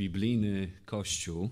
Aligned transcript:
biblijny 0.00 0.72
Kościół, 0.84 1.50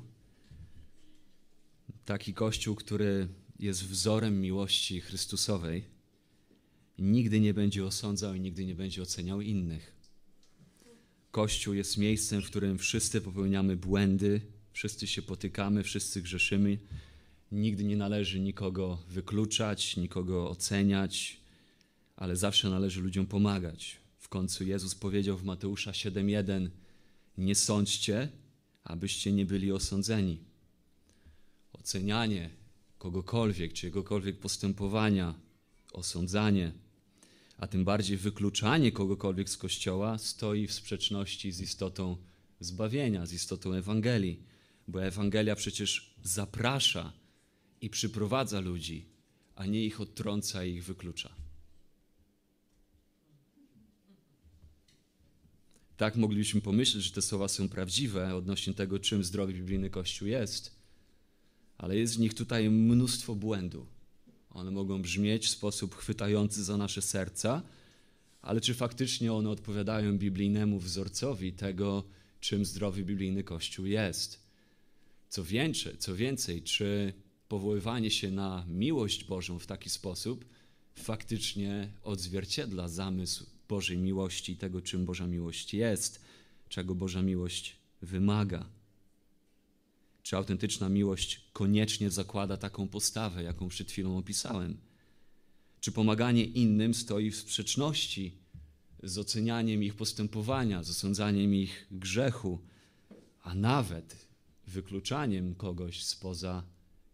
taki 2.05 2.35
Kościół, 2.35 2.75
który 2.75 3.29
jest 3.59 3.85
wzorem 3.85 4.41
miłości 4.41 5.01
Chrystusowej, 5.01 5.85
nigdy 6.99 7.41
nie 7.41 7.55
będzie 7.55 7.85
osądzał 7.85 8.35
i 8.35 8.41
nigdy 8.41 8.67
nie 8.67 8.75
będzie 8.75 9.03
oceniał 9.03 9.41
innych. 9.41 9.97
Kościół 11.31 11.75
jest 11.75 11.99
miejscem, 11.99 12.43
w 12.43 12.47
którym 12.47 12.79
wszyscy 12.79 13.21
popełniamy 13.21 13.77
błędy, 13.77 14.41
wszyscy 14.73 15.07
się 15.07 15.23
potykamy, 15.23 15.83
wszyscy 15.83 16.23
grzeszymy. 16.23 16.79
Nigdy 17.53 17.85
nie 17.85 17.97
należy 17.97 18.41
nikogo 18.41 19.03
wykluczać, 19.09 19.97
nikogo 19.97 20.51
oceniać, 20.51 21.41
ale 22.17 22.37
zawsze 22.37 22.71
należy 22.71 23.01
ludziom 23.01 23.27
pomagać. 23.27 23.97
W 24.19 24.29
końcu 24.29 24.65
Jezus 24.65 24.95
powiedział 24.95 25.39
w 25.39 25.45
Mateusza 25.45 25.91
7:1: 25.91 26.71
Nie 27.39 27.55
sądźcie, 27.55 28.29
abyście 28.85 29.33
nie 29.33 29.47
byli 29.47 29.73
osądzeni. 29.73 30.39
Ocenianie 31.73 32.51
kogokolwiek 32.99 33.73
czy 33.73 33.87
jegokolwiek 33.87 34.39
postępowania, 34.39 35.35
osądzanie, 35.93 36.73
a 37.59 37.67
tym 37.67 37.85
bardziej 37.85 38.17
wykluczanie 38.17 38.93
kogokolwiek 38.93 39.51
z 39.51 39.57
kościoła 39.57 40.19
stoi 40.19 40.67
w 40.67 40.73
sprzeczności 40.73 41.53
z 41.53 41.61
istotą 41.61 42.17
zbawienia, 42.61 43.27
z 43.27 43.33
istotą 43.33 43.73
Ewangelii, 43.73 44.43
bo 44.89 45.05
Ewangelia 45.05 45.57
przecież 45.57 46.15
zaprasza 46.23 47.13
i 47.81 47.91
przyprowadza 47.91 48.61
ludzi, 48.61 49.07
a 49.57 49.67
nie 49.67 49.85
ich 49.85 50.01
odtrąca 50.01 50.65
i 50.65 50.75
ich 50.75 50.85
wyklucza. 50.85 51.38
Tak 55.99 56.17
moglibyśmy 56.17 56.61
pomyśleć, 56.61 57.05
że 57.05 57.11
te 57.11 57.23
słowa 57.23 57.49
są 57.49 57.69
prawdziwe 57.69 58.35
odnośnie 58.35 58.75
tego, 58.75 58.99
czym 58.99 59.25
zdrowy 59.25 59.53
biblijny 59.53 59.91
Kościół 59.91 60.29
jest, 60.29 60.75
ale 61.79 61.97
jest 61.97 62.17
w 62.17 62.19
nich 62.19 62.35
tutaj 62.35 62.71
mnóstwo 62.71 63.35
błędu. 63.35 63.87
One 64.51 64.71
mogą 64.71 65.03
brzmieć 65.03 65.47
w 65.47 65.51
sposób 65.51 65.95
chwytający 65.95 66.65
za 66.65 66.77
nasze 66.77 67.03
serca, 67.03 67.63
ale 68.43 68.61
czy 68.61 68.75
faktycznie 68.75 69.33
one 69.33 69.51
odpowiadają 69.51 70.19
biblijnemu 70.19 70.79
wzorcowi 70.79 71.53
tego, 71.53 72.05
czym 72.41 72.65
zdrowy 72.65 73.05
biblijny 73.05 73.45
Kościół 73.45 73.87
jest? 73.87 74.43
Co 75.29 75.45
więcej, 75.45 75.99
co 75.99 76.17
więcej, 76.17 76.63
czy 76.63 77.13
powoływanie 77.49 78.11
się 78.11 78.31
na 78.31 78.65
miłość 78.69 79.25
Bożą 79.25 79.59
w 79.59 79.67
taki 79.67 79.91
sposób 79.91 80.45
faktycznie 80.95 81.93
odzwierciedla 82.03 82.89
zamysł 82.89 83.58
Bożej 83.69 83.99
miłości 83.99 84.53
i 84.53 84.57
tego, 84.57 84.83
czym 84.83 85.05
Boża 85.05 85.27
miłość 85.27 85.75
jest, 85.75 86.25
czego 86.69 86.95
Boża 86.95 87.23
miłość 87.23 87.77
wymaga. 88.03 88.67
Czy 90.23 90.37
autentyczna 90.37 90.89
miłość 90.89 91.41
koniecznie 91.53 92.11
zakłada 92.11 92.57
taką 92.57 92.89
postawę, 92.89 93.43
jaką 93.43 93.69
przed 93.69 93.91
chwilą 93.91 94.19
opisałem? 94.19 94.77
Czy 95.81 95.93
pomaganie 95.93 96.45
innym 96.45 96.95
stoi 96.95 97.31
w 97.31 97.37
sprzeczności 97.37 98.33
z 99.03 99.19
ocenianiem 99.19 99.83
ich 99.83 99.95
postępowania, 99.95 100.83
z 100.83 100.91
osądzaniem 100.91 101.55
ich 101.55 101.87
grzechu, 101.91 102.59
a 103.43 103.55
nawet 103.55 104.27
wykluczaniem 104.67 105.55
kogoś 105.55 106.05
spoza 106.05 106.65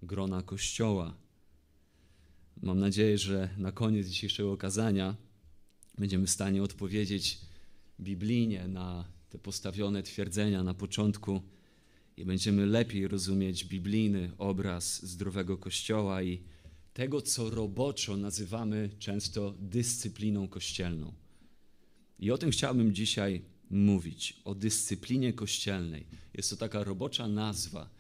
grona 0.03 0.43
Kościoła? 0.43 1.15
Mam 2.63 2.79
nadzieję, 2.79 3.19
że 3.19 3.49
na 3.59 3.73
koniec 3.73 4.07
dzisiejszego 4.07 4.57
kazania 4.57 5.17
będziemy 5.99 6.27
w 6.27 6.31
stanie 6.31 6.63
odpowiedzieć 6.63 7.39
biblijnie 8.01 8.69
na 8.69 9.05
te 9.31 9.39
postawione 9.39 10.03
twierdzenia 10.03 10.63
na 10.63 10.75
początku 10.75 11.43
i 12.17 12.25
będziemy 12.25 12.67
lepiej 12.67 13.09
rozumieć 13.09 13.65
biblijny 13.65 14.31
obraz 14.39 15.07
zdrowego 15.07 15.59
Kościoła 15.59 16.23
i 16.23 16.43
tego, 16.95 17.23
co 17.23 17.51
roboczo 17.51 18.17
nazywamy 18.17 18.91
często 18.99 19.55
dyscypliną 19.61 20.49
kościelną. 20.49 21.13
I 22.19 22.31
o 22.31 22.39
tym 22.39 22.51
chciałbym 22.51 22.95
dzisiaj 22.95 23.43
mówić, 23.71 24.41
o 24.45 24.55
dyscyplinie 24.55 25.33
kościelnej. 25.33 26.07
Jest 26.35 26.51
to 26.51 26.57
taka 26.57 26.85
robocza 26.85 27.29
nazwa 27.29 27.91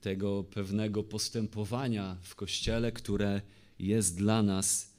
tego 0.00 0.44
pewnego 0.44 1.02
postępowania 1.02 2.16
w 2.22 2.34
Kościele, 2.34 2.92
które 2.92 3.42
jest 3.78 4.16
dla 4.16 4.42
nas 4.42 4.92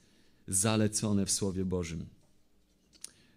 zalecone 0.48 1.26
w 1.26 1.30
Słowie 1.30 1.64
Bożym. 1.64 2.17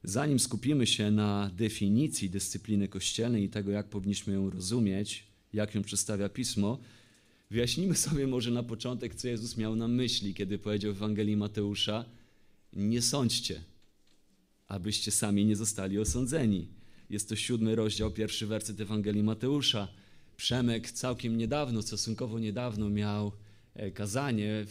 Zanim 0.04 0.40
skupimy 0.40 0.88
się 0.88 1.12
na 1.12 1.52
definicji 1.56 2.30
dyscypliny 2.30 2.88
kościelnej 2.88 3.44
i 3.44 3.50
tego, 3.50 3.72
jak 3.72 3.90
powinniśmy 3.90 4.34
ją 4.34 4.50
rozumieć, 4.50 5.28
jak 5.54 5.76
ją 5.76 5.82
przedstawia 5.82 6.30
Pismo, 6.30 6.80
wyjaśnimy 7.50 7.96
sobie 7.96 8.28
może 8.28 8.52
na 8.52 8.64
początek, 8.64 9.16
co 9.16 9.28
Jezus 9.28 9.58
miał 9.58 9.76
na 9.76 9.88
myśli, 9.88 10.34
kiedy 10.34 10.58
powiedział 10.58 10.94
w 10.94 10.98
Ewangelii 10.98 11.38
Mateusza: 11.38 12.06
Nie 12.74 13.02
sądźcie, 13.02 13.62
abyście 14.68 15.12
sami 15.12 15.46
nie 15.46 15.56
zostali 15.56 16.00
osądzeni. 16.00 16.68
Jest 17.10 17.30
to 17.30 17.36
siódmy 17.36 17.76
rozdział, 17.76 18.12
pierwszy 18.12 18.48
werset 18.48 18.82
Ewangelii 18.82 19.24
Mateusza. 19.24 19.88
Przemek 20.38 20.92
całkiem 20.92 21.38
niedawno, 21.38 21.82
stosunkowo 21.82 22.40
niedawno 22.40 22.90
miał 22.90 23.32
e, 23.74 23.92
kazanie, 23.92 24.66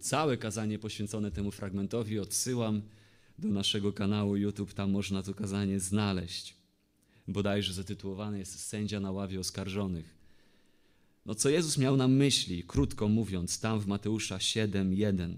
całe 0.00 0.36
kazanie 0.36 0.78
poświęcone 0.78 1.30
temu 1.30 1.50
fragmentowi. 1.50 2.18
Odsyłam 2.18 2.82
do 3.38 3.48
naszego 3.48 3.92
kanału 3.92 4.36
YouTube, 4.36 4.74
tam 4.74 4.90
można 4.90 5.22
to 5.22 5.34
kazanie 5.34 5.80
znaleźć. 5.80 6.54
Bodajże 7.28 7.72
zatytułowane 7.72 8.38
jest 8.38 8.60
Sędzia 8.60 9.00
na 9.00 9.12
ławie 9.12 9.40
oskarżonych. 9.40 10.16
No 11.26 11.34
co 11.34 11.48
Jezus 11.48 11.78
miał 11.78 11.96
na 11.96 12.08
myśli, 12.08 12.64
krótko 12.66 13.08
mówiąc, 13.08 13.60
tam 13.60 13.80
w 13.80 13.86
Mateusza 13.86 14.36
7:1. 14.36 15.34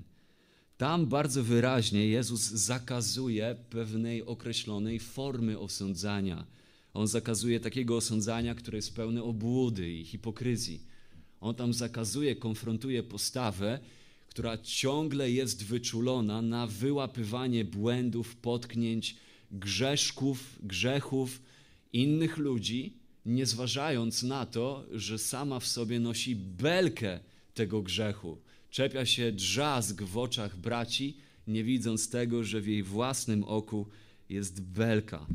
Tam 0.77 1.07
bardzo 1.07 1.45
wyraźnie 1.45 2.07
Jezus 2.07 2.41
zakazuje 2.41 3.57
pewnej 3.71 4.23
określonej 4.23 5.01
formy 5.01 5.59
osądzania. 5.59 6.47
On 6.95 7.07
zakazuje 7.07 7.61
takiego 7.61 7.97
osądzania, 7.97 8.55
które 8.55 8.79
jest 8.79 8.95
pełne 8.95 9.23
obłudy 9.23 9.93
i 9.93 10.05
hipokryzji. 10.05 10.81
On 11.41 11.55
tam 11.55 11.75
zakazuje, 11.75 12.37
konfrontuje 12.37 13.03
postawę, 13.03 13.81
która 14.39 14.59
ciągle 14.59 15.31
jest 15.31 15.65
wyczulona 15.65 16.43
na 16.43 16.67
wyłapywanie 16.67 17.65
błędów, 17.65 18.37
potknięć, 18.37 19.17
grzeszków, 19.51 20.59
grzechów 20.63 21.43
innych 21.93 22.37
ludzi, 22.37 22.93
nie 23.27 23.47
zważając 23.47 24.23
na 24.23 24.47
to, 24.47 24.85
że 24.93 25.19
sama 25.19 25.61
w 25.61 25.67
sobie 25.67 26.01
nosi 26.01 26.37
belkę 26.37 27.21
tego 27.55 27.83
grzechu. 27.83 28.39
Czepia 28.71 29.07
się 29.07 29.33
drzazg 29.33 30.03
w 30.03 30.19
oczach 30.19 30.57
braci, 30.57 31.17
nie 31.47 31.65
widząc 31.65 32.11
tego, 32.11 32.45
że 32.45 32.61
w 32.61 32.67
jej 32.67 32.83
własnym 32.83 33.45
oku 33.45 33.87
jest 34.29 34.61
belka. 34.61 35.27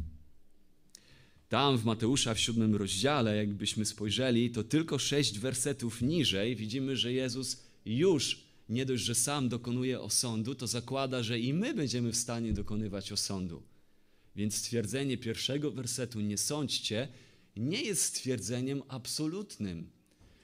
Tam 1.50 1.78
w 1.78 1.86
Mateusza 1.86 2.34
w 2.34 2.40
siódmym 2.40 2.76
rozdziale, 2.76 3.38
jakbyśmy 3.38 3.86
spojrzeli, 3.86 4.50
to 4.50 4.64
tylko 4.64 5.00
sześć 5.00 5.40
wersetów 5.40 6.02
niżej 6.02 6.56
widzimy, 6.56 6.98
że 6.98 7.14
Jezus 7.14 7.64
już 7.86 8.53
nie 8.70 8.86
dość, 8.86 9.04
że 9.04 9.16
sam 9.16 9.50
dokonuje 9.50 10.02
osądu, 10.02 10.56
to 10.56 10.68
zakłada, 10.68 11.24
że 11.24 11.40
i 11.40 11.54
my 11.54 11.74
będziemy 11.74 12.12
w 12.12 12.18
stanie 12.18 12.54
dokonywać 12.54 13.12
osądu. 13.12 13.64
Więc 14.36 14.56
stwierdzenie 14.56 15.18
pierwszego 15.18 15.72
wersetu 15.72 16.22
nie 16.22 16.38
sądźcie 16.38 17.08
nie 17.58 17.82
jest 17.82 18.04
stwierdzeniem 18.04 18.84
absolutnym, 18.88 19.90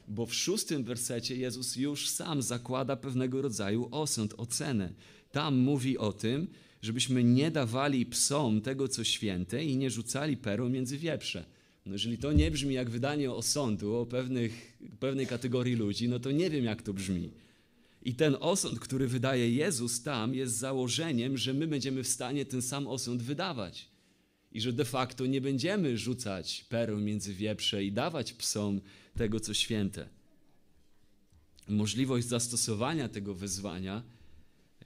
bo 0.08 0.26
w 0.26 0.34
szóstym 0.34 0.84
wersecie 0.84 1.36
Jezus 1.36 1.76
już 1.76 2.10
sam 2.10 2.42
zakłada 2.42 2.96
pewnego 2.96 3.42
rodzaju 3.42 3.88
osąd, 3.92 4.34
ocenę. 4.38 4.94
Tam 5.32 5.58
mówi 5.58 5.98
o 5.98 6.14
tym, 6.14 6.48
żebyśmy 6.82 7.24
nie 7.24 7.52
dawali 7.52 8.06
psom 8.06 8.62
tego, 8.62 8.88
co 8.88 9.04
święte 9.04 9.66
i 9.66 9.78
nie 9.78 9.90
rzucali 9.90 10.38
perł 10.38 10.70
między 10.70 10.98
wieprze. 10.98 11.46
No 11.86 11.94
jeżeli 11.94 12.18
to 12.18 12.34
nie 12.34 12.52
brzmi 12.52 12.74
jak 12.76 12.90
wydanie 12.90 13.32
osądu 13.32 13.96
o 13.96 14.06
pewnych, 14.06 14.78
pewnej 15.00 15.28
kategorii 15.28 15.76
ludzi, 15.76 16.10
no 16.10 16.20
to 16.20 16.32
nie 16.32 16.50
wiem, 16.50 16.66
jak 16.66 16.82
to 16.82 16.94
brzmi. 16.94 17.32
I 18.10 18.14
ten 18.14 18.38
osąd, 18.40 18.80
który 18.80 19.08
wydaje 19.08 19.52
Jezus 19.52 20.04
tam, 20.04 20.36
jest 20.36 20.58
założeniem, 20.58 21.38
że 21.38 21.54
my 21.54 21.68
będziemy 21.68 22.04
w 22.04 22.08
stanie 22.08 22.46
ten 22.46 22.62
sam 22.62 22.88
osąd 22.88 23.22
wydawać. 23.22 23.90
I 24.52 24.62
że 24.62 24.74
de 24.74 24.86
facto 24.86 25.26
nie 25.26 25.42
będziemy 25.42 25.98
rzucać 25.98 26.66
perł 26.70 26.98
między 26.98 27.34
wieprze 27.34 27.84
i 27.84 27.92
dawać 27.92 28.34
psom 28.34 28.82
tego, 29.18 29.40
co 29.40 29.54
święte. 29.54 30.10
Możliwość 31.68 32.28
zastosowania 32.28 33.10
tego 33.10 33.36
wezwania 33.36 34.04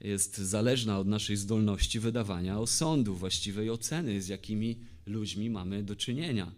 jest 0.02 0.38
zależna 0.38 1.00
od 1.00 1.08
naszej 1.08 1.38
zdolności 1.38 2.00
wydawania 2.00 2.60
osądu, 2.60 3.16
właściwej 3.16 3.70
oceny, 3.70 4.22
z 4.22 4.28
jakimi 4.28 4.80
ludźmi 5.06 5.50
mamy 5.50 5.84
do 5.84 5.96
czynienia. 5.96 6.52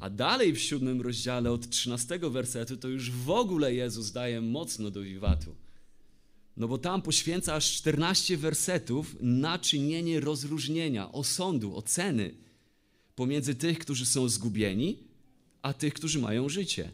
A 0.00 0.10
dalej 0.10 0.52
w 0.52 0.60
siódmym 0.60 1.00
rozdziale 1.00 1.52
od 1.52 1.70
13 1.70 2.18
wersetu 2.18 2.76
to 2.76 2.88
już 2.88 3.10
w 3.10 3.30
ogóle 3.30 3.74
Jezus 3.74 4.12
daje 4.12 4.40
mocno 4.40 4.90
do 4.90 5.02
wiwatu. 5.02 5.65
No 6.56 6.68
bo 6.68 6.78
tam 6.78 7.02
poświęca 7.02 7.54
aż 7.54 7.72
14 7.72 8.36
wersetów 8.36 9.16
na 9.20 9.58
czynienie 9.58 10.20
rozróżnienia, 10.20 11.12
osądu, 11.12 11.76
oceny 11.76 12.34
pomiędzy 13.14 13.54
tych, 13.54 13.78
którzy 13.78 14.06
są 14.06 14.28
zgubieni, 14.28 14.98
a 15.62 15.72
tych, 15.72 15.94
którzy 15.94 16.18
mają 16.18 16.48
życie. 16.48 16.90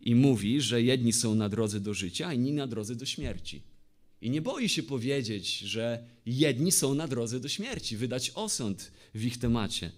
I 0.00 0.14
mówi, 0.14 0.60
że 0.60 0.82
jedni 0.82 1.12
są 1.12 1.34
na 1.34 1.48
drodze 1.48 1.80
do 1.80 1.94
życia, 1.94 2.26
a 2.26 2.34
inni 2.34 2.52
na 2.52 2.66
drodze 2.66 2.94
do 2.94 3.06
śmierci. 3.06 3.62
I 4.20 4.30
nie 4.30 4.42
boi 4.42 4.68
się 4.68 4.82
powiedzieć, 4.82 5.58
że 5.58 6.04
jedni 6.26 6.72
są 6.72 6.94
na 6.94 7.08
drodze 7.08 7.40
do 7.40 7.48
śmierci, 7.48 7.96
wydać 7.96 8.30
osąd 8.34 8.92
w 9.14 9.24
ich 9.24 9.38
temacie. 9.38 9.92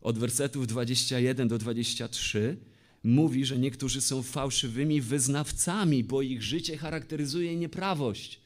Od 0.00 0.18
wersetów 0.18 0.66
21 0.66 1.48
do 1.48 1.58
23 1.58 2.56
mówi, 3.04 3.44
że 3.44 3.58
niektórzy 3.58 4.00
są 4.00 4.22
fałszywymi 4.22 5.00
wyznawcami, 5.00 6.04
bo 6.04 6.22
ich 6.22 6.42
życie 6.42 6.76
charakteryzuje 6.76 7.56
nieprawość. 7.56 8.40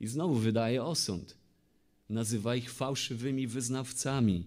I 0.00 0.06
znowu 0.06 0.34
wydaje 0.34 0.84
osąd. 0.84 1.36
Nazywa 2.08 2.56
ich 2.56 2.72
fałszywymi 2.72 3.46
wyznawcami. 3.46 4.44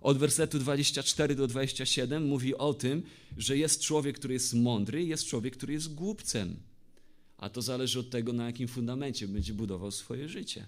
Od 0.00 0.18
wersetu 0.18 0.58
24 0.58 1.34
do 1.34 1.46
27 1.46 2.26
mówi 2.26 2.54
o 2.54 2.74
tym, 2.74 3.02
że 3.36 3.56
jest 3.56 3.80
człowiek, 3.80 4.18
który 4.18 4.34
jest 4.34 4.54
mądry, 4.54 5.04
jest 5.04 5.26
człowiek, 5.26 5.56
który 5.56 5.72
jest 5.72 5.94
głupcem. 5.94 6.56
A 7.38 7.48
to 7.48 7.62
zależy 7.62 8.00
od 8.00 8.10
tego, 8.10 8.32
na 8.32 8.46
jakim 8.46 8.68
fundamencie 8.68 9.28
będzie 9.28 9.54
budował 9.54 9.90
swoje 9.90 10.28
życie. 10.28 10.66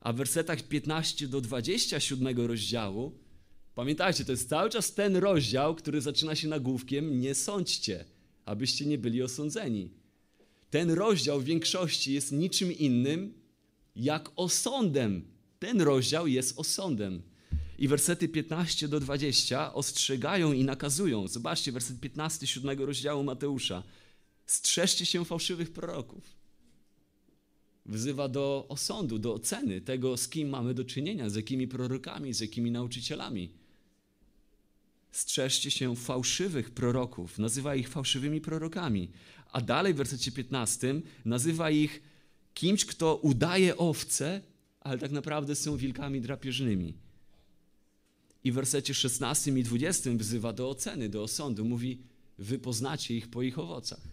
A 0.00 0.12
w 0.12 0.16
wersetach 0.16 0.62
15 0.62 1.28
do 1.28 1.40
27 1.40 2.46
rozdziału, 2.46 3.12
pamiętajcie, 3.76 4.24
to 4.24 4.32
jest 4.32 4.48
cały 4.48 4.70
czas 4.70 4.94
ten 4.94 5.16
rozdział, 5.16 5.74
który 5.74 6.00
zaczyna 6.00 6.34
się 6.34 6.48
nagłówkiem 6.48 7.20
Nie 7.20 7.34
sądźcie, 7.34 8.04
abyście 8.44 8.86
nie 8.86 8.98
byli 8.98 9.22
osądzeni. 9.22 9.90
Ten 10.70 10.90
rozdział 10.90 11.40
w 11.40 11.44
większości 11.44 12.12
jest 12.12 12.32
niczym 12.32 12.72
innym 12.72 13.34
jak 13.96 14.30
osądem. 14.36 15.24
Ten 15.58 15.80
rozdział 15.80 16.26
jest 16.26 16.58
osądem. 16.58 17.22
I 17.78 17.88
wersety 17.88 18.28
15 18.28 18.88
do 18.88 19.00
20 19.00 19.74
ostrzegają 19.74 20.52
i 20.52 20.64
nakazują. 20.64 21.28
Zobaczcie, 21.28 21.72
werset 21.72 22.00
15 22.00 22.46
7 22.46 22.78
rozdziału 22.78 23.24
Mateusza. 23.24 23.82
Strzeżcie 24.46 25.06
się 25.06 25.24
fałszywych 25.24 25.72
proroków. 25.72 26.36
Wzywa 27.86 28.28
do 28.28 28.66
osądu, 28.68 29.18
do 29.18 29.34
oceny 29.34 29.80
tego, 29.80 30.16
z 30.16 30.28
kim 30.28 30.48
mamy 30.48 30.74
do 30.74 30.84
czynienia, 30.84 31.30
z 31.30 31.34
jakimi 31.34 31.68
prorokami, 31.68 32.34
z 32.34 32.40
jakimi 32.40 32.70
nauczycielami. 32.70 33.50
Strzeżcie 35.16 35.70
się 35.70 35.96
fałszywych 35.96 36.70
proroków, 36.70 37.38
nazywa 37.38 37.74
ich 37.74 37.88
fałszywymi 37.88 38.40
prorokami. 38.40 39.10
A 39.52 39.60
dalej 39.60 39.94
w 39.94 39.96
wersecie 39.96 40.32
15 40.32 41.00
nazywa 41.24 41.70
ich 41.70 42.02
kimś, 42.54 42.84
kto 42.84 43.16
udaje 43.16 43.76
owce, 43.76 44.42
ale 44.80 44.98
tak 44.98 45.10
naprawdę 45.10 45.54
są 45.54 45.76
wilkami 45.76 46.20
drapieżnymi. 46.20 46.94
I 48.44 48.52
w 48.52 48.54
wersecie 48.54 48.94
16 48.94 49.50
i 49.50 49.62
20 49.62 50.10
wzywa 50.10 50.52
do 50.52 50.70
oceny, 50.70 51.08
do 51.08 51.22
osądu. 51.22 51.64
Mówi, 51.64 52.02
wy 52.38 52.58
poznacie 52.58 53.16
ich 53.16 53.28
po 53.30 53.42
ich 53.42 53.58
owocach. 53.58 54.08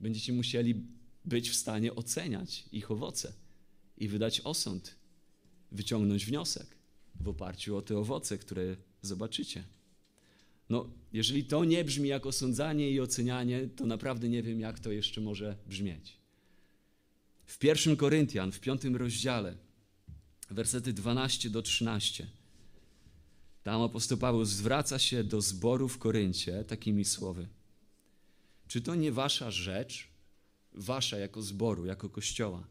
Będziecie 0.00 0.32
musieli 0.32 0.74
być 1.24 1.50
w 1.50 1.56
stanie 1.56 1.94
oceniać 1.94 2.64
ich 2.72 2.90
owoce 2.90 3.32
i 3.98 4.08
wydać 4.08 4.40
osąd, 4.40 4.94
wyciągnąć 5.72 6.26
wniosek 6.26 6.66
w 7.20 7.28
oparciu 7.28 7.76
o 7.76 7.82
te 7.82 7.98
owoce, 7.98 8.38
które 8.38 8.76
zobaczycie. 9.02 9.77
No, 10.70 10.90
jeżeli 11.12 11.44
to 11.44 11.64
nie 11.64 11.84
brzmi 11.84 12.08
jak 12.08 12.26
osądzanie 12.26 12.90
i 12.90 13.00
ocenianie, 13.00 13.68
to 13.76 13.86
naprawdę 13.86 14.28
nie 14.28 14.42
wiem, 14.42 14.60
jak 14.60 14.78
to 14.78 14.92
jeszcze 14.92 15.20
może 15.20 15.56
brzmieć. 15.66 16.16
W 17.46 17.58
pierwszym 17.58 17.96
Koryntian, 17.96 18.52
w 18.52 18.60
piątym 18.60 18.96
rozdziale, 18.96 19.56
wersety 20.50 20.92
12 20.92 21.50
do 21.50 21.62
13, 21.62 22.26
tam 23.62 23.82
apostoł 23.82 24.18
Paweł 24.18 24.44
zwraca 24.44 24.98
się 24.98 25.24
do 25.24 25.40
zboru 25.40 25.88
w 25.88 25.98
Koryncie 25.98 26.64
takimi 26.64 27.04
słowy. 27.04 27.48
Czy 28.68 28.80
to 28.80 28.94
nie 28.94 29.12
wasza 29.12 29.50
rzecz, 29.50 30.08
wasza 30.72 31.18
jako 31.18 31.42
zboru, 31.42 31.86
jako 31.86 32.10
kościoła, 32.10 32.66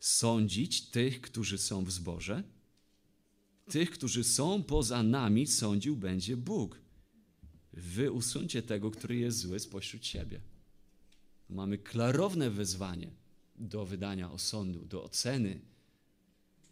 sądzić 0.00 0.90
tych, 0.90 1.20
którzy 1.20 1.58
są 1.58 1.84
w 1.84 1.90
zborze? 1.90 2.42
Tych, 3.70 3.90
którzy 3.90 4.24
są 4.24 4.62
poza 4.62 5.02
nami, 5.02 5.46
sądził 5.46 5.96
będzie 5.96 6.36
Bóg. 6.36 6.80
Wy 7.72 8.12
usuńcie 8.12 8.62
tego, 8.62 8.90
który 8.90 9.16
jest 9.16 9.38
zły 9.38 9.60
spośród 9.60 10.06
siebie. 10.06 10.40
Mamy 11.48 11.78
klarowne 11.78 12.50
wezwanie 12.50 13.10
do 13.56 13.86
wydania 13.86 14.32
osądu, 14.32 14.84
do 14.84 15.04
oceny 15.04 15.60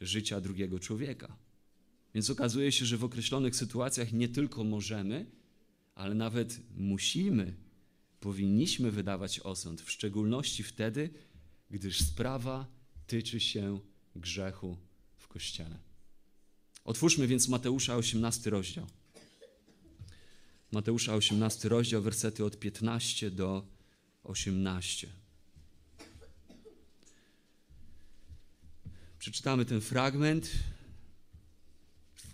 życia 0.01 0.41
drugiego 0.41 0.79
człowieka. 0.79 1.37
Więc 2.15 2.31
okazuje 2.31 2.73
się, 2.73 2.87
że 2.87 2.97
w 2.97 3.05
określonych 3.05 3.57
sytuacjach 3.57 4.13
nie 4.13 4.29
tylko 4.29 4.65
możemy, 4.65 5.27
ale 5.95 6.15
nawet 6.15 6.61
musimy, 6.77 7.55
powinniśmy 8.21 8.91
wydawać 8.91 9.41
osąd, 9.41 9.81
w 9.81 9.91
szczególności 9.91 10.63
wtedy, 10.63 11.11
gdyż 11.71 12.01
sprawa 12.01 12.67
tyczy 13.07 13.41
się 13.41 13.81
grzechu 14.17 14.77
w 15.17 15.29
Kościele. 15.29 15.92
Otwórzmy 16.85 17.27
więc 17.27 17.49
Mateusza 17.49 17.97
18 17.97 18.51
rozdział. 18.51 18.87
Mateusza 20.73 21.15
18 21.15 21.69
rozdział, 21.69 22.03
wersety 22.03 22.45
od 22.45 22.59
15 22.59 23.31
do 23.31 23.67
18. 24.25 25.09
Przeczytamy 29.19 29.65
ten 29.65 29.81
fragment. 29.81 30.51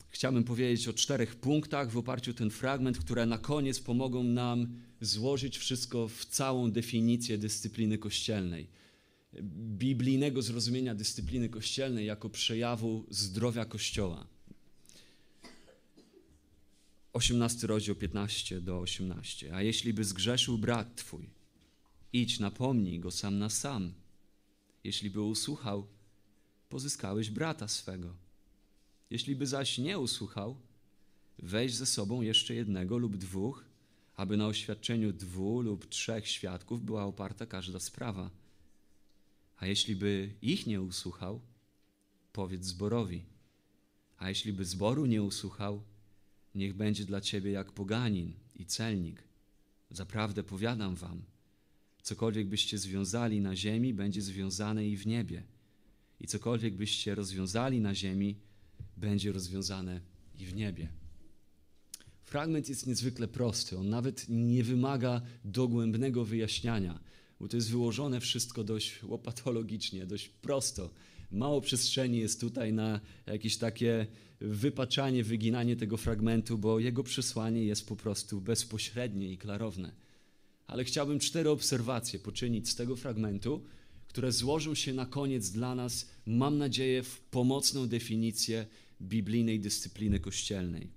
Chciałbym 0.09 0.45
powiedzieć 0.45 0.89
o 0.89 0.93
czterech 0.93 1.37
punktach 1.37 1.91
w 1.91 1.97
oparciu 1.97 2.31
o 2.31 2.35
ten 2.35 2.51
fragment, 2.51 2.99
które 2.99 3.27
na 3.27 3.39
koniec 3.39 3.81
pomogą 3.81 4.23
nam 4.23 4.81
złożyć 5.01 5.59
wszystko 5.59 6.09
w 6.09 6.25
całą 6.25 6.71
definicję 6.71 7.39
dyscypliny 7.39 7.99
kościelnej. 7.99 8.69
Biblijnego 9.79 10.43
zrozumienia 10.43 10.95
dyscypliny 10.95 11.49
kościelnej 11.49 12.07
jako 12.07 12.31
przejawu 12.31 13.07
zdrowia 13.11 13.65
Kościoła. 13.65 14.38
18 17.19 17.67
rozdział 17.67 17.95
15 17.95 18.61
do 18.61 18.81
18. 18.81 19.55
A 19.55 19.63
jeśli 19.63 19.95
by 19.95 20.05
zgrzeszył 20.05 20.59
brat 20.59 20.97
twój, 20.97 21.31
idź 22.13 22.39
napomnij 22.39 23.01
go 23.01 23.11
sam 23.11 23.39
na 23.39 23.51
sam. 23.51 23.93
Jeśli 24.85 25.11
by 25.11 25.23
usłuchał, 25.23 25.87
pozyskałeś 26.69 27.31
brata 27.31 27.69
swego. 27.69 28.15
Jeśli 29.11 29.37
by 29.37 29.47
zaś 29.47 29.79
nie 29.79 29.99
usłuchał, 29.99 30.57
weź 31.39 31.75
ze 31.75 31.87
sobą 31.87 32.23
jeszcze 32.23 32.55
jednego 32.55 32.99
lub 32.99 33.17
dwóch, 33.17 33.65
aby 34.17 34.37
na 34.37 34.47
oświadczeniu 34.47 35.13
dwóch 35.13 35.65
lub 35.65 35.89
trzech 35.89 36.29
świadków 36.29 36.85
była 36.85 37.05
oparta 37.05 37.47
każda 37.47 37.81
sprawa. 37.81 38.31
A 39.57 39.67
jeśli 39.67 39.97
by 39.97 40.35
ich 40.43 40.67
nie 40.67 40.83
usłuchał, 40.83 41.41
powiedz 42.33 42.65
zborowi. 42.65 43.25
A 44.19 44.29
jeśli 44.29 44.53
by 44.53 44.65
zboru 44.65 45.07
nie 45.07 45.23
usłuchał, 45.23 45.83
niech 46.59 46.75
będzie 46.75 47.05
dla 47.05 47.21
ciebie 47.21 47.51
jak 47.51 47.73
poganin 47.73 48.33
i 48.57 48.67
celnik. 48.67 49.23
Zaprawdę 49.91 50.43
powiadam 50.43 50.95
wam, 50.95 51.23
cokolwiek 52.03 52.49
byście 52.49 52.79
związali 52.79 53.41
na 53.41 53.57
ziemi, 53.57 53.95
będzie 53.95 54.23
związane 54.23 54.89
i 54.89 54.97
w 54.97 55.07
niebie. 55.07 55.43
I 56.21 56.27
cokolwiek 56.27 56.75
byście 56.75 57.15
rozwiązali 57.15 57.81
na 57.81 57.95
ziemi, 57.95 58.37
będzie 58.97 59.33
rozwiązane 59.33 60.01
i 60.39 60.47
w 60.47 60.55
niebie. 60.55 60.89
Fragment 62.25 62.69
jest 62.69 62.87
niezwykle 62.87 63.29
prosty, 63.29 63.79
on 63.79 63.89
nawet 63.89 64.27
nie 64.29 64.65
wymaga 64.65 65.21
dogłębnego 65.45 66.25
wyjaśniania, 66.25 67.01
bo 67.41 67.49
to 67.49 67.57
jest 67.57 67.71
wyłożone 67.71 68.21
wszystko 68.21 68.65
dość 68.65 69.03
łopatologicznie, 69.03 70.07
dość 70.07 70.29
prosto. 70.29 70.91
Mało 71.31 71.61
przestrzeni 71.61 72.19
jest 72.19 72.41
tutaj 72.41 72.73
na 72.73 73.01
jakieś 73.27 73.57
takie 73.57 74.07
wypaczanie, 74.41 75.25
wyginanie 75.25 75.77
tego 75.77 75.97
fragmentu, 75.97 76.59
bo 76.59 76.79
jego 76.79 77.03
przesłanie 77.05 77.65
jest 77.65 77.89
po 77.89 77.97
prostu 77.97 78.41
bezpośrednie 78.41 79.33
i 79.33 79.39
klarowne. 79.39 79.93
Ale 80.67 80.85
chciałbym 80.85 81.19
cztery 81.19 81.51
obserwacje 81.51 82.19
poczynić 82.19 82.69
z 82.69 82.75
tego 82.75 82.97
fragmentu, 82.97 83.65
które 84.09 84.33
złożą 84.33 84.75
się 84.75 84.95
na 84.95 85.07
koniec 85.07 85.51
dla 85.51 85.75
nas, 85.75 86.09
mam 86.27 86.59
nadzieję, 86.59 87.03
w 87.03 87.21
pomocną 87.21 87.87
definicję 87.87 88.67
biblijnej 89.03 89.61
dyscypliny 89.61 90.21
kościelnej. 90.21 90.91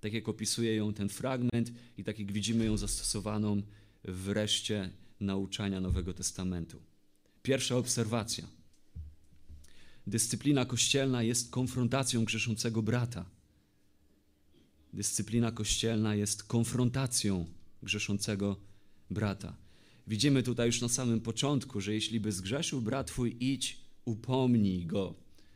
Tak 0.00 0.12
jak 0.12 0.28
opisuje 0.28 0.74
ją 0.74 0.94
ten 0.94 1.08
fragment 1.08 1.72
i 1.98 2.04
tak 2.04 2.18
jak 2.18 2.32
widzimy 2.32 2.64
ją 2.64 2.76
zastosowaną 2.76 3.62
w 4.04 4.28
reszcie 4.28 4.90
nauczania 5.20 5.80
Nowego 5.80 6.14
Testamentu. 6.14 6.82
Pierwsza 7.42 7.76
obserwacja. 7.76 8.59
Dyscyplina 10.10 10.64
kościelna 10.64 11.22
jest 11.22 11.50
konfrontacją 11.50 12.24
grzeszącego 12.24 12.82
brata. 12.82 13.24
Dyscyplina 14.92 15.52
kościelna 15.52 16.14
jest 16.14 16.42
konfrontacją 16.42 17.46
grzeszącego 17.82 18.56
brata. 19.10 19.56
Widzimy 20.06 20.42
tutaj 20.42 20.66
już 20.66 20.80
na 20.80 20.88
samym 20.88 21.20
początku, 21.20 21.80
że 21.80 21.94
jeśli 21.94 22.20
by 22.20 22.32
zgrzeszył 22.32 22.80
brat 22.80 23.06
twój, 23.06 23.36
idź, 23.40 23.80
upomnij 24.04 24.86
go. 24.86 25.14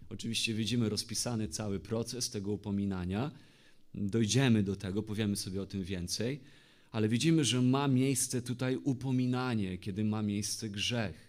Oczywiście 0.09 0.55
widzimy 0.55 0.89
rozpisany 0.89 1.49
cały 1.49 1.81
proces 1.81 2.31
tego 2.31 2.53
upominania 2.53 3.31
dojdziemy 3.95 4.63
do 4.63 4.77
tego, 4.77 5.03
powiemy 5.03 5.37
sobie 5.37 5.63
o 5.63 5.67
tym 5.67 5.85
więcej, 5.85 6.41
ale 6.91 7.09
widzimy, 7.09 7.45
że 7.45 7.63
ma 7.63 7.89
miejsce 7.89 8.43
tutaj 8.43 8.77
upominanie, 8.77 9.79
kiedy 9.79 10.05
ma 10.05 10.23
miejsce 10.23 10.71
grzech. 10.71 11.24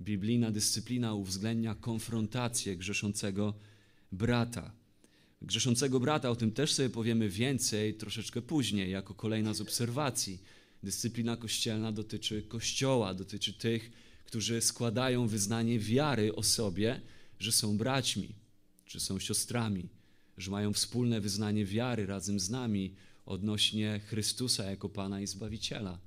Biblijna 0.00 0.50
dyscyplina 0.50 1.14
uwzględnia 1.14 1.74
konfrontację 1.74 2.76
grzeszącego 2.76 3.54
brata. 4.12 4.72
Grzeszącego 5.42 6.00
brata, 6.00 6.30
o 6.30 6.36
tym 6.36 6.52
też 6.52 6.72
sobie 6.72 6.90
powiemy 6.90 7.28
więcej 7.28 7.94
troszeczkę 7.94 8.42
później, 8.42 8.90
jako 8.90 9.14
kolejna 9.14 9.54
z 9.54 9.60
obserwacji. 9.60 10.42
Dyscyplina 10.82 11.36
kościelna 11.36 11.92
dotyczy 11.92 12.42
Kościoła, 12.42 13.14
dotyczy 13.14 13.52
tych, 13.52 13.90
którzy 14.24 14.60
składają 14.60 15.26
wyznanie 15.26 15.78
wiary 15.78 16.34
o 16.34 16.42
sobie, 16.42 17.00
że 17.38 17.52
są 17.52 17.78
braćmi, 17.78 18.34
czy 18.86 19.00
są 19.00 19.18
siostrami, 19.18 19.88
że 20.38 20.50
mają 20.50 20.72
wspólne 20.72 21.20
wyznanie 21.20 21.64
wiary 21.64 22.06
razem 22.06 22.40
z 22.40 22.50
nami 22.50 22.94
odnośnie 23.26 24.00
Chrystusa 24.06 24.64
jako 24.64 24.88
Pana 24.88 25.20
i 25.20 25.26
Zbawiciela. 25.26 25.98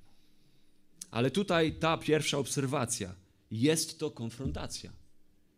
Ale 1.11 1.31
tutaj 1.31 1.73
ta 1.73 1.97
pierwsza 1.97 2.37
obserwacja 2.37 3.22
jest 3.51 3.99
to 3.99 4.11
konfrontacja. 4.11 4.91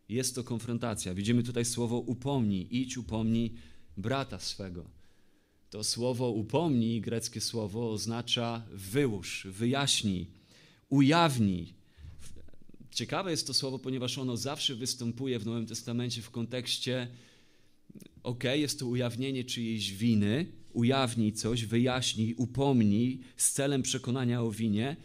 Jest 0.10 0.36
to 0.36 0.44
konfrontacja. 0.44 1.14
Widzimy 1.14 1.44
tutaj 1.44 1.66
słowo 1.66 2.00
upomnij, 2.00 2.68
idź 2.72 2.98
upomnij 2.98 3.54
brata 3.98 4.40
swego. 4.40 4.86
To 5.70 5.84
słowo 5.84 6.30
upomnij, 6.30 7.02
greckie 7.02 7.42
słowo, 7.42 7.92
oznacza 7.92 8.66
wyłóż, 8.72 9.48
wyjaśnij, 9.50 10.28
ujawnij. 10.90 11.74
Ciekawe 12.92 13.32
jest 13.32 13.48
to 13.48 13.54
słowo, 13.54 13.80
ponieważ 13.80 14.18
ono 14.18 14.38
zawsze 14.38 14.76
występuje 14.76 15.40
w 15.40 15.46
Nowym 15.46 15.66
Testamencie 15.66 16.22
w 16.22 16.32
kontekście 16.32 17.08
ok, 18.24 18.44
jest 18.44 18.80
to 18.80 18.88
ujawnienie 18.88 19.44
czyjejś 19.44 19.94
winy, 19.94 20.46
ujawnij 20.74 21.34
coś, 21.34 21.66
wyjaśnij, 21.66 22.34
upomnij 22.34 23.20
z 23.38 23.52
celem 23.52 23.82
przekonania 23.82 24.42
o 24.42 24.52
winie, 24.52 24.96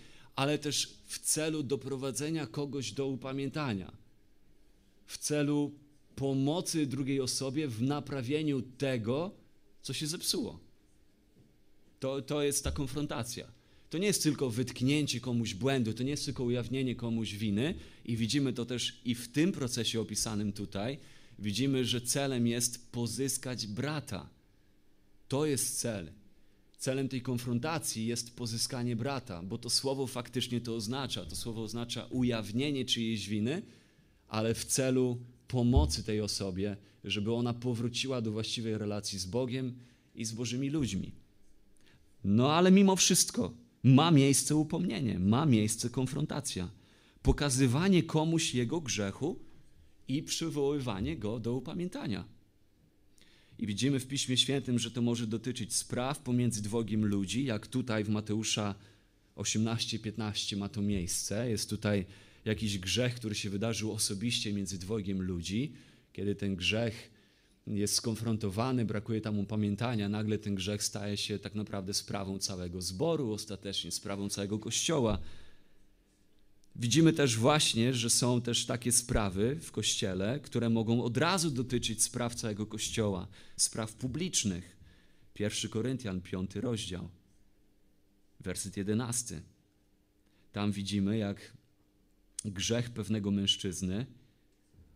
ale 0.40 0.58
też 0.58 0.94
w 1.06 1.18
celu 1.18 1.62
doprowadzenia 1.62 2.46
kogoś 2.46 2.92
do 2.92 3.06
upamiętania, 3.06 3.92
w 5.06 5.18
celu 5.18 5.72
pomocy 6.16 6.86
drugiej 6.86 7.20
osobie 7.20 7.68
w 7.68 7.82
naprawieniu 7.82 8.62
tego, 8.62 9.30
co 9.82 9.92
się 9.92 10.06
zepsuło. 10.06 10.60
To, 12.00 12.22
to 12.22 12.42
jest 12.42 12.64
ta 12.64 12.70
konfrontacja. 12.70 13.46
To 13.90 13.98
nie 13.98 14.06
jest 14.06 14.22
tylko 14.22 14.50
wytknięcie 14.50 15.20
komuś 15.20 15.54
błędu, 15.54 15.92
to 15.92 16.02
nie 16.02 16.10
jest 16.10 16.24
tylko 16.24 16.44
ujawnienie 16.44 16.94
komuś 16.94 17.34
winy, 17.34 17.74
i 18.04 18.16
widzimy 18.16 18.52
to 18.52 18.64
też 18.64 19.00
i 19.04 19.14
w 19.14 19.28
tym 19.28 19.52
procesie 19.52 20.00
opisanym 20.00 20.52
tutaj. 20.52 20.98
Widzimy, 21.38 21.84
że 21.84 22.00
celem 22.00 22.46
jest 22.46 22.92
pozyskać 22.92 23.66
brata. 23.66 24.28
To 25.28 25.46
jest 25.46 25.80
cel. 25.80 26.19
Celem 26.80 27.08
tej 27.08 27.22
konfrontacji 27.22 28.06
jest 28.06 28.36
pozyskanie 28.36 28.96
brata, 28.96 29.42
bo 29.42 29.58
to 29.58 29.70
słowo 29.70 30.06
faktycznie 30.06 30.60
to 30.60 30.74
oznacza. 30.74 31.24
To 31.24 31.36
słowo 31.36 31.62
oznacza 31.62 32.06
ujawnienie 32.10 32.84
czyjejś 32.84 33.28
winy, 33.28 33.62
ale 34.28 34.54
w 34.54 34.64
celu 34.64 35.18
pomocy 35.48 36.04
tej 36.04 36.20
osobie, 36.20 36.76
żeby 37.04 37.34
ona 37.34 37.54
powróciła 37.54 38.20
do 38.20 38.32
właściwej 38.32 38.78
relacji 38.78 39.18
z 39.18 39.26
Bogiem 39.26 39.74
i 40.14 40.24
z 40.24 40.32
Bożymi 40.32 40.70
ludźmi. 40.70 41.12
No 42.24 42.52
ale 42.52 42.70
mimo 42.70 42.96
wszystko 42.96 43.52
ma 43.82 44.10
miejsce 44.10 44.56
upomnienie, 44.56 45.18
ma 45.18 45.46
miejsce 45.46 45.90
konfrontacja, 45.90 46.70
pokazywanie 47.22 48.02
komuś 48.02 48.54
jego 48.54 48.80
grzechu 48.80 49.38
i 50.08 50.22
przywoływanie 50.22 51.16
go 51.16 51.40
do 51.40 51.54
upamiętania. 51.54 52.39
I 53.60 53.66
widzimy 53.66 54.00
w 54.00 54.06
Piśmie 54.06 54.36
Świętym, 54.36 54.78
że 54.78 54.90
to 54.90 55.02
może 55.02 55.26
dotyczyć 55.26 55.74
spraw 55.74 56.18
pomiędzy 56.18 56.62
dwogiem 56.62 57.06
ludzi, 57.06 57.44
jak 57.44 57.66
tutaj 57.66 58.04
w 58.04 58.08
Mateusza 58.08 58.74
18-15 59.36 60.56
ma 60.56 60.68
to 60.68 60.82
miejsce. 60.82 61.50
Jest 61.50 61.70
tutaj 61.70 62.06
jakiś 62.44 62.78
grzech, 62.78 63.14
który 63.14 63.34
się 63.34 63.50
wydarzył 63.50 63.92
osobiście 63.92 64.52
między 64.52 64.78
dwogiem 64.78 65.22
ludzi. 65.22 65.72
Kiedy 66.12 66.34
ten 66.34 66.56
grzech 66.56 67.10
jest 67.66 67.94
skonfrontowany, 67.94 68.84
brakuje 68.84 69.20
tam 69.20 69.38
upamiętania, 69.38 70.08
nagle 70.08 70.38
ten 70.38 70.54
grzech 70.54 70.82
staje 70.82 71.16
się 71.16 71.38
tak 71.38 71.54
naprawdę 71.54 71.94
sprawą 71.94 72.38
całego 72.38 72.82
zboru, 72.82 73.32
ostatecznie 73.32 73.90
sprawą 73.90 74.28
całego 74.28 74.58
kościoła. 74.58 75.18
Widzimy 76.80 77.12
też 77.12 77.36
właśnie, 77.36 77.94
że 77.94 78.10
są 78.10 78.40
też 78.40 78.66
takie 78.66 78.92
sprawy 78.92 79.58
w 79.62 79.72
kościele, 79.72 80.40
które 80.40 80.70
mogą 80.70 81.02
od 81.02 81.16
razu 81.16 81.50
dotyczyć 81.50 82.02
spraw 82.02 82.34
całego 82.34 82.66
kościoła, 82.66 83.28
spraw 83.56 83.92
publicznych. 83.92 84.76
1 85.38 85.70
Koryntian, 85.70 86.20
5 86.20 86.56
rozdział, 86.56 87.08
werset 88.40 88.76
11. 88.76 89.42
Tam 90.52 90.72
widzimy, 90.72 91.18
jak 91.18 91.52
grzech 92.44 92.90
pewnego 92.90 93.30
mężczyzny 93.30 94.06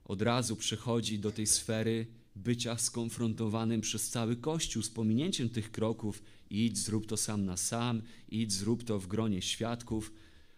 od 0.05 0.23
razu 0.23 0.57
przechodzi 0.57 1.19
do 1.19 1.33
tej 1.33 1.47
sfery 1.47 2.07
bycia 2.37 2.79
skonfrontowanym 2.79 3.81
przez 3.81 4.11
cały 4.11 4.37
Kościół 4.37 4.83
z 4.83 4.91
pominięciem 4.91 5.49
tych 5.49 5.71
kroków 5.71 6.23
idź, 6.50 6.79
zrób 6.79 7.07
to 7.07 7.17
sam 7.17 7.45
na 7.45 7.57
sam, 7.57 8.03
idź, 8.29 8.53
zrób 8.53 8.85
to 8.85 8.99
w 8.99 9.07
gronie 9.07 9.43
świadków. 9.43 10.12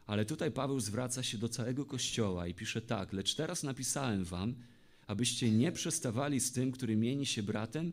Ale 0.06 0.24
tutaj 0.24 0.52
Paweł 0.52 0.80
zwraca 0.80 1.22
się 1.22 1.38
do 1.38 1.48
całego 1.48 1.84
Kościoła 1.84 2.46
i 2.46 2.54
pisze 2.54 2.82
tak, 2.82 3.12
lecz 3.12 3.34
teraz 3.34 3.62
napisałem 3.62 4.24
wam, 4.24 4.54
abyście 5.06 5.50
nie 5.50 5.72
przestawali 5.72 6.40
z 6.40 6.52
tym, 6.52 6.72
który 6.72 6.96
mieni 6.96 7.26
się 7.26 7.42
bratem, 7.42 7.92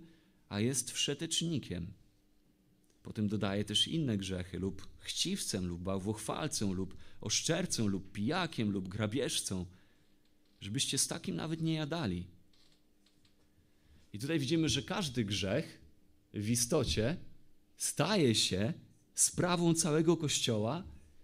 a 0.49 0.59
jest 0.59 0.91
wszetecznikiem. 0.91 1.87
Potem 3.03 3.27
dodaje 3.27 3.65
też 3.65 3.87
inne 3.87 4.17
grzechy, 4.17 4.59
lub 4.59 4.87
chciwcem, 4.99 5.67
lub 5.67 5.81
bałwochwalcą, 5.81 6.73
lub 6.73 6.97
oszczercą, 7.21 7.87
lub 7.87 8.11
pijakiem, 8.11 8.71
lub 8.71 8.87
grabieżcą, 8.87 9.65
żebyście 10.61 10.97
z 10.97 11.07
takim 11.07 11.35
nawet 11.35 11.61
nie 11.61 11.73
jadali. 11.73 12.25
I 14.13 14.19
tutaj 14.19 14.39
widzimy, 14.39 14.69
że 14.69 14.81
każdy 14.81 15.25
grzech 15.25 15.81
w 16.33 16.49
istocie 16.49 17.17
staje 17.77 18.35
się 18.35 18.73
sprawą 19.15 19.73
całego 19.73 20.17
Kościoła, 20.17 20.83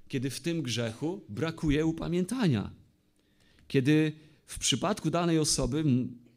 kiedy 0.10 0.30
w 0.30 0.40
tym 0.40 0.62
grzechu 0.62 1.22
brakuje 1.30 1.86
upamiętania. 1.86 2.72
Kiedy 3.68 4.12
w 4.46 4.60
przypadku 4.60 5.10
danej 5.10 5.40
osoby 5.40 5.84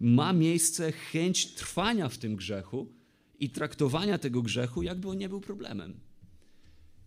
ma 0.01 0.33
miejsce 0.33 0.93
chęć 0.93 1.55
trwania 1.55 2.09
w 2.09 2.19
tym 2.19 2.37
grzechu 2.37 2.93
i 3.41 3.51
traktowania 3.51 4.19
tego 4.19 4.43
grzechu, 4.43 4.83
jakby 4.83 5.09
on 5.09 5.19
nie 5.19 5.29
był 5.29 5.41
problemem. 5.41 6.01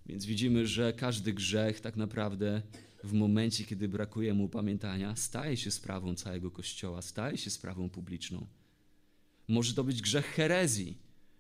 Więc 0.05 0.25
widzimy, 0.25 0.67
że 0.67 0.93
każdy 0.93 1.33
grzech 1.33 1.81
tak 1.81 1.95
naprawdę 1.95 2.61
w 3.03 3.13
momencie, 3.13 3.63
kiedy 3.63 3.87
brakuje 3.87 4.33
mu 4.33 4.43
upamiętania, 4.43 5.15
staje 5.15 5.57
się 5.57 5.71
sprawą 5.71 6.15
całego 6.15 6.51
Kościoła, 6.51 7.01
staje 7.01 7.37
się 7.37 7.49
sprawą 7.49 7.89
publiczną. 7.89 8.47
Może 9.47 9.73
to 9.73 9.83
być 9.83 10.01
grzech 10.01 10.25
herezji, 10.25 10.97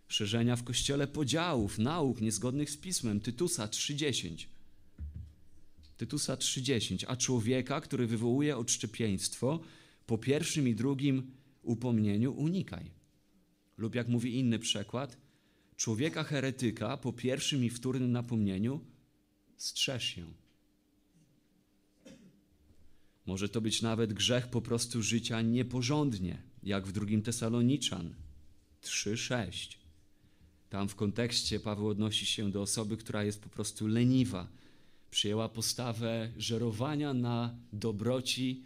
szerzenia 0.07 0.55
w 0.55 0.63
Kościele 0.63 1.07
podziałów, 1.07 1.79
nauk 1.79 2.21
niezgodnych 2.21 2.71
z 2.71 2.77
Pismem, 2.77 3.19
Tytusa 3.19 3.67
3.10. 3.67 4.54
Tytusa 5.97 6.35
3.10, 6.35 7.05
a 7.07 7.15
człowieka, 7.15 7.81
który 7.81 8.07
wywołuje 8.07 8.57
odszczepieństwo, 8.57 9.59
po 10.05 10.17
pierwszym 10.17 10.67
i 10.67 10.75
drugim 10.75 11.31
upomnieniu 11.61 12.33
unikaj. 12.33 12.91
Lub 13.77 13.95
jak 13.95 14.07
mówi 14.07 14.39
inny 14.39 14.59
przekład, 14.59 15.17
człowieka 15.75 16.23
heretyka 16.23 16.97
po 16.97 17.13
pierwszym 17.13 17.65
i 17.65 17.69
wtórnym 17.69 18.11
napomnieniu 18.11 18.79
strzeż 19.57 20.03
się. 20.03 20.25
Może 23.25 23.49
to 23.49 23.61
być 23.61 23.81
nawet 23.81 24.13
grzech 24.13 24.47
po 24.47 24.61
prostu 24.61 25.03
życia 25.03 25.41
nieporządnie, 25.41 26.41
jak 26.63 26.87
w 26.87 26.91
drugim 26.91 27.21
Tesaloniczan 27.21 28.15
3:6. 28.81 29.77
Tam 30.69 30.89
w 30.89 30.95
kontekście 30.95 31.59
Paweł 31.59 31.87
odnosi 31.87 32.25
się 32.25 32.51
do 32.51 32.61
osoby, 32.61 32.97
która 32.97 33.23
jest 33.23 33.41
po 33.41 33.49
prostu 33.49 33.87
leniwa. 33.87 34.47
Przyjęła 35.15 35.49
postawę 35.49 36.31
żerowania 36.37 37.13
na 37.13 37.55
dobroci 37.73 38.63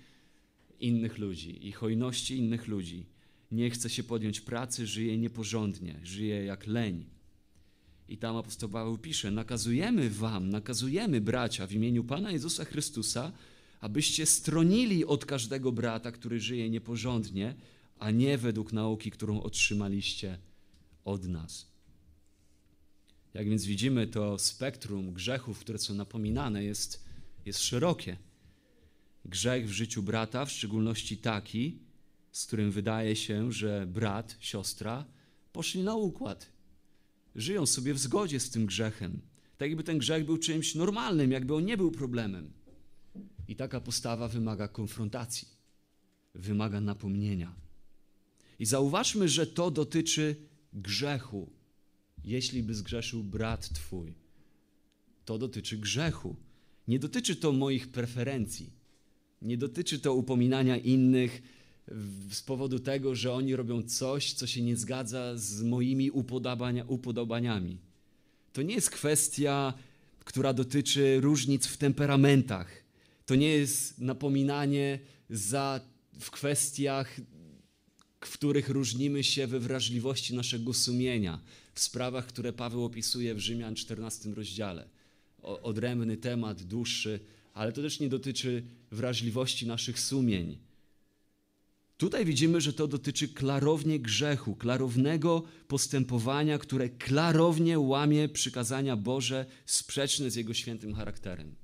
innych 0.79 1.18
ludzi 1.18 1.68
i 1.68 1.72
hojności 1.72 2.38
innych 2.38 2.68
ludzi. 2.68 3.06
Nie 3.51 3.70
chce 3.70 3.89
się 3.89 4.03
podjąć 4.03 4.41
pracy, 4.41 4.88
żyje 4.88 5.18
nieporządnie, 5.18 6.00
żyje 6.03 6.46
jak 6.46 6.68
leń. 6.68 7.06
I 8.08 8.18
tam 8.18 8.36
apostoł 8.36 8.70
Paweł 8.70 8.98
pisze: 8.98 9.32
Nakazujemy 9.32 10.10
wam, 10.10 10.50
nakazujemy 10.50 11.22
bracia 11.22 11.68
w 11.68 11.72
imieniu 11.72 12.03
Pana 12.03 12.32
Jezusa 12.32 12.65
Chrystusa, 12.65 13.32
abyście 13.82 14.25
stronili 14.25 15.06
od 15.06 15.25
każdego 15.25 15.72
brata, 15.72 16.12
który 16.12 16.39
żyje 16.39 16.70
nieporządnie, 16.70 17.56
a 18.00 18.12
nie 18.12 18.38
według 18.38 18.74
nauki, 18.74 19.12
którą 19.12 19.41
otrzymaliście 19.41 20.38
od 21.06 21.25
nas. 21.27 21.68
Jak 23.33 23.50
więc 23.50 23.65
widzimy, 23.65 24.07
to 24.07 24.39
spektrum 24.39 25.13
grzechów, 25.13 25.59
które 25.59 25.79
są 25.79 25.93
napominane, 25.93 26.63
jest, 26.63 27.05
jest 27.45 27.63
szerokie. 27.63 28.17
Grzech 29.25 29.67
w 29.67 29.71
życiu 29.71 30.03
brata, 30.03 30.45
w 30.45 30.51
szczególności 30.51 31.17
taki, 31.17 31.79
z 32.31 32.45
którym 32.45 32.71
wydaje 32.71 33.15
się, 33.15 33.51
że 33.51 33.88
brat, 33.88 34.38
siostra 34.39 35.05
poszli 35.53 35.83
na 35.83 35.95
układ. 35.95 36.51
Żyją 37.36 37.65
sobie 37.65 37.93
w 37.93 38.00
zgodzie 38.00 38.39
z 38.39 38.50
tym 38.50 38.65
grzechem. 38.65 39.21
Tak 39.57 39.69
jakby 39.69 39.83
ten 39.83 39.98
grzech 39.98 40.25
był 40.25 40.38
czymś 40.38 40.75
normalnym, 40.75 41.31
jakby 41.31 41.55
on 41.55 41.65
nie 41.65 41.77
był 41.77 41.91
problemem. 41.91 42.51
I 43.48 43.55
taka 43.55 43.81
postawa 43.81 44.27
wymaga 44.27 44.67
konfrontacji, 44.67 45.48
wymaga 46.36 46.81
napomnienia. 46.81 47.55
I 48.59 48.65
zauważmy, 48.65 49.29
że 49.29 49.48
to 49.48 49.71
dotyczy 49.71 50.36
grzechu. 50.74 51.59
Jeśli 52.26 52.64
by 52.64 52.74
zgrzeszył 52.74 53.24
brat 53.24 53.70
twój, 53.70 54.14
to 55.26 55.38
dotyczy 55.38 55.78
grzechu. 55.78 56.36
Nie 56.88 57.00
dotyczy 57.00 57.36
to 57.36 57.52
moich 57.52 57.88
preferencji. 57.88 58.70
Nie 59.42 59.58
dotyczy 59.58 60.00
to 60.00 60.14
upominania 60.14 60.78
innych 60.78 61.42
z 62.32 62.42
powodu 62.42 62.80
tego, 62.80 63.16
że 63.16 63.34
oni 63.34 63.56
robią 63.56 63.84
coś, 63.84 64.34
co 64.34 64.48
się 64.48 64.62
nie 64.62 64.78
zgadza 64.78 65.38
z 65.38 65.64
moimi 65.64 66.12
upodobania, 66.12 66.86
upodobaniami. 66.88 67.78
To 68.54 68.62
nie 68.62 68.76
jest 68.76 68.90
kwestia, 68.90 69.74
która 70.26 70.54
dotyczy 70.54 71.22
różnic 71.22 71.68
w 71.68 71.78
temperamentach. 71.78 72.84
To 73.26 73.36
nie 73.36 73.48
jest 73.48 74.00
napominanie 74.00 75.00
za, 75.30 75.82
w 76.20 76.32
kwestiach, 76.32 77.20
w 78.20 78.32
których 78.32 78.70
różnimy 78.70 79.24
się 79.24 79.48
we 79.48 79.60
wrażliwości 79.60 80.36
naszego 80.36 80.74
sumienia, 80.74 81.40
w 81.79 81.83
sprawach, 81.83 82.25
które 82.25 82.53
Paweł 82.53 82.86
opisuje 82.86 83.36
w 83.36 83.39
Rzymian 83.39 83.75
14 83.75 84.29
rozdziale. 84.29 84.89
O, 85.41 85.62
odrębny 85.62 86.17
temat, 86.17 86.63
dłuższy, 86.63 87.19
ale 87.53 87.71
to 87.71 87.81
też 87.81 88.00
nie 88.00 88.09
dotyczy 88.09 88.63
wrażliwości 88.91 89.67
naszych 89.67 90.00
sumień. 90.00 90.57
Tutaj 91.98 92.25
widzimy, 92.25 92.62
że 92.62 92.74
to 92.74 92.88
dotyczy 92.88 93.27
klarownie 93.27 94.00
grzechu, 94.00 94.55
klarownego 94.55 95.43
postępowania, 95.67 96.57
które 96.57 96.89
klarownie 96.89 97.79
łamie 97.79 98.29
przykazania 98.29 98.95
Boże 98.95 99.45
sprzeczne 99.65 100.31
z 100.31 100.36
Jego 100.36 100.53
świętym 100.53 100.93
charakterem. 100.93 101.55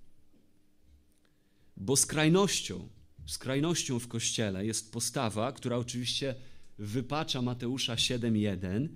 Bo 1.77 1.95
skrajnością, 1.97 2.89
skrajnością 3.25 3.99
w 3.99 4.07
Kościele 4.07 4.65
jest 4.65 4.91
postawa, 4.91 5.51
która 5.51 5.77
oczywiście 5.77 6.35
wypacza 6.77 7.41
Mateusza 7.41 7.95
7.1, 7.95 8.87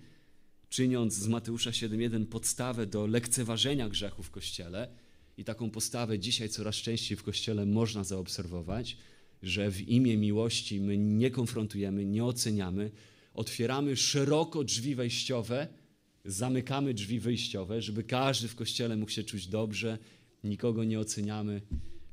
czyniąc 0.70 1.14
z 1.14 1.28
Mateusza 1.28 1.70
7.1 1.70 2.26
podstawę 2.26 2.86
do 2.86 3.08
lekceważenia 3.08 3.90
grzechu 3.90 4.24
w 4.24 4.32
Kościele. 4.32 4.90
I 5.38 5.44
taką 5.44 5.70
postawę 5.70 6.20
dzisiaj 6.20 6.50
coraz 6.50 6.76
częściej 6.76 7.18
w 7.18 7.24
Kościele 7.24 7.66
można 7.66 8.04
zaobserwować, 8.04 8.98
że 9.44 9.72
w 9.72 9.82
imię 9.82 10.18
miłości 10.18 10.82
my 10.82 10.98
nie 10.98 11.32
konfrontujemy, 11.32 12.06
nie 12.06 12.26
oceniamy, 12.26 12.92
otwieramy 13.34 13.96
szeroko 13.96 14.64
drzwi 14.64 14.96
wejściowe, 14.96 15.68
zamykamy 16.26 16.94
drzwi 16.94 17.20
wyjściowe, 17.20 17.82
żeby 17.82 18.04
każdy 18.04 18.48
w 18.48 18.56
Kościele 18.56 18.98
mógł 18.98 19.12
się 19.12 19.24
czuć 19.24 19.48
dobrze, 19.48 19.98
nikogo 20.44 20.84
nie 20.84 21.00
oceniamy, 21.00 21.62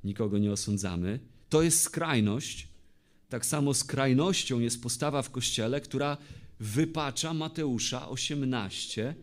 nikogo 0.05 0.39
nie 0.39 0.53
osądzamy. 0.53 1.21
To 1.49 1.63
jest 1.63 1.81
skrajność. 1.81 2.69
Tak 3.29 3.47
samo 3.47 3.75
skrajnością 3.75 4.61
jest 4.61 4.83
postawa 4.83 5.23
w 5.23 5.31
Kościele, 5.31 5.81
która 5.81 6.17
wypacza 6.61 7.35
Mateusza 7.35 8.09
18, 8.09 9.15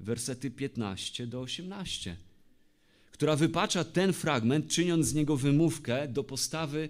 wersety 0.00 0.50
15 0.50 1.26
do 1.26 1.40
18, 1.40 2.16
która 3.10 3.36
wypacza 3.36 3.84
ten 3.84 4.12
fragment, 4.12 4.68
czyniąc 4.68 5.06
z 5.06 5.14
niego 5.14 5.36
wymówkę 5.36 6.08
do 6.08 6.24
postawy 6.24 6.88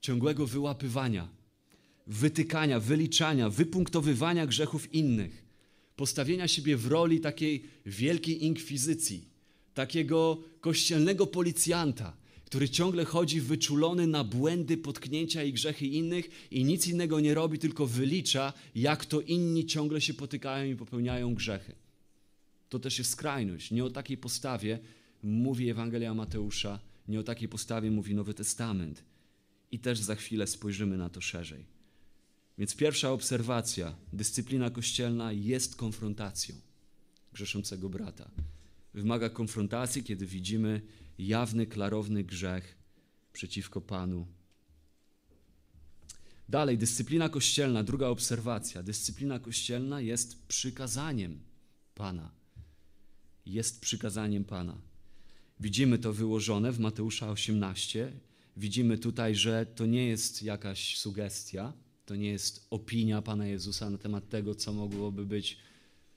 ciągłego 0.00 0.46
wyłapywania, 0.46 1.28
wytykania, 2.06 2.80
wyliczania, 2.80 3.50
wypunktowywania 3.50 4.46
grzechów 4.46 4.94
innych, 4.94 5.44
postawienia 5.96 6.48
siebie 6.48 6.76
w 6.76 6.86
roli 6.86 7.20
takiej 7.20 7.64
wielkiej 7.86 8.44
inkwizycji, 8.44 9.28
takiego 9.74 10.42
kościelnego 10.60 11.26
policjanta, 11.26 12.16
który 12.52 12.68
ciągle 12.68 13.04
chodzi 13.04 13.40
wyczulony 13.40 14.06
na 14.06 14.24
błędy, 14.24 14.76
potknięcia 14.76 15.44
i 15.44 15.52
grzechy 15.52 15.86
innych 15.86 16.50
i 16.50 16.64
nic 16.64 16.86
innego 16.86 17.20
nie 17.20 17.34
robi, 17.34 17.58
tylko 17.58 17.86
wylicza, 17.86 18.52
jak 18.74 19.06
to 19.06 19.20
inni 19.20 19.66
ciągle 19.66 20.00
się 20.00 20.14
potykają 20.14 20.72
i 20.72 20.76
popełniają 20.76 21.34
grzechy. 21.34 21.74
To 22.68 22.78
też 22.78 22.98
jest 22.98 23.10
skrajność. 23.10 23.70
Nie 23.70 23.84
o 23.84 23.90
takiej 23.90 24.16
postawie 24.16 24.78
mówi 25.22 25.70
Ewangelia 25.70 26.14
Mateusza, 26.14 26.80
nie 27.08 27.20
o 27.20 27.22
takiej 27.22 27.48
postawie 27.48 27.90
mówi 27.90 28.14
Nowy 28.14 28.34
Testament. 28.34 29.04
I 29.70 29.78
też 29.78 29.98
za 29.98 30.14
chwilę 30.14 30.46
spojrzymy 30.46 30.96
na 30.96 31.08
to 31.08 31.20
szerzej. 31.20 31.64
Więc 32.58 32.76
pierwsza 32.76 33.12
obserwacja, 33.12 33.94
dyscyplina 34.12 34.70
kościelna 34.70 35.32
jest 35.32 35.76
konfrontacją 35.76 36.54
grzeszącego 37.32 37.88
brata. 37.88 38.30
Wymaga 38.94 39.28
konfrontacji, 39.28 40.02
kiedy 40.02 40.26
widzimy 40.26 40.82
jawny, 41.18 41.66
klarowny 41.66 42.24
grzech 42.24 42.76
przeciwko 43.32 43.80
Panu. 43.80 44.26
Dalej, 46.48 46.78
dyscyplina 46.78 47.28
kościelna, 47.28 47.82
druga 47.82 48.08
obserwacja. 48.08 48.82
Dyscyplina 48.82 49.38
kościelna 49.38 50.00
jest 50.00 50.46
przykazaniem 50.46 51.40
Pana. 51.94 52.30
Jest 53.46 53.80
przykazaniem 53.80 54.44
Pana. 54.44 54.78
Widzimy 55.60 55.98
to 55.98 56.12
wyłożone 56.12 56.72
w 56.72 56.78
Mateusza 56.78 57.30
18. 57.30 58.12
Widzimy 58.56 58.98
tutaj, 58.98 59.34
że 59.34 59.66
to 59.66 59.86
nie 59.86 60.06
jest 60.06 60.42
jakaś 60.42 60.98
sugestia, 60.98 61.72
to 62.06 62.16
nie 62.16 62.28
jest 62.28 62.66
opinia 62.70 63.22
Pana 63.22 63.46
Jezusa 63.46 63.90
na 63.90 63.98
temat 63.98 64.28
tego, 64.28 64.54
co 64.54 64.72
mogłoby 64.72 65.26
być 65.26 65.58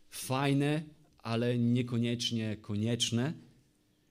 fajne, 0.10 0.84
ale 1.18 1.58
niekoniecznie 1.58 2.58
konieczne 2.58 3.34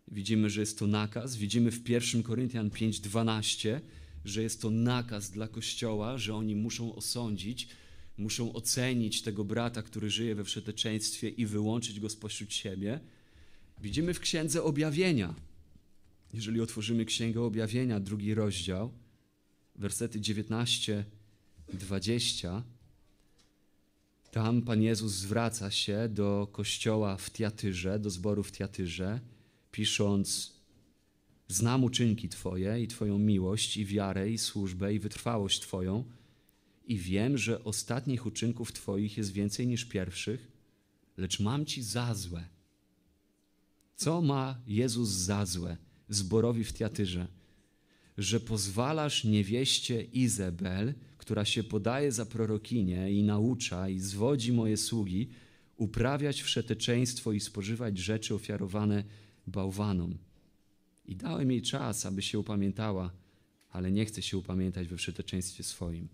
Widzimy, 0.08 0.50
że 0.50 0.60
jest 0.60 0.78
to 0.78 0.86
nakaz. 0.86 1.36
Widzimy 1.36 1.70
w 1.70 1.88
1 1.88 2.22
Koryntian 2.22 2.70
5:12, 2.70 3.80
że 4.24 4.42
jest 4.42 4.62
to 4.62 4.70
nakaz 4.70 5.30
dla 5.30 5.48
Kościoła, 5.48 6.18
że 6.18 6.34
oni 6.34 6.56
muszą 6.56 6.94
osądzić, 6.94 7.68
muszą 8.18 8.52
ocenić 8.52 9.22
tego 9.22 9.44
brata, 9.44 9.82
który 9.82 10.10
żyje 10.10 10.34
we 10.34 10.44
wszeteczeństwie 10.44 11.28
i 11.28 11.46
wyłączyć 11.46 12.00
go 12.00 12.08
spośród 12.08 12.52
siebie. 12.52 13.00
Widzimy 13.82 14.14
w 14.14 14.20
Księdze 14.20 14.62
Objawienia. 14.62 15.34
Jeżeli 16.32 16.60
otworzymy 16.60 17.04
Księgę 17.04 17.40
Objawienia, 17.40 18.00
drugi 18.00 18.34
rozdział, 18.34 18.92
wersety 19.76 20.20
19, 20.20 21.04
20, 21.72 22.64
tam 24.30 24.62
Pan 24.62 24.82
Jezus 24.82 25.12
zwraca 25.12 25.70
się 25.70 26.08
do 26.08 26.48
kościoła 26.52 27.16
w 27.16 27.30
Tiatyrze, 27.30 27.98
do 27.98 28.10
zboru 28.10 28.42
w 28.42 28.52
Tiatyrze 28.52 29.20
pisząc: 29.74 30.54
Znam 31.48 31.84
uczynki 31.84 32.28
Twoje 32.28 32.82
i 32.82 32.88
Twoją 32.88 33.18
miłość, 33.18 33.76
i 33.76 33.84
wiarę, 33.86 34.30
i 34.30 34.38
służbę, 34.38 34.94
i 34.94 34.98
wytrwałość 34.98 35.60
Twoją, 35.60 36.04
i 36.86 36.98
wiem, 36.98 37.38
że 37.38 37.64
ostatnich 37.64 38.26
uczynków 38.26 38.72
Twoich 38.72 39.16
jest 39.16 39.32
więcej 39.32 39.66
niż 39.66 39.84
pierwszych, 39.84 40.52
lecz 41.16 41.40
mam 41.40 41.66
Ci 41.66 41.82
za 41.82 42.14
złe. 42.14 42.44
Co 43.96 44.22
ma 44.22 44.58
Jezus 44.66 45.08
za 45.08 45.46
złe 45.46 45.76
zborowi 46.08 46.64
w 46.64 46.72
Tiatyrze? 46.72 47.26
Że 48.18 48.40
pozwalasz 48.40 49.24
niewieście 49.24 50.02
Izabel, 50.02 50.94
która 51.18 51.44
się 51.44 51.64
podaje 51.64 52.12
za 52.12 52.26
prorokinię 52.26 53.12
i 53.12 53.22
naucza 53.22 53.88
i 53.88 53.98
zwodzi 53.98 54.52
moje 54.52 54.76
sługi, 54.76 55.28
uprawiać 55.76 56.42
wszeteczeństwo 56.42 57.32
i 57.32 57.40
spożywać 57.40 57.98
rzeczy 57.98 58.34
ofiarowane 58.34 59.04
bałwanom. 59.46 60.18
I 61.06 61.16
dałem 61.16 61.50
jej 61.50 61.62
czas, 61.62 62.06
aby 62.06 62.22
się 62.22 62.38
upamiętała, 62.38 63.10
ale 63.70 63.92
nie 63.92 64.04
chce 64.04 64.22
się 64.22 64.38
upamiętać 64.38 64.88
we 64.88 64.96
wszeteczeństwie 64.96 65.64
swoim. 65.64 66.08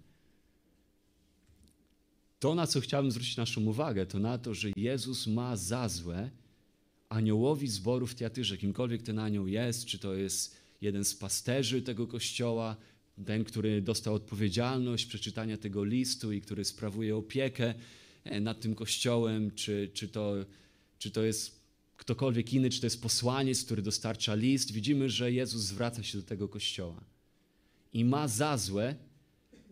To, 2.40 2.54
na 2.54 2.66
co 2.66 2.80
chciałbym 2.80 3.10
zwrócić 3.10 3.36
naszą 3.36 3.64
uwagę, 3.64 4.06
to 4.06 4.18
na 4.18 4.38
to, 4.38 4.54
że 4.54 4.68
Jezus 4.76 5.26
ma 5.26 5.56
za 5.56 5.88
złe 5.88 6.30
aniołowi 7.08 7.68
zboru 7.68 8.06
w 8.06 8.14
Teatyrze, 8.14 8.58
kimkolwiek 8.58 9.02
ten 9.02 9.18
anioł 9.18 9.46
jest, 9.46 9.86
czy 9.86 9.98
to 9.98 10.14
jest 10.14 10.56
jeden 10.80 11.04
z 11.04 11.14
pasterzy 11.14 11.82
tego 11.82 12.06
kościoła, 12.06 12.76
ten, 13.26 13.44
który 13.44 13.82
dostał 13.82 14.14
odpowiedzialność 14.14 15.06
przeczytania 15.06 15.56
tego 15.56 15.84
listu 15.84 16.32
i 16.32 16.40
który 16.40 16.64
sprawuje 16.64 17.16
opiekę 17.16 17.74
e, 18.24 18.40
nad 18.40 18.60
tym 18.60 18.74
kościołem, 18.74 19.50
czy, 19.50 19.90
czy, 19.94 20.08
to, 20.08 20.34
czy 20.98 21.10
to 21.10 21.22
jest 21.22 21.59
ktokolwiek 22.00 22.52
inny, 22.52 22.70
czy 22.70 22.80
to 22.80 22.86
jest 22.86 23.02
posłaniec, 23.02 23.64
który 23.64 23.82
dostarcza 23.82 24.34
list, 24.34 24.72
widzimy, 24.72 25.10
że 25.10 25.32
Jezus 25.32 25.62
zwraca 25.62 26.02
się 26.02 26.18
do 26.18 26.24
tego 26.24 26.48
kościoła 26.48 27.04
i 27.92 28.04
ma 28.04 28.28
za 28.28 28.58
złe, 28.58 28.96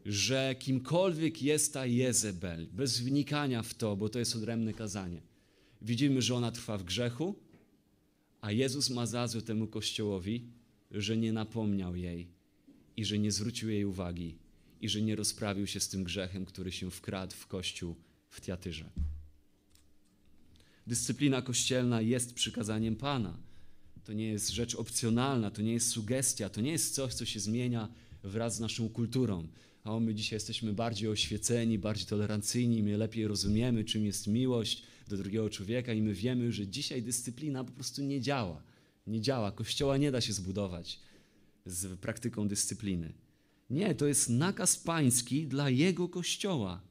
że 0.05 0.55
kimkolwiek 0.59 1.43
jest 1.43 1.73
ta 1.73 1.87
Jezebel, 1.87 2.67
bez 2.73 3.01
wnikania 3.01 3.63
w 3.63 3.75
to, 3.75 3.97
bo 3.97 4.09
to 4.09 4.19
jest 4.19 4.37
odrębne 4.37 4.75
kazanie, 4.75 5.23
widzimy, 5.83 6.23
że 6.23 6.35
ona 6.35 6.51
trwa 6.53 6.79
w 6.79 6.85
grzechu, 6.85 7.35
a 8.41 8.53
Jezus 8.53 8.91
ma 8.91 9.07
za 9.07 9.27
złe 9.27 9.43
temu 9.43 9.67
kościołowi, 9.67 10.45
że 10.91 11.17
nie 11.17 11.33
napomniał 11.33 11.97
jej 11.97 12.29
i 12.97 13.05
że 13.05 13.19
nie 13.19 13.33
zwrócił 13.33 13.71
jej 13.71 13.85
uwagi 13.85 14.39
i 14.81 14.89
że 14.89 15.03
nie 15.03 15.17
rozprawił 15.17 15.67
się 15.67 15.81
z 15.81 15.89
tym 15.89 16.05
grzechem, 16.05 16.45
który 16.45 16.73
się 16.73 16.91
wkradł 16.91 17.37
w 17.37 17.47
kościół 17.47 17.95
w 18.31 18.41
Tiatyrze. 18.41 18.91
Dyscyplina 20.89 21.43
kościelna 21.43 22.01
jest 22.01 22.35
przykazaniem 22.35 22.97
Pana. 22.97 23.39
To 24.05 24.13
nie 24.13 24.29
jest 24.29 24.51
rzecz 24.51 24.75
opcjonalna, 24.75 25.51
to 25.51 25.63
nie 25.63 25.73
jest 25.73 25.89
sugestia, 25.89 26.49
to 26.49 26.61
nie 26.61 26.71
jest 26.71 26.95
coś, 26.95 27.15
co 27.15 27.25
się 27.25 27.41
zmienia 27.41 27.89
wraz 28.23 28.57
z 28.57 28.61
naszą 28.61 28.89
kulturą. 28.89 29.49
A 29.85 30.01
my 30.01 30.15
dzisiaj 30.15 30.37
jesteśmy 30.37 30.73
bardziej 30.73 31.09
oświeceni, 31.09 31.79
bardziej 31.79 32.07
tolerancyjni, 32.07 32.83
my 32.83 32.97
lepiej 32.97 33.27
rozumiemy, 33.27 33.85
czym 33.85 34.07
jest 34.07 34.27
miłość 34.27 34.83
do 35.09 35.17
drugiego 35.17 35.51
człowieka 35.51 35.93
i 35.93 36.03
my 36.03 36.15
wiemy, 36.15 36.53
że 36.53 36.67
dzisiaj 36.67 37.03
dyscyplina 37.03 37.65
po 37.65 37.73
prostu 37.73 38.03
nie 38.03 38.21
działa. 38.21 38.63
Nie 39.07 39.21
działa. 39.21 39.53
Kościoła 39.53 39.97
nie 39.97 40.11
da 40.11 40.21
się 40.21 40.33
zbudować 40.33 41.01
z 41.67 41.99
praktyką 42.01 42.49
dyscypliny. 42.49 43.13
Nie, 43.71 43.95
to 43.95 44.07
jest 44.07 44.31
nakaz 44.31 44.77
pański 44.77 45.47
dla 45.47 45.71
Jego 45.71 46.09
Kościoła. 46.09 46.83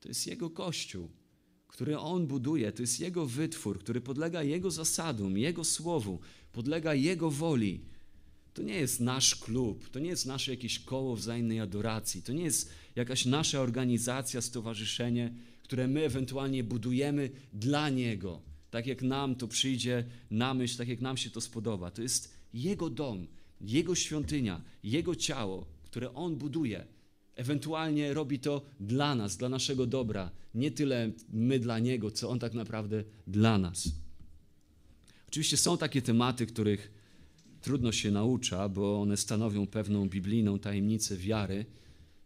To 0.00 0.08
jest 0.08 0.26
Jego 0.26 0.50
Kościół, 0.50 1.08
który 1.74 1.98
On 1.98 2.26
buduje, 2.26 2.72
to 2.72 2.82
jest 2.82 3.00
Jego 3.00 3.26
wytwór, 3.26 3.78
który 3.78 4.00
podlega 4.00 4.42
Jego 4.42 4.70
zasadom, 4.70 5.38
Jego 5.38 5.64
słowu, 5.64 6.20
podlega 6.52 6.94
Jego 6.94 7.30
woli. 7.30 7.80
To 8.54 8.62
nie 8.62 8.74
jest 8.74 9.00
nasz 9.00 9.36
klub, 9.36 9.88
to 9.88 9.98
nie 9.98 10.08
jest 10.08 10.26
nasze 10.26 10.50
jakieś 10.50 10.78
koło 10.78 11.16
wzajemnej 11.16 11.60
adoracji, 11.60 12.22
to 12.22 12.32
nie 12.32 12.44
jest 12.44 12.70
jakaś 12.96 13.24
nasza 13.24 13.60
organizacja, 13.60 14.40
stowarzyszenie, 14.40 15.34
które 15.62 15.88
my 15.88 16.04
ewentualnie 16.04 16.64
budujemy 16.64 17.30
dla 17.52 17.88
Niego, 17.88 18.40
tak 18.70 18.86
jak 18.86 19.02
nam 19.02 19.34
to 19.34 19.48
przyjdzie 19.48 20.04
na 20.30 20.54
myśl, 20.54 20.78
tak 20.78 20.88
jak 20.88 21.00
nam 21.00 21.16
się 21.16 21.30
to 21.30 21.40
spodoba. 21.40 21.90
To 21.90 22.02
jest 22.02 22.34
Jego 22.52 22.90
dom, 22.90 23.26
Jego 23.60 23.94
świątynia, 23.94 24.62
Jego 24.82 25.14
ciało, 25.14 25.66
które 25.84 26.14
On 26.14 26.36
buduje. 26.36 26.93
Ewentualnie 27.36 28.14
robi 28.14 28.38
to 28.38 28.62
dla 28.80 29.14
nas, 29.14 29.36
dla 29.36 29.48
naszego 29.48 29.86
dobra. 29.86 30.30
Nie 30.54 30.70
tyle 30.70 31.12
my 31.32 31.58
dla 31.58 31.78
Niego, 31.78 32.10
co 32.10 32.30
On 32.30 32.38
tak 32.38 32.54
naprawdę 32.54 33.04
dla 33.26 33.58
nas. 33.58 33.88
Oczywiście 35.28 35.56
są 35.56 35.78
takie 35.78 36.02
tematy, 36.02 36.46
których 36.46 36.90
trudno 37.60 37.92
się 37.92 38.10
naucza, 38.10 38.68
bo 38.68 39.00
one 39.00 39.16
stanowią 39.16 39.66
pewną 39.66 40.08
biblijną 40.08 40.58
tajemnicę 40.58 41.16
wiary. 41.16 41.66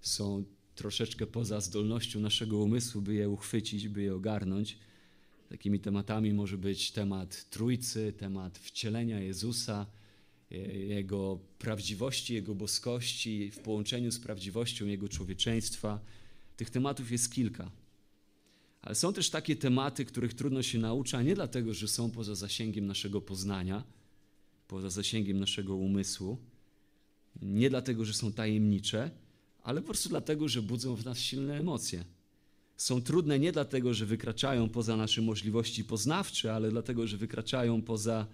Są 0.00 0.44
troszeczkę 0.74 1.26
poza 1.26 1.60
zdolnością 1.60 2.20
naszego 2.20 2.58
umysłu, 2.58 3.02
by 3.02 3.14
je 3.14 3.28
uchwycić, 3.28 3.88
by 3.88 4.02
je 4.02 4.14
ogarnąć. 4.14 4.78
Takimi 5.48 5.80
tematami 5.80 6.34
może 6.34 6.58
być 6.58 6.92
temat 6.92 7.50
Trójcy, 7.50 8.12
temat 8.12 8.58
wcielenia 8.58 9.20
Jezusa, 9.20 9.86
jego 10.50 11.38
prawdziwości, 11.58 12.34
Jego 12.34 12.54
boskości 12.54 13.50
w 13.50 13.58
połączeniu 13.58 14.10
z 14.10 14.18
prawdziwością 14.18 14.86
Jego 14.86 15.08
człowieczeństwa. 15.08 16.00
Tych 16.56 16.70
tematów 16.70 17.10
jest 17.10 17.32
kilka. 17.32 17.70
Ale 18.82 18.94
są 18.94 19.12
też 19.12 19.30
takie 19.30 19.56
tematy, 19.56 20.04
których 20.04 20.34
trudno 20.34 20.62
się 20.62 20.78
nauczyć, 20.78 21.14
nie 21.24 21.34
dlatego, 21.34 21.74
że 21.74 21.88
są 21.88 22.10
poza 22.10 22.34
zasięgiem 22.34 22.86
naszego 22.86 23.20
poznania, 23.20 23.84
poza 24.68 24.90
zasięgiem 24.90 25.40
naszego 25.40 25.76
umysłu, 25.76 26.38
nie 27.42 27.70
dlatego, 27.70 28.04
że 28.04 28.14
są 28.14 28.32
tajemnicze, 28.32 29.10
ale 29.62 29.80
po 29.80 29.86
prostu 29.86 30.08
dlatego, 30.08 30.48
że 30.48 30.62
budzą 30.62 30.94
w 30.96 31.04
nas 31.04 31.18
silne 31.18 31.58
emocje. 31.58 32.04
Są 32.76 33.02
trudne 33.02 33.38
nie 33.38 33.52
dlatego, 33.52 33.94
że 33.94 34.06
wykraczają 34.06 34.68
poza 34.68 34.96
nasze 34.96 35.22
możliwości 35.22 35.84
poznawcze, 35.84 36.54
ale 36.54 36.70
dlatego, 36.70 37.06
że 37.06 37.16
wykraczają 37.16 37.82
poza 37.82 38.26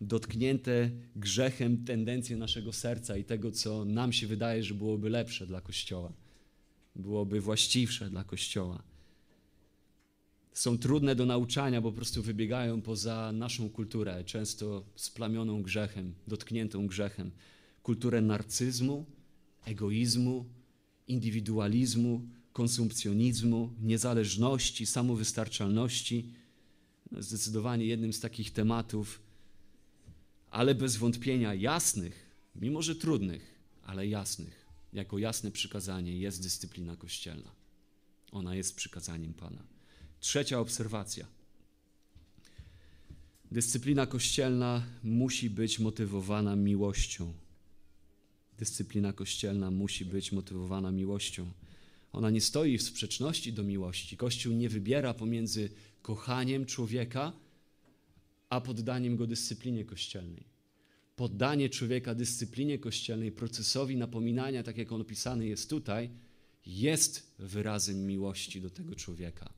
dotknięte 0.00 0.90
grzechem 1.16 1.84
tendencje 1.84 2.36
naszego 2.36 2.72
serca 2.72 3.16
i 3.16 3.24
tego, 3.24 3.52
co 3.52 3.84
nam 3.84 4.12
się 4.12 4.26
wydaje, 4.26 4.62
że 4.62 4.74
byłoby 4.74 5.10
lepsze 5.10 5.46
dla 5.46 5.60
Kościoła, 5.60 6.12
byłoby 6.96 7.40
właściwsze 7.40 8.10
dla 8.10 8.24
Kościoła. 8.24 8.82
Są 10.52 10.78
trudne 10.78 11.14
do 11.14 11.26
nauczania, 11.26 11.80
bo 11.80 11.90
po 11.90 11.96
prostu 11.96 12.22
wybiegają 12.22 12.82
poza 12.82 13.32
naszą 13.32 13.70
kulturę, 13.70 14.24
często 14.24 14.84
splamioną 14.94 15.62
grzechem, 15.62 16.14
dotkniętą 16.28 16.86
grzechem. 16.86 17.30
Kulturę 17.82 18.22
narcyzmu, 18.22 19.04
egoizmu, 19.64 20.44
indywidualizmu, 21.08 22.22
konsumpcjonizmu, 22.52 23.70
niezależności, 23.82 24.86
samowystarczalności. 24.86 26.32
Zdecydowanie 27.18 27.86
jednym 27.86 28.12
z 28.12 28.20
takich 28.20 28.50
tematów, 28.50 29.20
ale 30.56 30.74
bez 30.74 30.96
wątpienia 30.96 31.54
jasnych, 31.54 32.30
mimo 32.54 32.82
że 32.82 32.96
trudnych, 32.96 33.60
ale 33.82 34.06
jasnych. 34.06 34.66
Jako 34.92 35.18
jasne 35.18 35.50
przykazanie 35.50 36.18
jest 36.18 36.42
dyscyplina 36.42 36.96
kościelna. 36.96 37.50
Ona 38.32 38.54
jest 38.54 38.76
przykazaniem 38.76 39.34
Pana. 39.34 39.62
Trzecia 40.20 40.60
obserwacja. 40.60 41.26
Dyscyplina 43.50 44.06
kościelna 44.06 44.86
musi 45.02 45.50
być 45.50 45.78
motywowana 45.78 46.56
miłością. 46.56 47.32
Dyscyplina 48.58 49.12
kościelna 49.12 49.70
musi 49.70 50.04
być 50.04 50.32
motywowana 50.32 50.92
miłością. 50.92 51.50
Ona 52.12 52.30
nie 52.30 52.40
stoi 52.40 52.78
w 52.78 52.82
sprzeczności 52.82 53.52
do 53.52 53.62
miłości. 53.62 54.16
Kościół 54.16 54.52
nie 54.52 54.68
wybiera 54.68 55.14
pomiędzy 55.14 55.70
kochaniem 56.02 56.66
człowieka 56.66 57.32
a 58.48 58.60
poddaniem 58.60 59.16
go 59.16 59.26
dyscyplinie 59.26 59.84
kościelnej. 59.84 60.46
Poddanie 61.16 61.68
człowieka 61.68 62.14
dyscyplinie 62.14 62.78
kościelnej, 62.78 63.32
procesowi 63.32 63.96
napominania, 63.96 64.62
tak 64.62 64.78
jak 64.78 64.92
on 64.92 65.00
opisany 65.00 65.46
jest 65.46 65.70
tutaj, 65.70 66.10
jest 66.66 67.34
wyrazem 67.38 68.06
miłości 68.06 68.60
do 68.60 68.70
tego 68.70 68.94
człowieka. 68.94 69.52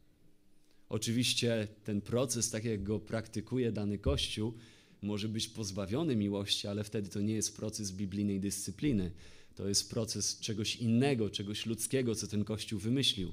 Oczywiście 0.88 1.68
ten 1.84 2.00
proces, 2.00 2.50
tak 2.50 2.64
jak 2.64 2.82
go 2.82 3.00
praktykuje 3.00 3.72
dany 3.72 3.98
Kościół, 3.98 4.54
może 5.02 5.28
być 5.28 5.48
pozbawiony 5.48 6.16
miłości, 6.16 6.68
ale 6.68 6.84
wtedy 6.84 7.08
to 7.08 7.20
nie 7.20 7.34
jest 7.34 7.56
proces 7.56 7.92
biblijnej 7.92 8.40
dyscypliny. 8.40 9.10
To 9.54 9.68
jest 9.68 9.90
proces 9.90 10.38
czegoś 10.40 10.76
innego, 10.76 11.30
czegoś 11.30 11.66
ludzkiego, 11.66 12.14
co 12.14 12.26
ten 12.26 12.44
Kościół 12.44 12.78
wymyślił. 12.80 13.32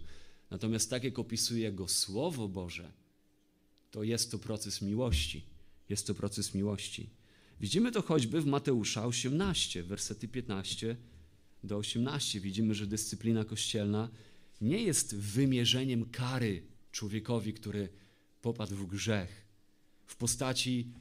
Natomiast 0.49 0.89
tak 0.89 1.03
jak 1.03 1.19
opisuje 1.19 1.71
go 1.71 1.87
Słowo 1.87 2.47
Boże, 2.47 2.91
to 3.95 4.03
jest 4.03 4.31
to 4.31 4.39
proces 4.39 4.81
miłości. 4.81 5.45
Jest 5.89 6.07
to 6.07 6.15
proces 6.15 6.53
miłości. 6.53 7.09
Widzimy 7.61 7.91
to 7.91 8.01
choćby 8.01 8.41
w 8.41 8.45
Mateusza 8.45 9.05
18, 9.05 9.83
wersety 9.83 10.27
15 10.27 10.95
do 11.63 11.77
18. 11.77 12.39
Widzimy, 12.39 12.75
że 12.75 12.87
dyscyplina 12.87 13.45
kościelna 13.45 14.09
nie 14.61 14.81
jest 14.81 15.15
wymierzeniem 15.15 16.05
kary 16.05 16.63
człowiekowi, 16.91 17.53
który 17.53 17.89
popadł 18.41 18.75
w 18.75 18.87
grzech, 18.87 19.45
w 20.05 20.15
postaci 20.15 20.91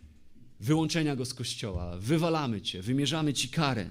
wyłączenia 0.61 1.17
go 1.17 1.25
z 1.25 1.35
kościoła. 1.35 1.99
Wywalamy 1.99 2.63
cię, 2.63 2.83
wymierzamy 2.83 3.33
ci 3.33 3.49
karę. 3.49 3.91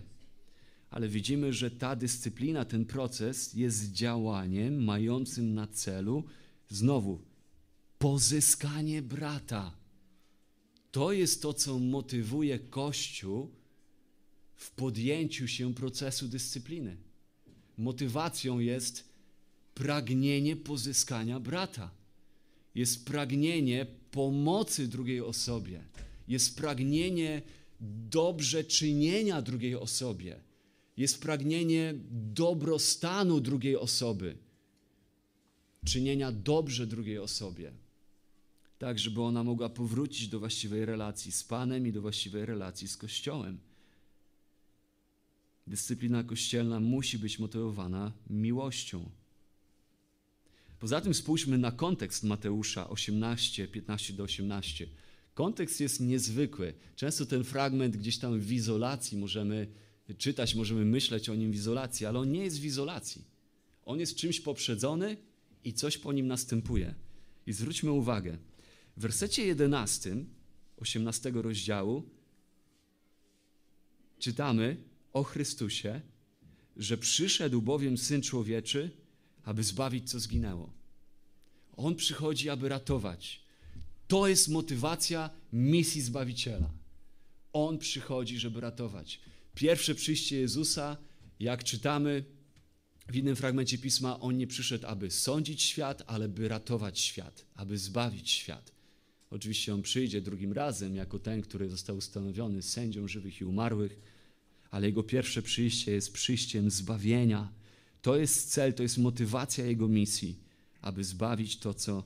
Ale 0.89 1.07
widzimy, 1.07 1.53
że 1.53 1.71
ta 1.71 1.95
dyscyplina, 1.95 2.65
ten 2.65 2.85
proces 2.85 3.53
jest 3.53 3.91
działaniem 3.91 4.83
mającym 4.83 5.53
na 5.53 5.67
celu 5.67 6.23
znowu 6.69 7.32
pozyskanie 8.03 9.01
brata. 9.01 9.71
To 10.91 11.11
jest 11.11 11.41
to, 11.41 11.53
co 11.53 11.79
motywuje 11.79 12.59
Kościół 12.59 13.51
w 14.55 14.71
podjęciu 14.71 15.47
się 15.47 15.73
procesu 15.73 16.27
dyscypliny. 16.27 16.97
Motywacją 17.77 18.59
jest 18.59 19.09
pragnienie 19.73 20.55
pozyskania 20.55 21.39
brata. 21.39 21.91
Jest 22.75 23.05
pragnienie 23.05 23.85
pomocy 24.11 24.87
drugiej 24.87 25.21
osobie. 25.21 25.83
Jest 26.27 26.57
pragnienie 26.57 27.41
dobrze 28.09 28.63
czynienia 28.63 29.41
drugiej 29.41 29.75
osobie. 29.75 30.39
Jest 30.97 31.21
pragnienie 31.21 31.93
dobrostanu 32.11 33.39
drugiej 33.39 33.77
osoby. 33.77 34.37
Czynienia 35.85 36.31
dobrze 36.31 36.87
drugiej 36.87 37.19
osobie 37.19 37.82
tak 38.83 38.99
żeby 38.99 39.21
ona 39.21 39.43
mogła 39.43 39.69
powrócić 39.69 40.27
do 40.27 40.39
właściwej 40.39 40.85
relacji 40.85 41.31
z 41.31 41.43
Panem 41.43 41.87
i 41.87 41.91
do 41.91 42.01
właściwej 42.01 42.45
relacji 42.45 42.87
z 42.87 42.97
Kościołem. 42.97 43.57
Dyscyplina 45.67 46.23
kościelna 46.23 46.79
musi 46.79 47.19
być 47.19 47.39
motywowana 47.39 48.11
miłością. 48.29 49.09
Poza 50.79 51.01
tym 51.01 51.13
spójrzmy 51.13 51.57
na 51.57 51.71
kontekst 51.71 52.23
Mateusza 52.23 52.89
18, 52.89 53.67
15 53.67 54.13
do 54.13 54.23
18. 54.23 54.87
Kontekst 55.33 55.79
jest 55.79 55.99
niezwykły. 55.99 56.73
Często 56.95 57.25
ten 57.25 57.43
fragment 57.43 57.97
gdzieś 57.97 58.17
tam 58.17 58.39
w 58.39 58.51
izolacji 58.51 59.17
możemy 59.17 59.67
czytać, 60.17 60.55
możemy 60.55 60.85
myśleć 60.85 61.29
o 61.29 61.35
nim 61.35 61.51
w 61.51 61.55
izolacji, 61.55 62.05
ale 62.05 62.19
on 62.19 62.31
nie 62.31 62.43
jest 62.43 62.59
w 62.59 62.65
izolacji. 62.65 63.21
On 63.85 63.99
jest 63.99 64.15
czymś 64.15 64.39
poprzedzony 64.39 65.17
i 65.63 65.73
coś 65.73 65.97
po 65.97 66.13
nim 66.13 66.27
następuje. 66.27 66.95
I 67.47 67.53
zwróćmy 67.53 67.91
uwagę, 67.91 68.37
w 68.97 69.01
wersecie 69.01 69.45
11, 69.45 70.15
18 70.77 71.31
rozdziału, 71.35 72.09
czytamy 74.19 74.77
o 75.13 75.23
Chrystusie, 75.23 76.01
że 76.77 76.97
przyszedł 76.97 77.61
bowiem 77.61 77.97
Syn 77.97 78.21
Człowieczy, 78.21 78.91
aby 79.43 79.63
zbawić, 79.63 80.09
co 80.09 80.19
zginęło. 80.19 80.73
On 81.77 81.95
przychodzi, 81.95 82.49
aby 82.49 82.69
ratować. 82.69 83.41
To 84.07 84.27
jest 84.27 84.47
motywacja 84.49 85.29
misji 85.53 86.01
Zbawiciela. 86.01 86.69
On 87.53 87.77
przychodzi, 87.77 88.39
żeby 88.39 88.61
ratować. 88.61 89.19
Pierwsze 89.55 89.95
przyjście 89.95 90.39
Jezusa, 90.39 90.97
jak 91.39 91.63
czytamy 91.63 92.25
w 93.07 93.15
innym 93.15 93.35
fragmencie 93.35 93.77
pisma, 93.77 94.19
on 94.19 94.37
nie 94.37 94.47
przyszedł, 94.47 94.87
aby 94.87 95.11
sądzić 95.11 95.61
świat, 95.61 96.03
ale 96.07 96.29
by 96.29 96.47
ratować 96.47 96.99
świat, 96.99 97.45
aby 97.55 97.77
zbawić 97.77 98.31
świat. 98.31 98.72
Oczywiście 99.33 99.73
on 99.73 99.81
przyjdzie 99.81 100.21
drugim 100.21 100.53
razem 100.53 100.95
jako 100.95 101.19
ten, 101.19 101.41
który 101.41 101.69
został 101.69 101.97
ustanowiony 101.97 102.61
sędzią 102.61 103.07
żywych 103.07 103.41
i 103.41 103.45
umarłych, 103.45 103.99
ale 104.71 104.87
jego 104.87 105.03
pierwsze 105.03 105.41
przyjście 105.41 105.91
jest 105.91 106.13
przyjściem 106.13 106.71
zbawienia. 106.71 107.53
To 108.01 108.15
jest 108.15 108.51
cel, 108.51 108.73
to 108.73 108.83
jest 108.83 108.97
motywacja 108.97 109.65
jego 109.65 109.87
misji, 109.87 110.39
aby 110.81 111.03
zbawić 111.03 111.57
to, 111.57 111.73
co 111.73 112.03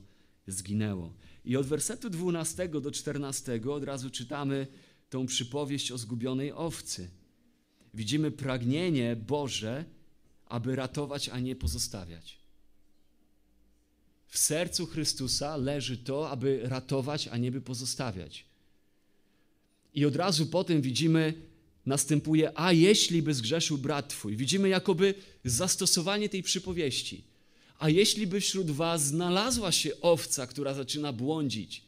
zginęło. 0.47 1.13
I 1.45 1.57
od 1.57 1.65
wersetu 1.65 2.09
12 2.09 2.69
do 2.69 2.91
14 2.91 3.61
od 3.69 3.83
razu 3.83 4.09
czytamy 4.09 4.67
tą 5.09 5.25
przypowieść 5.25 5.91
o 5.91 5.97
zgubionej 5.97 6.51
owcy. 6.51 7.09
Widzimy 7.93 8.31
pragnienie 8.31 9.15
Boże, 9.15 9.85
aby 10.45 10.75
ratować, 10.75 11.29
a 11.29 11.39
nie 11.39 11.55
pozostawiać. 11.55 12.36
W 14.27 14.37
sercu 14.37 14.85
Chrystusa 14.85 15.57
leży 15.57 15.97
to, 15.97 16.29
aby 16.29 16.59
ratować, 16.63 17.27
a 17.27 17.37
nie 17.37 17.51
by 17.51 17.61
pozostawiać. 17.61 18.45
I 19.93 20.05
od 20.05 20.15
razu 20.15 20.45
potem 20.45 20.81
widzimy, 20.81 21.33
następuje, 21.85 22.51
a 22.55 22.73
jeśli 22.73 23.21
by 23.21 23.33
zgrzeszył 23.33 23.77
brat 23.77 24.09
twój. 24.09 24.37
Widzimy 24.37 24.69
jakoby 24.69 25.13
zastosowanie 25.45 26.29
tej 26.29 26.43
przypowieści. 26.43 27.23
A 27.79 27.89
jeśli 27.89 28.27
by 28.27 28.41
wśród 28.41 28.71
was 28.71 29.05
znalazła 29.05 29.71
się 29.71 30.01
owca, 30.01 30.47
która 30.47 30.73
zaczyna 30.73 31.13
błądzić. 31.13 31.81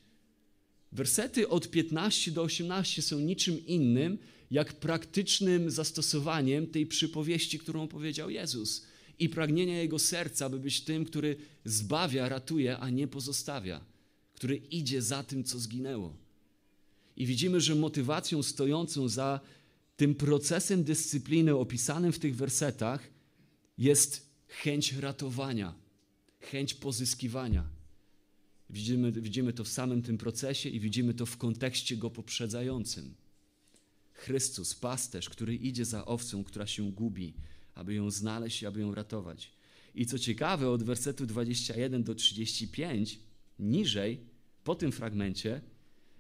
Wersety 0.91 1.49
od 1.49 1.71
15 1.71 2.31
do 2.31 2.41
18 2.41 3.01
są 3.01 3.19
niczym 3.19 3.65
innym, 3.65 4.17
jak 4.51 4.73
praktycznym 4.73 5.71
zastosowaniem 5.71 6.67
tej 6.67 6.85
przypowieści, 6.85 7.59
którą 7.59 7.87
powiedział 7.87 8.29
Jezus 8.29 8.85
i 9.19 9.29
pragnienia 9.29 9.81
Jego 9.81 9.99
serca, 9.99 10.49
by 10.49 10.59
być 10.59 10.81
tym, 10.81 11.05
który 11.05 11.35
zbawia, 11.65 12.29
ratuje, 12.29 12.77
a 12.77 12.89
nie 12.89 13.07
pozostawia, 13.07 13.85
który 14.33 14.55
idzie 14.55 15.01
za 15.01 15.23
tym, 15.23 15.43
co 15.43 15.59
zginęło. 15.59 16.15
I 17.17 17.25
widzimy, 17.25 17.61
że 17.61 17.75
motywacją 17.75 18.43
stojącą 18.43 19.09
za 19.09 19.39
tym 19.97 20.15
procesem 20.15 20.83
dyscypliny 20.83 21.55
opisanym 21.55 22.11
w 22.11 22.19
tych 22.19 22.35
wersetach 22.35 23.09
jest 23.77 24.29
chęć 24.47 24.93
ratowania, 24.93 25.73
chęć 26.39 26.73
pozyskiwania. 26.73 27.65
Widzimy, 28.69 29.11
widzimy 29.11 29.53
to 29.53 29.63
w 29.63 29.67
samym 29.67 30.01
tym 30.01 30.17
procesie 30.17 30.69
i 30.69 30.79
widzimy 30.79 31.13
to 31.13 31.25
w 31.25 31.37
kontekście 31.37 31.97
go 31.97 32.09
poprzedzającym. 32.09 33.13
Chrystus, 34.13 34.75
pasterz, 34.75 35.29
który 35.29 35.55
idzie 35.55 35.85
za 35.85 36.05
owcą, 36.05 36.43
która 36.43 36.67
się 36.67 36.91
gubi, 36.91 37.33
aby 37.79 37.93
ją 37.93 38.11
znaleźć 38.11 38.61
i 38.61 38.65
aby 38.65 38.79
ją 38.79 38.95
ratować. 38.95 39.51
I 39.95 40.05
co 40.05 40.19
ciekawe, 40.19 40.69
od 40.69 40.83
wersetu 40.83 41.25
21 41.25 42.03
do 42.03 42.15
35, 42.15 43.19
niżej, 43.59 44.19
po 44.63 44.75
tym 44.75 44.91
fragmencie, 44.91 45.61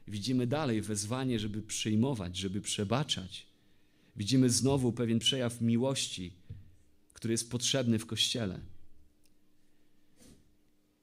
widzimy 0.07 0.47
dalej 0.47 0.81
wezwanie, 0.81 1.39
żeby 1.39 1.61
przyjmować, 1.61 2.37
żeby 2.37 2.61
przebaczać. 2.61 3.45
Widzimy 4.15 4.49
znowu 4.49 4.93
pewien 4.93 5.19
przejaw 5.19 5.61
miłości, 5.61 6.33
który 7.13 7.31
jest 7.31 7.51
potrzebny 7.51 7.99
w 7.99 8.05
kościele. 8.05 8.59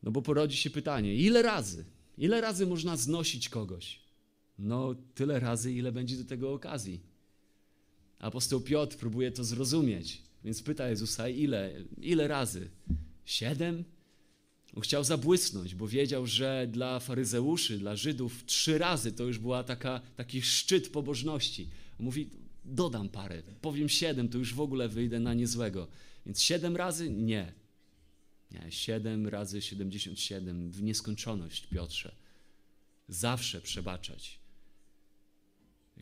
No 0.02 0.10
bo 0.10 0.22
porodzi 0.22 0.56
się 0.56 0.70
pytanie, 0.70 1.14
ile 1.14 1.42
razy? 1.42 1.84
Ile 2.18 2.40
razy 2.40 2.66
można 2.66 2.96
znosić 2.96 3.48
kogoś? 3.48 4.00
No, 4.58 4.94
tyle 5.14 5.40
razy, 5.40 5.72
ile 5.72 5.92
będzie 5.92 6.16
do 6.16 6.24
tego 6.24 6.52
okazji. 6.52 7.00
Apostoł 8.18 8.60
Piotr 8.60 8.96
próbuje 8.96 9.32
to 9.32 9.44
zrozumieć, 9.44 10.22
więc 10.44 10.62
pyta 10.62 10.88
Jezusa, 10.88 11.28
ile, 11.28 11.72
ile 12.02 12.28
razy? 12.28 12.68
Siedem? 13.24 13.84
On 14.76 14.82
chciał 14.82 15.04
zabłysnąć, 15.04 15.74
bo 15.74 15.88
wiedział, 15.88 16.26
że 16.26 16.68
dla 16.70 17.00
faryzeuszy, 17.00 17.78
dla 17.78 17.96
Żydów 17.96 18.44
trzy 18.46 18.78
razy 18.78 19.12
to 19.12 19.24
już 19.24 19.38
była 19.38 19.64
taka, 19.64 20.00
taki 20.16 20.42
szczyt 20.42 20.88
pobożności. 20.88 21.68
Mówi, 21.98 22.30
dodam 22.64 23.08
parę, 23.08 23.42
powiem 23.60 23.88
siedem, 23.88 24.28
to 24.28 24.38
już 24.38 24.54
w 24.54 24.60
ogóle 24.60 24.88
wyjdę 24.88 25.20
na 25.20 25.34
niezłego. 25.34 25.88
Więc 26.26 26.42
siedem 26.42 26.76
razy? 26.76 27.10
Nie. 27.10 27.52
Nie, 28.50 28.72
siedem 28.72 29.28
razy 29.28 29.62
siedemdziesiąt 29.62 30.20
siedem 30.20 30.70
w 30.70 30.82
nieskończoność, 30.82 31.66
Piotrze. 31.66 32.14
Zawsze 33.08 33.60
przebaczać 33.60 34.38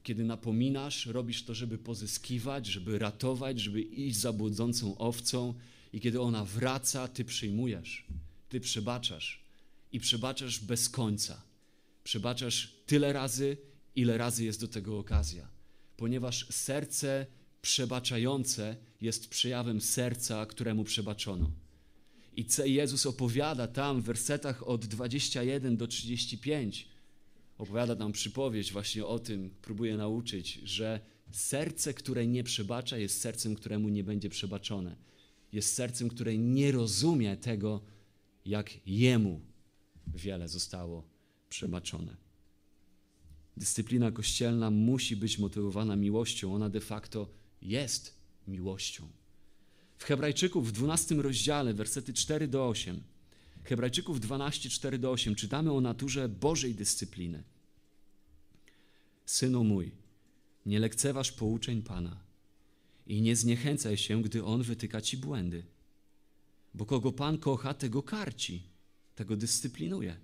kiedy 0.03 0.25
napominasz, 0.25 1.07
robisz 1.07 1.45
to, 1.45 1.55
żeby 1.55 1.79
pozyskiwać, 1.79 2.67
żeby 2.67 2.99
ratować, 2.99 3.61
żeby 3.61 3.83
iść 3.83 4.17
za 4.17 4.33
błądzącą 4.33 4.99
owcą, 4.99 5.55
i 5.93 6.01
kiedy 6.01 6.21
ona 6.21 6.45
wraca, 6.45 7.09
ty 7.09 7.25
przyjmujesz, 7.25 8.07
ty 8.49 8.61
przebaczasz 8.61 9.45
i 9.93 10.01
przebaczasz 10.01 10.61
bez 10.61 10.89
końca. 10.89 11.43
Przebaczasz 12.05 12.75
tyle 12.87 13.13
razy, 13.13 13.57
ile 13.97 14.19
razy 14.19 14.45
jest 14.45 14.61
do 14.61 14.69
tego 14.69 14.99
okazja, 14.99 15.49
ponieważ 15.97 16.47
serce 16.51 17.27
przebaczające 17.63 18.77
jest 19.01 19.29
przejawem 19.29 19.81
serca, 19.81 20.47
któremu 20.47 20.85
przebaczono. 20.85 21.51
I 22.37 22.47
Jezus 22.65 23.07
opowiada 23.07 23.67
tam 23.67 24.03
w 24.03 24.05
wersetach 24.05 24.69
od 24.69 24.87
21 24.87 25.77
do 25.77 25.87
35 25.87 26.89
opowiada 27.59 27.95
nam 27.95 28.13
przypowieść 28.13 28.73
właśnie 28.73 29.07
o 29.07 29.19
tym, 29.19 29.51
próbuje 29.63 29.97
nauczyć, 29.97 30.55
że 30.55 31.01
serce, 31.31 31.95
które 31.95 32.27
nie 32.27 32.45
przebacza, 32.45 32.99
jest 32.99 33.21
sercem, 33.21 33.55
któremu 33.55 33.89
nie 33.89 34.05
będzie 34.05 34.29
przebaczone. 34.29 34.97
Jest 35.53 35.75
sercem, 35.75 36.09
które 36.09 36.39
nie 36.39 36.73
rozumie 36.73 37.37
tego, 37.37 37.81
jak 38.45 38.71
jemu 38.87 39.41
wiele 40.07 40.49
zostało 40.49 41.05
przebaczone. 41.49 42.17
Dyscyplina 43.57 44.11
kościelna 44.11 44.71
musi 44.71 45.17
być 45.17 45.39
motywowana 45.39 45.97
miłością. 45.97 46.55
Ona 46.55 46.71
de 46.71 46.81
facto 46.81 47.29
jest 47.63 48.15
miłością. 48.49 49.09
W 49.99 50.05
Hebrajczyków 50.05 50.69
w 50.69 50.73
12 50.73 51.15
rozdziale, 51.15 51.75
wersety 51.75 52.13
4 52.13 52.49
do 52.49 52.69
8, 52.69 53.01
Hebrajczyków 53.65 54.21
12, 54.21 54.71
4 54.71 54.99
do 54.99 55.11
8 55.11 55.35
czytamy 55.35 55.73
o 55.73 55.81
naturze 55.81 56.29
Bożej 56.29 56.75
dyscypliny. 56.75 57.43
Synu 59.27 59.65
mój, 59.65 59.93
nie 60.67 60.79
lekceważ 60.79 61.33
pouczeń 61.33 61.83
Pana 61.83 62.21
i 63.07 63.23
nie 63.23 63.37
zniechęcaj 63.37 63.97
się, 63.97 64.23
gdy 64.23 64.45
On 64.45 64.63
wytyka 64.63 65.01
ci 65.01 65.17
błędy. 65.17 65.65
Bo 66.75 66.87
kogo 66.87 67.13
Pan 67.13 67.39
kocha, 67.39 67.75
tego 67.75 68.03
karci, 68.03 68.63
tego 69.15 69.37
dyscyplinuje. 69.37 70.17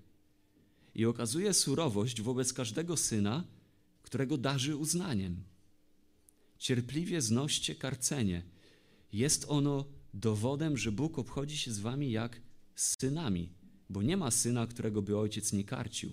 I 0.94 1.04
okazuje 1.06 1.54
surowość 1.54 2.22
wobec 2.22 2.52
każdego 2.52 2.96
syna, 2.96 3.44
którego 4.02 4.38
darzy 4.38 4.76
uznaniem. 4.76 5.42
Cierpliwie 6.58 7.22
znoście 7.22 7.74
karcenie. 7.74 8.42
Jest 9.12 9.44
ono 9.48 9.84
dowodem, 10.14 10.76
że 10.76 10.92
Bóg 10.92 11.18
obchodzi 11.18 11.56
się 11.56 11.72
z 11.72 11.78
wami 11.78 12.10
jak 12.10 12.40
synami, 12.80 13.48
bo 13.90 14.02
nie 14.02 14.16
ma 14.16 14.30
syna, 14.30 14.66
którego 14.66 15.02
by 15.02 15.18
ojciec 15.18 15.52
nie 15.52 15.64
karcił. 15.64 16.10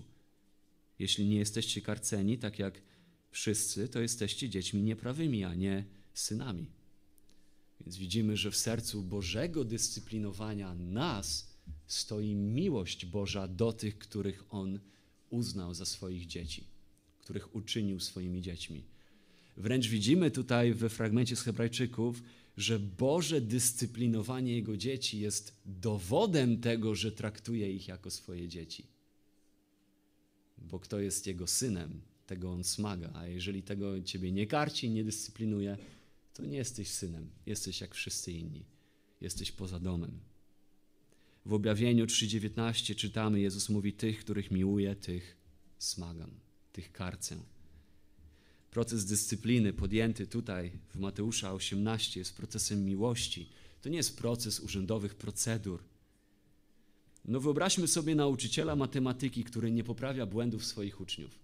Jeśli 0.99 1.25
nie 1.25 1.37
jesteście 1.37 1.81
karceni, 1.81 2.37
tak 2.37 2.59
jak 2.59 2.81
wszyscy, 3.31 3.87
to 3.87 3.99
jesteście 3.99 4.49
dziećmi 4.49 4.81
nieprawymi, 4.81 5.43
a 5.43 5.55
nie 5.55 5.85
synami. 6.13 6.65
Więc 7.81 7.97
widzimy, 7.97 8.37
że 8.37 8.51
w 8.51 8.57
sercu 8.57 9.01
Bożego 9.01 9.63
dyscyplinowania 9.63 10.75
nas 10.75 11.47
stoi 11.87 12.35
miłość 12.35 13.05
Boża 13.05 13.47
do 13.47 13.73
tych, 13.73 13.97
których 13.97 14.43
On 14.49 14.79
uznał 15.29 15.73
za 15.73 15.85
swoich 15.85 16.27
dzieci, 16.27 16.63
których 17.21 17.55
uczynił 17.55 17.99
swoimi 17.99 18.41
dziećmi. 18.41 18.83
Wręcz 19.57 19.87
widzimy 19.87 20.31
tutaj 20.31 20.73
we 20.73 20.89
fragmencie 20.89 21.35
z 21.35 21.41
Hebrajczyków, 21.41 22.21
że 22.57 22.79
Boże 22.79 23.41
dyscyplinowanie 23.41 24.53
Jego 24.53 24.77
dzieci 24.77 25.19
jest 25.19 25.53
dowodem 25.65 26.61
tego, 26.61 26.95
że 26.95 27.11
traktuje 27.11 27.73
ich 27.73 27.87
jako 27.87 28.11
swoje 28.11 28.47
dzieci. 28.47 28.85
Bo 30.57 30.79
kto 30.79 30.99
jest 30.99 31.27
Jego 31.27 31.47
synem, 31.47 32.01
tego 32.27 32.51
on 32.51 32.63
smaga, 32.63 33.11
a 33.13 33.27
jeżeli 33.27 33.63
tego 33.63 34.01
ciebie 34.01 34.31
nie 34.31 34.47
karci, 34.47 34.89
nie 34.89 35.03
dyscyplinuje, 35.03 35.77
to 36.33 36.45
nie 36.45 36.57
jesteś 36.57 36.87
synem, 36.87 37.29
jesteś 37.45 37.81
jak 37.81 37.95
wszyscy 37.95 38.31
inni, 38.31 38.63
jesteś 39.21 39.51
poza 39.51 39.79
domem. 39.79 40.19
W 41.45 41.53
objawieniu 41.53 42.05
3:19 42.05 42.95
czytamy, 42.95 43.39
Jezus 43.39 43.69
mówi: 43.69 43.93
Tych, 43.93 44.19
których 44.19 44.51
miłuję, 44.51 44.95
tych 44.95 45.37
smagam, 45.77 46.31
tych 46.73 46.91
karcę. 46.91 47.37
Proces 48.77 49.05
dyscypliny 49.05 49.73
podjęty 49.73 50.27
tutaj 50.27 50.71
w 50.89 50.99
Mateusza 50.99 51.53
18 51.53 52.19
jest 52.19 52.37
procesem 52.37 52.85
miłości. 52.85 53.49
To 53.81 53.89
nie 53.89 53.97
jest 53.97 54.17
proces 54.17 54.59
urzędowych 54.59 55.15
procedur. 55.15 55.83
No 57.25 57.39
wyobraźmy 57.39 57.87
sobie 57.87 58.15
nauczyciela 58.15 58.75
matematyki, 58.75 59.43
który 59.43 59.71
nie 59.71 59.83
poprawia 59.83 60.25
błędów 60.25 60.65
swoich 60.65 61.01
uczniów. 61.01 61.39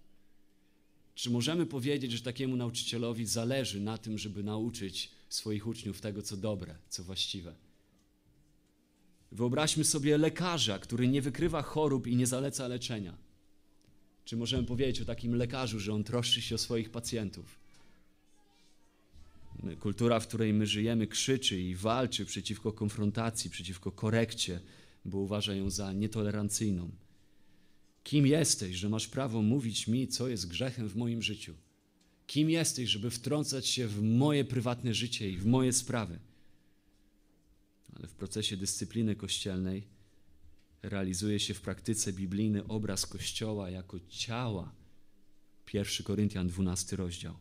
Czy 1.14 1.30
możemy 1.30 1.66
powiedzieć, 1.66 2.12
że 2.12 2.22
takiemu 2.22 2.56
nauczycielowi 2.56 3.26
zależy 3.26 3.80
na 3.80 3.98
tym, 3.98 4.18
żeby 4.18 4.42
nauczyć 4.42 5.10
swoich 5.28 5.66
uczniów 5.66 6.00
tego, 6.00 6.22
co 6.22 6.36
dobre, 6.36 6.76
co 6.88 7.04
właściwe? 7.04 7.54
Wyobraźmy 9.32 9.84
sobie 9.84 10.18
lekarza, 10.18 10.78
który 10.78 11.08
nie 11.08 11.22
wykrywa 11.22 11.62
chorób 11.62 12.06
i 12.06 12.16
nie 12.16 12.26
zaleca 12.26 12.68
leczenia. 12.68 13.23
Czy 14.24 14.36
możemy 14.36 14.64
powiedzieć 14.64 15.00
o 15.00 15.04
takim 15.04 15.34
lekarzu, 15.34 15.80
że 15.80 15.92
on 15.92 16.04
troszczy 16.04 16.42
się 16.42 16.54
o 16.54 16.58
swoich 16.58 16.90
pacjentów? 16.90 17.58
Kultura, 19.80 20.20
w 20.20 20.28
której 20.28 20.52
my 20.52 20.66
żyjemy, 20.66 21.06
krzyczy 21.06 21.60
i 21.60 21.74
walczy 21.74 22.24
przeciwko 22.24 22.72
konfrontacji, 22.72 23.50
przeciwko 23.50 23.92
korekcie, 23.92 24.60
bo 25.04 25.18
uważa 25.18 25.54
ją 25.54 25.70
za 25.70 25.92
nietolerancyjną. 25.92 26.90
Kim 28.04 28.26
jesteś, 28.26 28.76
że 28.76 28.88
masz 28.88 29.08
prawo 29.08 29.42
mówić 29.42 29.88
mi, 29.88 30.08
co 30.08 30.28
jest 30.28 30.48
grzechem 30.48 30.88
w 30.88 30.96
moim 30.96 31.22
życiu? 31.22 31.54
Kim 32.26 32.50
jesteś, 32.50 32.90
żeby 32.90 33.10
wtrącać 33.10 33.66
się 33.66 33.88
w 33.88 34.02
moje 34.02 34.44
prywatne 34.44 34.94
życie 34.94 35.30
i 35.30 35.36
w 35.36 35.46
moje 35.46 35.72
sprawy? 35.72 36.18
Ale 37.96 38.08
w 38.08 38.12
procesie 38.12 38.56
dyscypliny 38.56 39.16
kościelnej 39.16 39.93
realizuje 40.84 41.40
się 41.40 41.54
w 41.54 41.60
praktyce 41.60 42.12
biblijny 42.12 42.66
obraz 42.66 43.06
Kościoła 43.06 43.70
jako 43.70 44.00
ciała. 44.08 44.74
1 45.72 46.04
Koryntian 46.04 46.48
12 46.48 46.96
rozdział. 46.96 47.34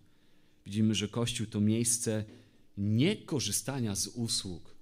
Widzimy, 0.66 0.96
że 0.96 1.08
Kościół 1.08 1.48
to 1.48 1.60
miejsce 1.60 2.26
nie 2.78 3.16
korzystania 3.16 3.96
z 3.96 4.08
usług. 4.08 4.76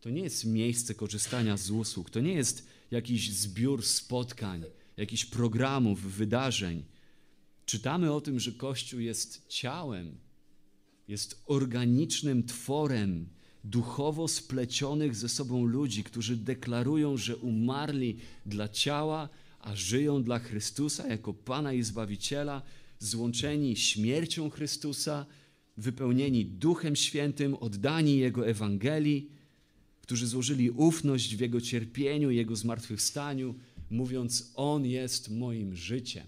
To 0.00 0.10
nie 0.10 0.22
jest 0.22 0.44
miejsce 0.44 0.94
korzystania 0.94 1.56
z 1.56 1.70
usług. 1.70 2.10
To 2.10 2.20
nie 2.20 2.32
jest 2.32 2.66
jakiś 2.90 3.32
zbiór 3.32 3.84
spotkań, 3.84 4.64
jakichś 4.96 5.24
programów, 5.24 6.00
wydarzeń. 6.00 6.84
Czytamy 7.66 8.12
o 8.12 8.20
tym, 8.20 8.40
że 8.40 8.52
Kościół 8.52 9.00
jest 9.00 9.48
ciałem, 9.48 10.18
jest 11.08 11.42
organicznym 11.46 12.46
tworem 12.46 13.28
duchowo 13.64 14.28
splecionych 14.28 15.16
ze 15.16 15.28
sobą 15.28 15.64
ludzi, 15.64 16.04
którzy 16.04 16.36
deklarują, 16.36 17.16
że 17.16 17.36
umarli 17.36 18.16
dla 18.46 18.68
ciała, 18.68 19.28
a 19.60 19.76
żyją 19.76 20.22
dla 20.22 20.38
Chrystusa 20.38 21.08
jako 21.08 21.34
Pana 21.34 21.72
i 21.72 21.82
Zbawiciela, 21.82 22.62
złączeni 22.98 23.76
śmiercią 23.76 24.50
Chrystusa, 24.50 25.26
wypełnieni 25.76 26.44
Duchem 26.44 26.96
Świętym, 26.96 27.54
oddani 27.54 28.18
Jego 28.18 28.48
Ewangelii, 28.48 29.30
którzy 30.00 30.26
złożyli 30.26 30.70
ufność 30.70 31.36
w 31.36 31.40
Jego 31.40 31.60
cierpieniu, 31.60 32.30
Jego 32.30 32.56
zmartwychwstaniu, 32.56 33.54
mówiąc: 33.90 34.52
On 34.54 34.86
jest 34.86 35.30
moim 35.30 35.76
życiem. 35.76 36.26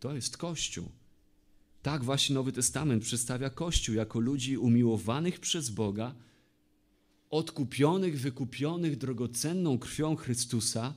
To 0.00 0.14
jest 0.14 0.36
Kościół. 0.36 0.88
Tak 1.84 2.04
właśnie 2.04 2.34
Nowy 2.34 2.52
Testament 2.52 3.02
przedstawia 3.02 3.50
Kościół 3.50 3.94
jako 3.94 4.20
ludzi 4.20 4.58
umiłowanych 4.58 5.40
przez 5.40 5.70
Boga, 5.70 6.14
odkupionych, 7.30 8.20
wykupionych 8.20 8.96
drogocenną 8.96 9.78
krwią 9.78 10.16
Chrystusa, 10.16 10.94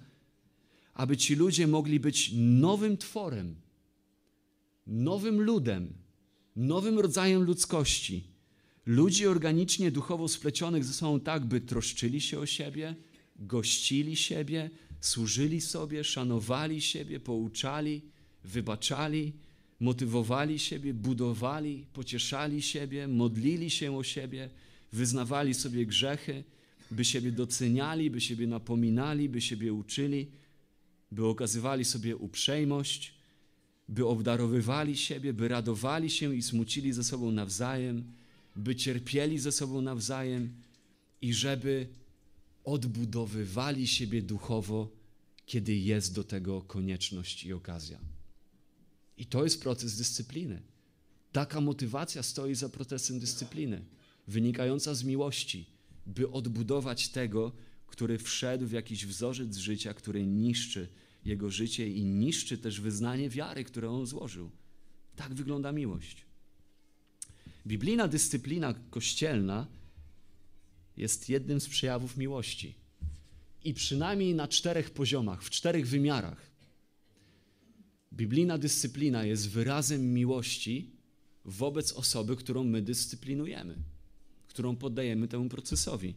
aby 0.93 1.17
ci 1.17 1.35
ludzie 1.35 1.67
mogli 1.67 1.99
być 1.99 2.31
nowym 2.35 2.97
tworem, 2.97 3.55
nowym 4.87 5.41
ludem, 5.41 5.93
nowym 6.55 6.99
rodzajem 6.99 7.41
ludzkości. 7.43 8.23
Ludzi 8.85 9.27
organicznie, 9.27 9.91
duchowo 9.91 10.27
splecionych 10.27 10.85
ze 10.85 10.93
sobą 10.93 11.19
tak, 11.19 11.45
by 11.45 11.61
troszczyli 11.61 12.21
się 12.21 12.39
o 12.39 12.45
siebie, 12.45 12.95
gościli 13.35 14.15
siebie, 14.15 14.69
służyli 15.01 15.61
sobie, 15.61 16.03
szanowali 16.03 16.81
siebie, 16.81 17.19
pouczali, 17.19 18.01
wybaczali, 18.43 19.33
motywowali 19.79 20.59
siebie, 20.59 20.93
budowali, 20.93 21.85
pocieszali 21.93 22.61
siebie, 22.61 23.07
modlili 23.07 23.69
się 23.69 23.97
o 23.97 24.03
siebie, 24.03 24.49
wyznawali 24.93 25.53
sobie 25.53 25.85
grzechy, 25.85 26.43
by 26.91 27.05
siebie 27.05 27.31
doceniali, 27.31 28.09
by 28.09 28.21
siebie 28.21 28.47
napominali, 28.47 29.29
by 29.29 29.41
siebie 29.41 29.73
uczyli, 29.73 30.27
by 31.11 31.25
okazywali 31.25 31.85
sobie 31.85 32.15
uprzejmość, 32.15 33.13
by 33.89 34.05
obdarowywali 34.05 34.97
siebie, 34.97 35.33
by 35.33 35.47
radowali 35.47 36.09
się 36.09 36.35
i 36.35 36.41
smucili 36.41 36.93
ze 36.93 37.03
sobą 37.03 37.31
nawzajem, 37.31 38.03
by 38.55 38.75
cierpieli 38.75 39.39
ze 39.39 39.51
sobą 39.51 39.81
nawzajem 39.81 40.53
i 41.21 41.33
żeby 41.33 41.87
odbudowywali 42.63 43.87
siebie 43.87 44.21
duchowo, 44.21 44.91
kiedy 45.45 45.75
jest 45.75 46.15
do 46.15 46.23
tego 46.23 46.61
konieczność 46.61 47.43
i 47.43 47.53
okazja. 47.53 48.16
I 49.17 49.25
to 49.25 49.43
jest 49.43 49.61
proces 49.61 49.97
dyscypliny. 49.97 50.61
Taka 51.31 51.61
motywacja 51.61 52.23
stoi 52.23 52.55
za 52.55 52.69
procesem 52.69 53.19
dyscypliny, 53.19 53.85
wynikająca 54.27 54.95
z 54.95 55.03
miłości, 55.03 55.65
by 56.05 56.31
odbudować 56.31 57.09
tego, 57.09 57.51
który 57.87 58.17
wszedł 58.17 58.65
w 58.65 58.71
jakiś 58.71 59.05
wzorzec 59.05 59.57
życia, 59.57 59.93
który 59.93 60.25
niszczy 60.25 60.87
jego 61.25 61.51
życie 61.51 61.89
i 61.89 62.05
niszczy 62.05 62.57
też 62.57 62.81
wyznanie 62.81 63.29
wiary, 63.29 63.63
które 63.63 63.89
on 63.89 64.05
złożył. 64.05 64.51
Tak 65.15 65.33
wygląda 65.33 65.71
miłość. 65.71 66.25
Biblijna 67.67 68.07
dyscyplina 68.07 68.73
kościelna 68.89 69.67
jest 70.97 71.29
jednym 71.29 71.61
z 71.61 71.67
przejawów 71.67 72.17
miłości. 72.17 72.75
I 73.63 73.73
przynajmniej 73.73 74.35
na 74.35 74.47
czterech 74.47 74.89
poziomach, 74.91 75.43
w 75.43 75.49
czterech 75.49 75.87
wymiarach. 75.87 76.49
Biblijna 78.13 78.57
dyscyplina 78.57 79.25
jest 79.25 79.49
wyrazem 79.49 80.13
miłości 80.13 80.91
wobec 81.45 81.93
osoby, 81.93 82.35
którą 82.35 82.63
my 82.63 82.81
dyscyplinujemy, 82.81 83.75
którą 84.47 84.75
poddajemy 84.75 85.27
temu 85.27 85.49
procesowi. 85.49 86.15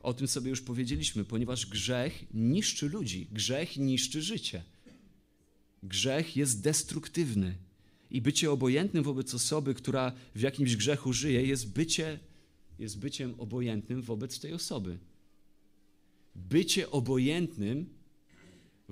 O 0.00 0.14
tym 0.14 0.28
sobie 0.28 0.50
już 0.50 0.60
powiedzieliśmy, 0.60 1.24
ponieważ 1.24 1.66
grzech 1.66 2.24
niszczy 2.34 2.88
ludzi, 2.88 3.28
grzech 3.32 3.76
niszczy 3.76 4.22
życie. 4.22 4.62
Grzech 5.82 6.36
jest 6.36 6.62
destruktywny 6.62 7.54
i 8.10 8.20
bycie 8.20 8.50
obojętnym 8.50 9.04
wobec 9.04 9.34
osoby, 9.34 9.74
która 9.74 10.12
w 10.34 10.40
jakimś 10.40 10.76
grzechu 10.76 11.12
żyje, 11.12 11.46
jest, 11.46 11.72
bycie, 11.72 12.18
jest 12.78 12.98
byciem 12.98 13.34
obojętnym 13.38 14.02
wobec 14.02 14.40
tej 14.40 14.52
osoby. 14.52 14.98
Bycie 16.34 16.90
obojętnym 16.90 17.86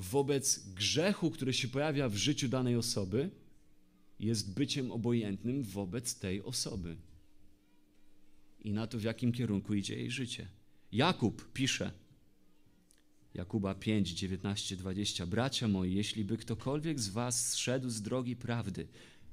wobec 0.00 0.68
grzechu, 0.74 1.30
który 1.30 1.52
się 1.52 1.68
pojawia 1.68 2.08
w 2.08 2.16
życiu 2.16 2.48
danej 2.48 2.76
osoby, 2.76 3.30
jest 4.20 4.54
byciem 4.54 4.92
obojętnym 4.92 5.62
wobec 5.62 6.18
tej 6.18 6.42
osoby 6.42 6.96
i 8.64 8.72
na 8.72 8.86
to, 8.86 8.98
w 8.98 9.02
jakim 9.02 9.32
kierunku 9.32 9.74
idzie 9.74 9.96
jej 9.96 10.10
życie. 10.10 10.48
Jakub 10.92 11.52
pisze, 11.52 11.92
Jakuba 13.34 13.74
5, 13.74 14.10
19, 14.10 14.76
20. 14.76 15.26
Bracia 15.26 15.68
moi, 15.68 15.94
jeśli 15.94 16.24
by 16.24 16.36
ktokolwiek 16.36 17.00
z 17.00 17.08
was 17.08 17.48
zszedł 17.48 17.88
z 17.88 18.02
drogi 18.02 18.36
prawdy, 18.36 18.88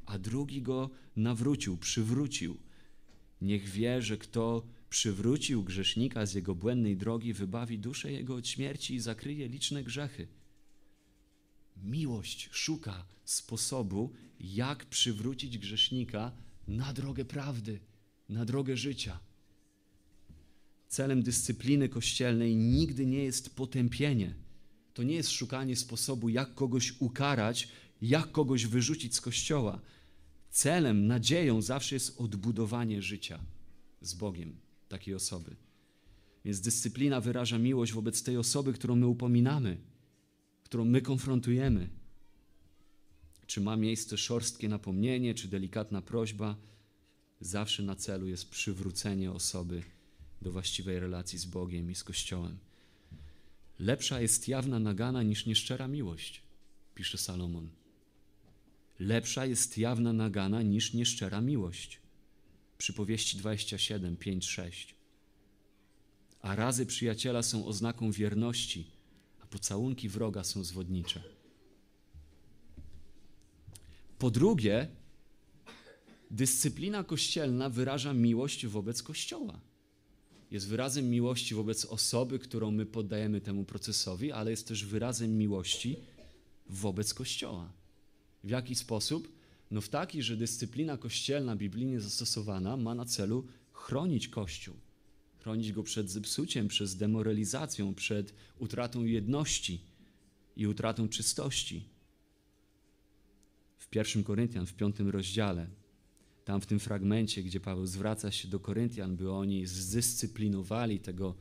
a 0.06 0.19
drugi 0.19 0.62
go 0.62 0.89
nawrócił, 1.15 1.77
przywrócił, 1.77 2.58
niech 3.41 3.69
wie, 3.69 4.01
że 4.01 4.17
kto 4.17 4.67
przywrócił 4.89 5.63
grzesznika 5.63 6.25
z 6.25 6.34
jego 6.34 6.56
błędnej 6.56 6.97
drogi, 6.97 7.34
wybawi 7.34 7.80
duszę 7.80 8.12
jego 8.12 8.36
od 8.36 8.47
śmierci 8.47 8.95
i 8.95 8.99
zakryje 8.99 9.47
liczne 9.47 9.84
grzechy. 9.84 10.28
Miłość 11.84 12.49
szuka 12.51 13.05
sposobu, 13.25 14.13
jak 14.39 14.86
przywrócić 14.86 15.57
grzesznika 15.57 16.32
na 16.67 16.93
drogę 16.93 17.25
prawdy, 17.25 17.80
na 18.30 18.45
drogę 18.45 18.78
życia. 18.78 19.19
Celem 20.88 21.23
dyscypliny 21.23 21.89
kościelnej 21.89 22.55
nigdy 22.55 23.05
nie 23.05 23.23
jest 23.23 23.55
potępienie. 23.55 24.36
To 24.93 25.03
nie 25.03 25.15
jest 25.15 25.30
szukanie 25.30 25.75
sposobu, 25.75 26.30
jak 26.30 26.53
kogoś 26.53 26.93
ukarać, 26.99 27.67
jak 28.01 28.32
kogoś 28.32 28.65
wyrzucić 28.65 29.15
z 29.15 29.21
kościoła. 29.21 29.82
Celem, 30.49 31.07
nadzieją 31.07 31.61
zawsze 31.61 31.95
jest 31.95 32.21
odbudowanie 32.21 33.01
życia 33.01 33.39
z 34.01 34.13
Bogiem 34.13 34.57
takiej 34.89 35.15
osoby. 35.15 35.55
Więc 36.45 36.61
dyscyplina 36.61 37.21
wyraża 37.21 37.57
miłość 37.57 37.93
wobec 37.93 38.23
tej 38.23 38.38
osoby, 38.38 38.73
którą 38.73 38.95
my 38.95 39.07
upominamy 39.07 39.78
którą 40.68 40.86
my 40.86 41.01
konfrontujemy. 41.01 41.89
Czy 43.45 43.61
ma 43.61 43.78
miejsce 43.78 44.18
szorstkie 44.18 44.70
napomnienie, 44.70 45.34
czy 45.34 45.47
delikatna 45.47 46.01
prośba, 46.01 46.57
zawsze 47.41 47.84
na 47.84 47.95
celu 47.95 48.28
jest 48.28 48.49
przywrócenie 48.49 49.32
osoby 49.32 49.84
do 50.41 50.51
właściwej 50.51 50.99
relacji 50.99 51.39
z 51.39 51.45
Bogiem 51.45 51.91
i 51.91 51.95
z 51.95 52.03
Kościołem. 52.03 52.57
Lepsza 53.80 54.22
jest 54.22 54.47
jawna 54.47 54.80
nagana 54.80 55.24
niż 55.24 55.45
nieszczera 55.45 55.88
miłość, 55.88 56.41
pisze 56.95 57.18
Salomon. 57.18 57.70
Lepsza 58.99 59.45
jest 59.45 59.78
jawna 59.78 60.13
nagana 60.13 60.61
niż 60.61 60.93
nieszczera 60.93 61.41
miłość. 61.41 61.99
Przypowieści 62.78 63.38
27, 63.38 64.18
5, 64.18 64.49
6. 64.49 64.95
a 66.41 66.55
razy 66.55 66.86
przyjaciela 66.86 67.43
są 67.43 67.65
oznaką 67.65 68.11
wierności, 68.11 68.97
pocałunki 69.50 70.10
wroga 70.10 70.43
są 70.43 70.64
zwodnicze. 70.64 71.24
Po 74.20 74.32
drugie, 74.32 74.88
dyscyplina 76.32 77.04
kościelna 77.04 77.70
wyraża 77.70 78.14
miłość 78.14 78.66
wobec 78.66 79.04
Kościoła. 79.04 79.60
Jest 80.52 80.68
wyrazem 80.68 81.10
miłości 81.10 81.56
wobec 81.56 81.86
osoby, 81.86 82.39
którą 82.39 82.72
my 82.72 82.86
poddajemy 82.86 83.41
temu 83.41 83.64
procesowi, 83.64 84.32
ale 84.32 84.52
jest 84.52 84.68
też 84.68 84.86
wyrazem 84.86 85.38
miłości 85.38 85.98
wobec 86.70 87.14
Kościoła. 87.14 87.72
W 88.43 88.50
jaki 88.50 88.76
sposób? 88.76 89.32
No 89.72 89.82
w 89.82 89.89
taki, 89.89 90.24
że 90.24 90.38
dyscyplina 90.38 90.98
kościelna 90.98 91.56
biblijnie 91.56 92.00
zastosowana 92.00 92.78
ma 92.78 92.95
na 92.95 93.06
celu 93.06 93.48
chronić 93.72 94.28
Kościół. 94.28 94.76
Chronić 95.39 95.71
go 95.71 95.83
przed 95.83 96.09
zepsuciem, 96.09 96.67
przed 96.67 96.93
demoralizacją, 96.93 97.95
przed 97.95 98.33
utratą 98.59 99.05
jedności 99.05 99.81
i 100.55 100.67
utratą 100.67 101.09
czystości. 101.09 101.83
W 103.77 103.95
1 103.95 104.23
Koryntian, 104.23 104.65
w 104.65 104.73
piątym 104.73 105.09
rozdziale, 105.09 105.67
tam 106.45 106.61
w 106.61 106.65
tym 106.65 106.79
fragmencie, 106.79 107.43
gdzie 107.43 107.59
Paweł 107.59 107.85
zwraca 107.85 108.31
się 108.31 108.47
do 108.47 108.59
Koryntian, 108.59 109.15
by 109.15 109.31
oni 109.31 109.65
zdyscyplinowali 109.65 110.99
tego 110.99 111.35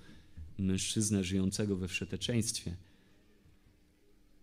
mężczyznę 0.58 1.24
żyjącego 1.24 1.76
we 1.76 1.88
wszeteczeństwie. 1.88 2.76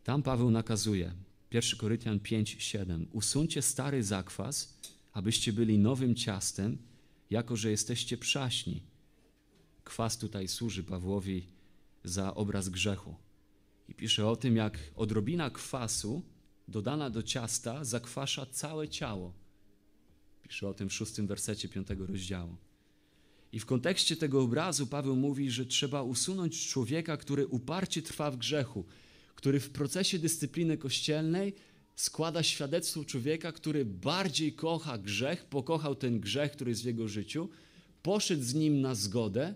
Tam 0.03 0.23
Paweł 0.23 0.51
nakazuje, 0.51 1.13
1 1.51 1.79
Koryntian 1.79 2.19
5, 2.19 2.55
7, 2.59 3.07
usuńcie 3.11 3.61
stary 3.61 4.03
zakwas, 4.03 4.79
abyście 5.13 5.53
byli 5.53 5.77
nowym 5.79 6.15
ciastem, 6.15 6.77
jako 7.29 7.55
że 7.55 7.71
jesteście 7.71 8.17
przaśni. 8.17 8.81
Kwas 9.84 10.17
tutaj 10.17 10.47
służy 10.47 10.84
Pawłowi 10.84 11.47
za 12.03 12.36
obraz 12.36 12.69
grzechu. 12.69 13.15
I 13.89 13.93
pisze 13.93 14.27
o 14.27 14.36
tym, 14.36 14.55
jak 14.55 14.79
odrobina 14.95 15.49
kwasu 15.49 16.21
dodana 16.67 17.09
do 17.09 17.23
ciasta 17.23 17.84
zakwasza 17.84 18.45
całe 18.45 18.89
ciało. 18.89 19.34
Pisze 20.41 20.67
o 20.67 20.73
tym 20.73 20.89
w 20.89 20.93
szóstym 20.93 21.27
wersecie 21.27 21.69
piątego 21.69 22.05
rozdziału. 22.05 22.55
I 23.51 23.59
w 23.59 23.65
kontekście 23.65 24.15
tego 24.15 24.41
obrazu 24.41 24.88
Paweł 24.88 25.15
mówi, 25.15 25.51
że 25.51 25.65
trzeba 25.65 26.01
usunąć 26.01 26.67
człowieka, 26.67 27.17
który 27.17 27.47
uparcie 27.47 28.01
trwa 28.01 28.31
w 28.31 28.38
grzechu, 28.38 28.86
który 29.36 29.59
w 29.59 29.69
procesie 29.69 30.19
dyscypliny 30.19 30.77
kościelnej 30.77 31.53
składa 31.95 32.43
świadectwo 32.43 33.05
człowieka, 33.05 33.51
który 33.51 33.86
bardziej 33.86 34.53
kocha 34.53 34.97
grzech, 34.97 35.45
pokochał 35.45 35.95
ten 35.95 36.19
grzech, 36.19 36.51
który 36.51 36.71
jest 36.71 36.84
w 36.84 36.86
jego 36.86 37.07
życiu, 37.07 37.49
poszedł 38.03 38.43
z 38.43 38.53
nim 38.53 38.81
na 38.81 38.95
zgodę, 38.95 39.55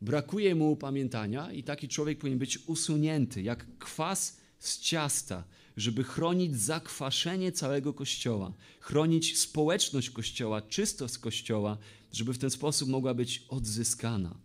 brakuje 0.00 0.54
mu 0.54 0.72
upamiętania 0.72 1.52
i 1.52 1.62
taki 1.62 1.88
człowiek 1.88 2.18
powinien 2.18 2.38
być 2.38 2.58
usunięty, 2.58 3.42
jak 3.42 3.78
kwas 3.78 4.40
z 4.58 4.80
ciasta, 4.80 5.44
żeby 5.76 6.04
chronić 6.04 6.56
zakwaszenie 6.56 7.52
całego 7.52 7.94
Kościoła, 7.94 8.52
chronić 8.80 9.38
społeczność 9.38 10.10
Kościoła, 10.10 10.62
czystość 10.62 11.18
Kościoła, 11.18 11.78
żeby 12.12 12.32
w 12.32 12.38
ten 12.38 12.50
sposób 12.50 12.88
mogła 12.88 13.14
być 13.14 13.44
odzyskana, 13.48 14.40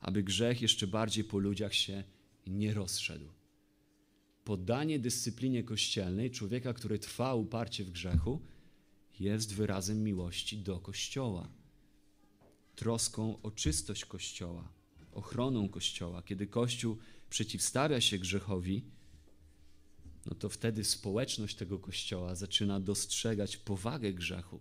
aby 0.00 0.22
grzech 0.22 0.62
jeszcze 0.62 0.86
bardziej 0.86 1.24
po 1.24 1.38
ludziach 1.38 1.74
się 1.74 2.04
nie 2.46 2.74
rozszedł. 2.74 3.28
Poddanie 4.44 4.98
dyscyplinie 4.98 5.62
kościelnej 5.62 6.30
człowieka, 6.30 6.72
który 6.72 6.98
trwa 6.98 7.34
uparcie 7.34 7.84
w 7.84 7.90
grzechu, 7.90 8.40
jest 9.20 9.54
wyrazem 9.54 10.04
miłości 10.04 10.58
do 10.58 10.78
Kościoła, 10.78 11.48
troską 12.76 13.42
o 13.42 13.50
czystość 13.50 14.04
Kościoła, 14.04 14.77
ochroną 15.18 15.68
Kościoła. 15.68 16.22
Kiedy 16.22 16.46
Kościół 16.46 16.96
przeciwstawia 17.30 18.00
się 18.00 18.18
grzechowi, 18.18 18.84
no 20.26 20.34
to 20.34 20.48
wtedy 20.48 20.84
społeczność 20.84 21.56
tego 21.56 21.78
kościoła 21.78 22.34
zaczyna 22.34 22.80
dostrzegać 22.80 23.56
powagę 23.56 24.12
grzechu, 24.12 24.60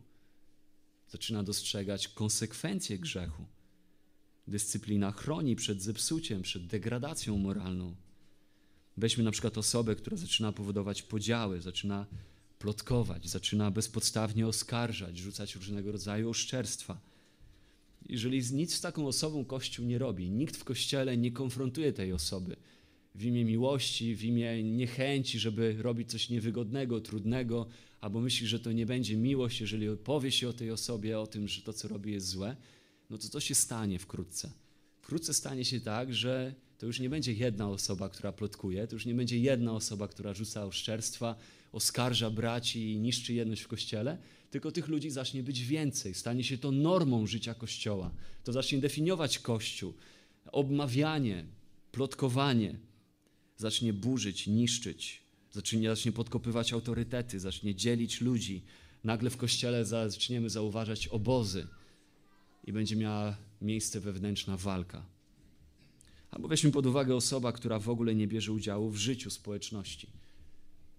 zaczyna 1.10 1.44
dostrzegać 1.44 2.08
konsekwencje 2.08 3.00
grzechu. 3.00 3.46
Dyscyplina 4.48 5.12
chroni 5.12 5.56
przed 5.56 5.82
zepsuciem, 5.82 6.42
przed 6.42 6.68
degradacją 6.68 7.38
moralną. 7.38 7.96
Weźmy 8.98 9.24
na 9.24 9.32
przykład 9.32 9.58
osobę, 9.58 9.96
która 9.96 10.18
zaczyna 10.18 10.52
powodować 10.52 11.02
podziały, 11.02 11.62
zaczyna 11.62 12.06
plotkować, 12.60 13.30
zaczyna 13.30 13.72
bezpodstawnie 13.72 14.48
oskarżać, 14.48 15.18
rzucać 15.18 15.56
różnego 15.56 15.92
rodzaju 15.92 16.30
oszczerstwa. 16.30 17.00
Jeżeli 18.10 18.42
nic 18.54 18.76
z 18.76 18.82
taką 18.82 19.08
osobą 19.08 19.46
Kościół 19.46 19.86
nie 19.86 19.98
robi, 19.98 20.30
nikt 20.30 20.58
w 20.58 20.64
Kościele 20.64 21.18
nie 21.18 21.32
konfrontuje 21.32 21.94
tej 21.94 22.14
osoby, 22.14 22.56
w 23.16 23.26
imię 23.26 23.46
miłości, 23.46 24.16
w 24.16 24.24
imię 24.24 24.64
niechęci, 24.64 25.40
żeby 25.40 25.76
robić 25.80 26.12
coś 26.12 26.30
niewygodnego, 26.30 27.02
trudnego, 27.02 27.68
albo 28.02 28.22
myśli, 28.22 28.48
że 28.48 28.60
to 28.60 28.72
nie 28.72 28.86
będzie 28.86 29.18
miłość, 29.18 29.62
jeżeli 29.62 29.88
powie 30.04 30.32
się 30.32 30.50
o 30.50 30.54
tej 30.54 30.72
osobie, 30.72 31.20
o 31.20 31.28
tym, 31.28 31.48
że 31.48 31.62
to, 31.62 31.74
co 31.74 31.88
robi, 31.88 32.12
jest 32.12 32.28
złe, 32.28 32.56
no 33.10 33.18
to 33.18 33.30
co 33.30 33.40
się 33.40 33.56
stanie 33.56 34.00
wkrótce? 34.00 34.52
Wkrótce 35.02 35.34
stanie 35.34 35.66
się 35.66 35.80
tak, 35.80 36.14
że 36.14 36.56
to 36.78 36.86
już 36.86 37.00
nie 37.00 37.10
będzie 37.10 37.34
jedna 37.34 37.70
osoba, 37.70 38.10
która 38.10 38.32
plotkuje, 38.32 38.88
to 38.88 38.96
już 38.96 39.06
nie 39.06 39.16
będzie 39.16 39.40
jedna 39.40 39.74
osoba, 39.74 40.08
która 40.08 40.34
rzuca 40.34 40.66
oszczerstwa, 40.66 41.36
oskarża 41.72 42.30
braci 42.30 42.92
i 42.94 43.00
niszczy 43.00 43.34
jedność 43.34 43.62
w 43.62 43.68
kościele, 43.68 44.18
tylko 44.52 44.72
tych 44.72 44.88
ludzi 44.88 45.10
zacznie 45.10 45.44
być 45.44 45.62
więcej. 45.62 46.14
Stanie 46.14 46.44
się 46.44 46.58
to 46.58 46.72
normą 46.72 47.28
życia 47.28 47.54
kościoła. 47.54 48.12
To 48.44 48.54
zacznie 48.54 48.78
definiować 48.80 49.40
kościół. 49.40 49.94
Obmawianie, 50.52 51.46
plotkowanie, 51.92 52.76
zacznie 53.58 53.94
burzyć, 53.94 54.48
niszczyć, 54.48 55.22
zacznie, 55.52 55.90
zacznie 55.90 56.12
podkopywać 56.12 56.74
autorytety, 56.74 57.40
zacznie 57.40 57.76
dzielić 57.76 58.22
ludzi. 58.22 58.64
Nagle 59.04 59.30
w 59.30 59.38
kościele 59.38 59.86
zaczniemy 59.86 60.50
zauważać 60.50 61.08
obozy 61.08 61.68
i 62.64 62.74
będzie 62.74 62.96
miała 62.96 63.38
miejsce 63.62 64.00
wewnętrzna 64.00 64.58
walka. 64.58 65.06
Albo 66.32 66.48
weźmy 66.48 66.72
pod 66.72 66.86
uwagę 66.86 67.16
osoba, 67.16 67.52
która 67.52 67.80
w 67.80 67.90
ogóle 67.90 68.16
nie 68.16 68.28
bierze 68.28 68.52
udziału 68.52 68.90
w 68.90 68.98
życiu 68.98 69.30
społeczności. 69.30 70.08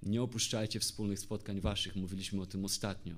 Nie 0.02 0.22
opuszczajcie 0.22 0.80
wspólnych 0.80 1.18
spotkań 1.18 1.60
waszych, 1.60 1.96
mówiliśmy 1.96 2.42
o 2.42 2.46
tym 2.46 2.64
ostatnio. 2.64 3.14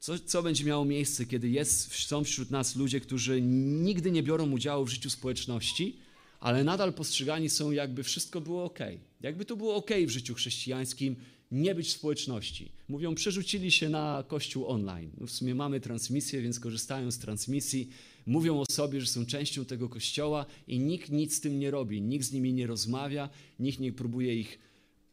Co, 0.00 0.18
co 0.18 0.42
będzie 0.42 0.64
miało 0.64 0.84
miejsce, 0.84 1.26
kiedy 1.26 1.48
jest, 1.48 1.94
są 1.94 2.24
wśród 2.24 2.50
nas 2.50 2.76
ludzie, 2.76 3.00
którzy 3.00 3.42
nigdy 3.42 4.10
nie 4.10 4.22
biorą 4.22 4.50
udziału 4.50 4.84
w 4.84 4.90
życiu 4.90 5.10
społeczności, 5.10 5.96
ale 6.40 6.64
nadal 6.64 6.92
postrzegani 6.92 7.50
są, 7.50 7.70
jakby 7.70 8.02
wszystko 8.02 8.40
było 8.40 8.64
ok. 8.64 8.78
Jakby 9.20 9.44
to 9.44 9.56
było 9.56 9.74
ok 9.74 9.90
w 10.06 10.10
życiu 10.10 10.34
chrześcijańskim, 10.34 11.16
nie 11.50 11.74
być 11.74 11.88
w 11.88 11.92
społeczności. 11.92 12.72
Mówią, 12.88 13.14
przerzucili 13.14 13.70
się 13.70 13.88
na 13.88 14.24
kościół 14.28 14.66
online. 14.66 15.10
No 15.20 15.26
w 15.26 15.30
sumie 15.30 15.54
mamy 15.54 15.80
transmisję, 15.80 16.42
więc 16.42 16.60
korzystają 16.60 17.10
z 17.10 17.18
transmisji. 17.18 17.88
Mówią 18.26 18.60
o 18.60 18.64
sobie, 18.70 19.00
że 19.00 19.06
są 19.06 19.26
częścią 19.26 19.64
tego 19.64 19.88
kościoła 19.88 20.46
i 20.68 20.78
nikt 20.78 21.10
nic 21.10 21.36
z 21.36 21.40
tym 21.40 21.58
nie 21.58 21.70
robi. 21.70 22.02
Nikt 22.02 22.26
z 22.26 22.32
nimi 22.32 22.52
nie 22.52 22.66
rozmawia, 22.66 23.30
nikt 23.60 23.80
nie 23.80 23.92
próbuje 23.92 24.40
ich 24.40 24.58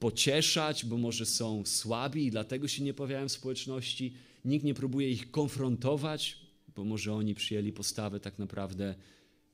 pocieszać, 0.04 0.86
bo 0.86 0.98
może 0.98 1.26
są 1.26 1.66
słabi 1.66 2.26
i 2.26 2.32
dlatego 2.32 2.68
się 2.68 2.84
nie 2.84 2.94
pojawiają 2.94 3.28
w 3.28 3.32
społeczności. 3.32 4.14
Nikt 4.46 4.66
nie 4.66 4.74
próbuje 4.74 5.12
ich 5.12 5.32
konfrontować, 5.32 6.38
bo 6.76 6.84
może 6.84 7.14
oni 7.14 7.36
przyjęli 7.36 7.72
postawę 7.72 8.20
tak 8.20 8.40
naprawdę 8.40 8.96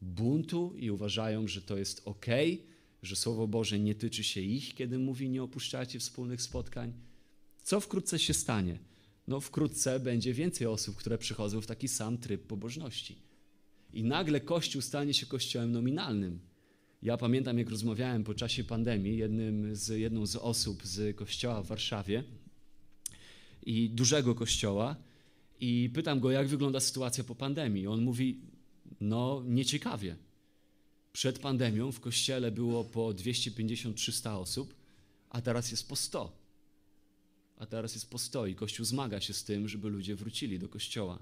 buntu 0.02 0.74
i 0.78 0.92
uważają, 0.92 1.48
że 1.48 1.62
to 1.62 1.78
jest 1.78 2.02
ok, 2.06 2.26
że 3.04 3.16
Słowo 3.16 3.48
Boże 3.48 3.80
nie 3.80 3.96
tyczy 3.96 4.24
się 4.24 4.42
ich, 4.42 4.76
kiedy 4.76 5.00
mówi 5.00 5.30
nie 5.30 5.44
opuszczajcie 5.44 6.00
wspólnych 6.00 6.42
spotkań. 6.42 6.94
Co 7.64 7.80
wkrótce 7.80 8.20
się 8.20 8.34
stanie? 8.34 8.80
No 9.28 9.40
wkrótce 9.40 10.00
będzie 10.00 10.34
więcej 10.34 10.68
osób, 10.68 10.96
które 10.96 11.18
przychodzą 11.18 11.62
w 11.62 11.68
taki 11.68 11.88
sam 11.88 12.18
tryb 12.18 12.48
pobożności. 12.48 13.16
I 13.94 14.04
nagle 14.04 14.42
Kościół 14.42 14.82
stanie 14.82 15.14
się 15.14 15.26
kościołem 15.26 15.72
nominalnym. 15.72 16.40
Ja 17.02 17.18
pamiętam, 17.18 17.58
jak 17.58 17.70
rozmawiałem 17.70 18.24
po 18.24 18.34
czasie 18.34 18.64
pandemii 18.64 19.18
jednym 19.18 19.76
z, 19.76 19.88
jedną 19.88 20.26
z 20.26 20.36
osób 20.36 20.88
z 20.88 21.16
kościoła 21.16 21.64
w 21.64 21.68
Warszawie 21.68 22.24
i 23.64 23.90
dużego 23.90 24.36
kościoła 24.36 24.96
i 25.60 25.90
pytam 25.94 26.20
go, 26.20 26.32
jak 26.32 26.48
wygląda 26.48 26.80
sytuacja 26.80 27.24
po 27.24 27.36
pandemii. 27.36 27.88
On 27.88 28.02
mówi, 28.02 28.42
no, 29.02 29.44
nieciekawie. 29.46 30.16
Przed 31.14 31.40
pandemią 31.40 31.92
w 31.92 32.00
kościele 32.00 32.52
było 32.52 32.84
po 32.84 33.08
250-300 33.08 34.40
osób, 34.40 34.74
a 35.30 35.42
teraz 35.42 35.72
jest 35.72 35.90
po 35.90 35.96
100. 35.96 36.32
A 37.58 37.66
teraz 37.66 37.94
jest 37.94 38.10
po 38.10 38.18
100 38.18 38.48
i 38.48 38.56
Kościół 38.56 38.86
zmaga 38.86 39.22
się 39.22 39.34
z 39.34 39.44
tym, 39.44 39.68
żeby 39.68 39.90
ludzie 39.90 40.16
wrócili 40.16 40.60
do 40.60 40.70
kościoła. 40.70 41.20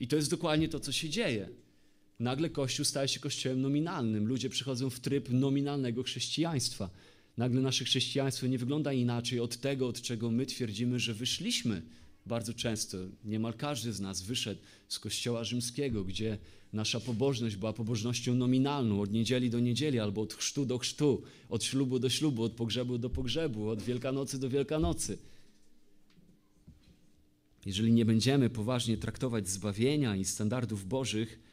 I 0.00 0.08
to 0.08 0.16
jest 0.16 0.30
dokładnie 0.30 0.68
to, 0.68 0.80
co 0.80 0.92
się 0.92 1.08
dzieje. 1.08 1.48
Nagle 2.20 2.50
Kościół 2.50 2.84
staje 2.84 3.08
się 3.08 3.20
kościołem 3.20 3.60
nominalnym. 3.60 4.26
Ludzie 4.26 4.48
przychodzą 4.48 4.90
w 4.90 5.00
tryb 5.00 5.30
nominalnego 5.30 6.02
chrześcijaństwa. 6.02 6.90
Nagle 7.36 7.60
nasze 7.60 7.84
chrześcijaństwo 7.84 8.46
nie 8.46 8.58
wygląda 8.58 8.92
inaczej 8.92 9.40
od 9.40 9.56
tego, 9.56 9.88
od 9.88 10.00
czego 10.00 10.30
my 10.30 10.46
twierdzimy, 10.46 10.98
że 10.98 11.14
wyszliśmy 11.14 11.82
Bardzo 12.26 12.54
często, 12.54 12.98
niemal 13.24 13.54
każdy 13.54 13.92
z 13.92 14.00
nas 14.00 14.22
wyszedł 14.22 14.60
z 14.88 14.98
kościoła 14.98 15.44
rzymskiego, 15.44 16.04
gdzie 16.04 16.38
nasza 16.72 17.00
pobożność 17.00 17.56
była 17.56 17.72
pobożnością 17.72 18.34
nominalną, 18.34 19.00
od 19.00 19.12
niedzieli 19.12 19.50
do 19.50 19.60
niedzieli, 19.60 19.98
albo 19.98 20.22
od 20.22 20.34
chrztu 20.34 20.66
do 20.66 20.78
chrztu, 20.78 21.22
od 21.48 21.64
ślubu 21.64 21.98
do 21.98 22.10
ślubu, 22.10 22.42
od 22.42 22.52
pogrzebu 22.52 22.98
do 22.98 23.10
pogrzebu, 23.10 23.68
od 23.68 23.82
Wielkanocy 23.82 24.38
do 24.38 24.50
Wielkanocy. 24.50 25.18
Jeżeli 27.66 27.92
nie 27.92 28.04
będziemy 28.04 28.50
poważnie 28.50 28.96
traktować 28.96 29.48
zbawienia 29.48 30.16
i 30.16 30.24
standardów 30.24 30.88
Bożych, 30.88 31.43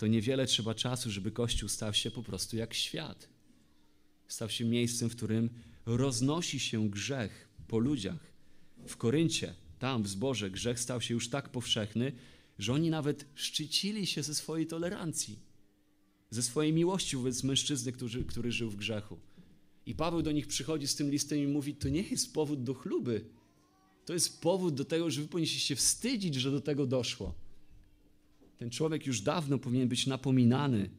to 0.00 0.06
niewiele 0.06 0.46
trzeba 0.46 0.74
czasu, 0.74 1.10
żeby 1.10 1.30
Kościół 1.30 1.68
stał 1.68 1.94
się 1.94 2.10
po 2.10 2.22
prostu 2.22 2.56
jak 2.56 2.74
świat. 2.74 3.28
Stał 4.28 4.48
się 4.48 4.64
miejscem, 4.64 5.10
w 5.10 5.16
którym 5.16 5.50
roznosi 5.86 6.60
się 6.60 6.90
grzech 6.90 7.48
po 7.68 7.78
ludziach. 7.78 8.32
W 8.86 8.96
Koryncie, 8.96 9.54
tam 9.78 10.02
w 10.02 10.08
zborze, 10.08 10.50
grzech 10.50 10.80
stał 10.80 11.00
się 11.00 11.14
już 11.14 11.28
tak 11.28 11.48
powszechny, 11.48 12.12
że 12.58 12.72
oni 12.72 12.90
nawet 12.90 13.26
szczycili 13.34 14.06
się 14.06 14.22
ze 14.22 14.34
swojej 14.34 14.66
tolerancji, 14.66 15.38
ze 16.30 16.42
swojej 16.42 16.72
miłości 16.72 17.16
wobec 17.16 17.44
mężczyzny, 17.44 17.92
który, 17.92 18.24
który 18.24 18.52
żył 18.52 18.70
w 18.70 18.76
grzechu. 18.76 19.18
I 19.86 19.94
Paweł 19.94 20.22
do 20.22 20.32
nich 20.32 20.46
przychodzi 20.46 20.86
z 20.86 20.94
tym 20.94 21.10
listem 21.10 21.38
i 21.38 21.46
mówi: 21.46 21.74
To 21.74 21.88
nie 21.88 22.02
jest 22.02 22.34
powód 22.34 22.62
do 22.62 22.74
chluby. 22.74 23.24
To 24.04 24.12
jest 24.12 24.40
powód 24.40 24.74
do 24.74 24.84
tego, 24.84 25.10
że 25.10 25.22
wy 25.22 25.28
powinniście 25.28 25.60
się 25.60 25.76
wstydzić, 25.76 26.34
że 26.34 26.50
do 26.50 26.60
tego 26.60 26.86
doszło. 26.86 27.49
Ten 28.60 28.70
człowiek 28.70 29.06
już 29.06 29.20
dawno 29.20 29.58
powinien 29.58 29.88
być 29.88 30.06
napominany. 30.06 30.90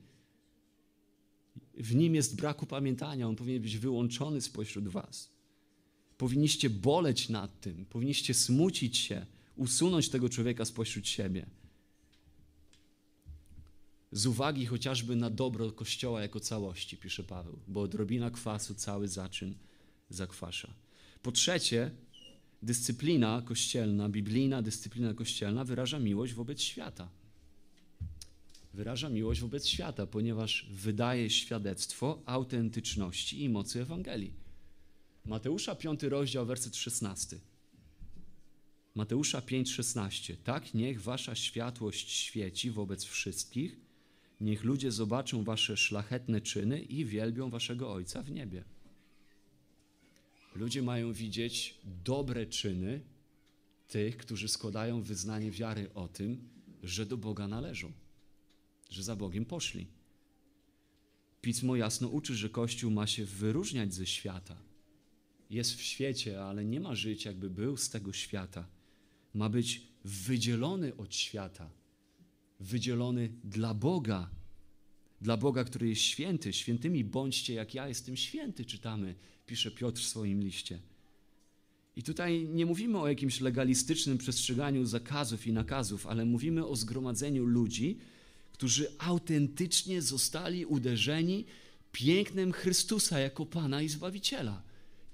W 1.73 1.95
nim 1.95 2.15
jest 2.15 2.35
brak 2.35 2.63
upamiętania, 2.63 3.27
on 3.27 3.35
powinien 3.35 3.61
być 3.61 3.77
wyłączony 3.77 4.41
spośród 4.41 4.87
was. 4.87 5.29
Powinniście 6.17 6.69
boleć 6.69 7.29
nad 7.29 7.61
tym, 7.61 7.85
powinniście 7.85 8.33
smucić 8.33 8.97
się, 8.97 9.25
usunąć 9.55 10.09
tego 10.09 10.29
człowieka 10.29 10.65
spośród 10.65 11.07
siebie. 11.07 11.45
Z 14.11 14.25
uwagi 14.25 14.65
chociażby 14.65 15.15
na 15.15 15.29
dobro 15.29 15.71
Kościoła 15.71 16.21
jako 16.21 16.39
całości, 16.39 16.97
pisze 16.97 17.23
Paweł, 17.23 17.59
bo 17.67 17.81
odrobina 17.81 18.31
kwasu 18.31 18.75
cały 18.75 19.07
zaczyn 19.07 19.55
zakwasza. 20.09 20.73
Po 21.21 21.31
trzecie, 21.31 21.91
dyscyplina 22.61 23.41
kościelna, 23.45 24.09
biblijna 24.09 24.61
dyscyplina 24.61 25.13
kościelna 25.13 25.65
wyraża 25.65 25.99
miłość 25.99 26.33
wobec 26.33 26.61
świata. 26.61 27.20
Wyraża 28.73 29.09
miłość 29.09 29.41
wobec 29.41 29.67
świata, 29.67 30.07
ponieważ 30.07 30.69
wydaje 30.71 31.29
świadectwo 31.29 32.21
autentyczności 32.25 33.43
i 33.43 33.49
mocy 33.49 33.81
Ewangelii. 33.81 34.33
Mateusza 35.25 35.75
5 35.75 36.03
rozdział, 36.03 36.45
werset 36.45 36.75
16. 36.75 37.39
Mateusza 38.95 39.41
5:16. 39.41 40.35
Tak 40.43 40.73
niech 40.73 41.01
wasza 41.01 41.35
światłość 41.35 42.11
świeci 42.11 42.71
wobec 42.71 43.03
wszystkich, 43.03 43.79
niech 44.41 44.63
ludzie 44.63 44.91
zobaczą 44.91 45.43
wasze 45.43 45.77
szlachetne 45.77 46.41
czyny 46.41 46.81
i 46.81 47.05
wielbią 47.05 47.49
waszego 47.49 47.93
Ojca 47.93 48.23
w 48.23 48.31
niebie. 48.31 48.63
Ludzie 50.55 50.81
mają 50.81 51.13
widzieć 51.13 51.77
dobre 52.05 52.45
czyny 52.45 53.01
tych, 53.87 54.17
którzy 54.17 54.47
składają 54.47 55.01
wyznanie 55.01 55.51
wiary 55.51 55.93
o 55.93 56.07
tym, 56.07 56.49
że 56.83 57.05
do 57.05 57.17
Boga 57.17 57.47
należą, 57.47 57.91
że 58.91 59.03
za 59.03 59.15
Bogiem 59.15 59.45
poszli. 59.45 59.87
Pismo 61.41 61.75
jasno 61.75 62.07
uczy, 62.07 62.35
że 62.35 62.49
Kościół 62.49 62.91
ma 62.91 63.07
się 63.07 63.25
wyróżniać 63.25 63.93
ze 63.93 64.05
świata. 64.05 64.57
Jest 65.49 65.75
w 65.75 65.81
świecie, 65.81 66.43
ale 66.43 66.65
nie 66.65 66.79
ma 66.79 66.95
żyć, 66.95 67.25
jakby 67.25 67.49
był 67.49 67.77
z 67.77 67.89
tego 67.89 68.13
świata. 68.13 68.67
Ma 69.33 69.49
być 69.49 69.87
wydzielony 70.05 70.97
od 70.97 71.15
świata, 71.15 71.69
wydzielony 72.59 73.29
dla 73.43 73.73
Boga, 73.73 74.29
dla 75.21 75.37
Boga, 75.37 75.63
który 75.63 75.89
jest 75.89 76.01
święty. 76.01 76.53
Świętymi 76.53 77.03
bądźcie, 77.03 77.53
jak 77.53 77.73
ja 77.73 77.87
jestem 77.87 78.17
święty, 78.17 78.65
czytamy 78.65 79.15
pisze 79.45 79.71
Piotr 79.71 80.01
w 80.01 80.05
swoim 80.05 80.43
liście. 80.43 80.79
I 81.95 82.03
tutaj 82.03 82.47
nie 82.47 82.65
mówimy 82.65 82.99
o 82.99 83.07
jakimś 83.07 83.41
legalistycznym 83.41 84.17
przestrzeganiu 84.17 84.85
zakazów 84.85 85.47
i 85.47 85.53
nakazów, 85.53 86.07
ale 86.07 86.25
mówimy 86.25 86.67
o 86.67 86.75
zgromadzeniu 86.75 87.45
ludzi, 87.45 87.97
którzy 88.51 88.91
autentycznie 88.97 90.01
zostali 90.01 90.65
uderzeni 90.65 91.45
pięknem 91.91 92.51
Chrystusa 92.51 93.19
jako 93.19 93.45
Pana 93.45 93.81
i 93.81 93.89
Zbawiciela. 93.89 94.63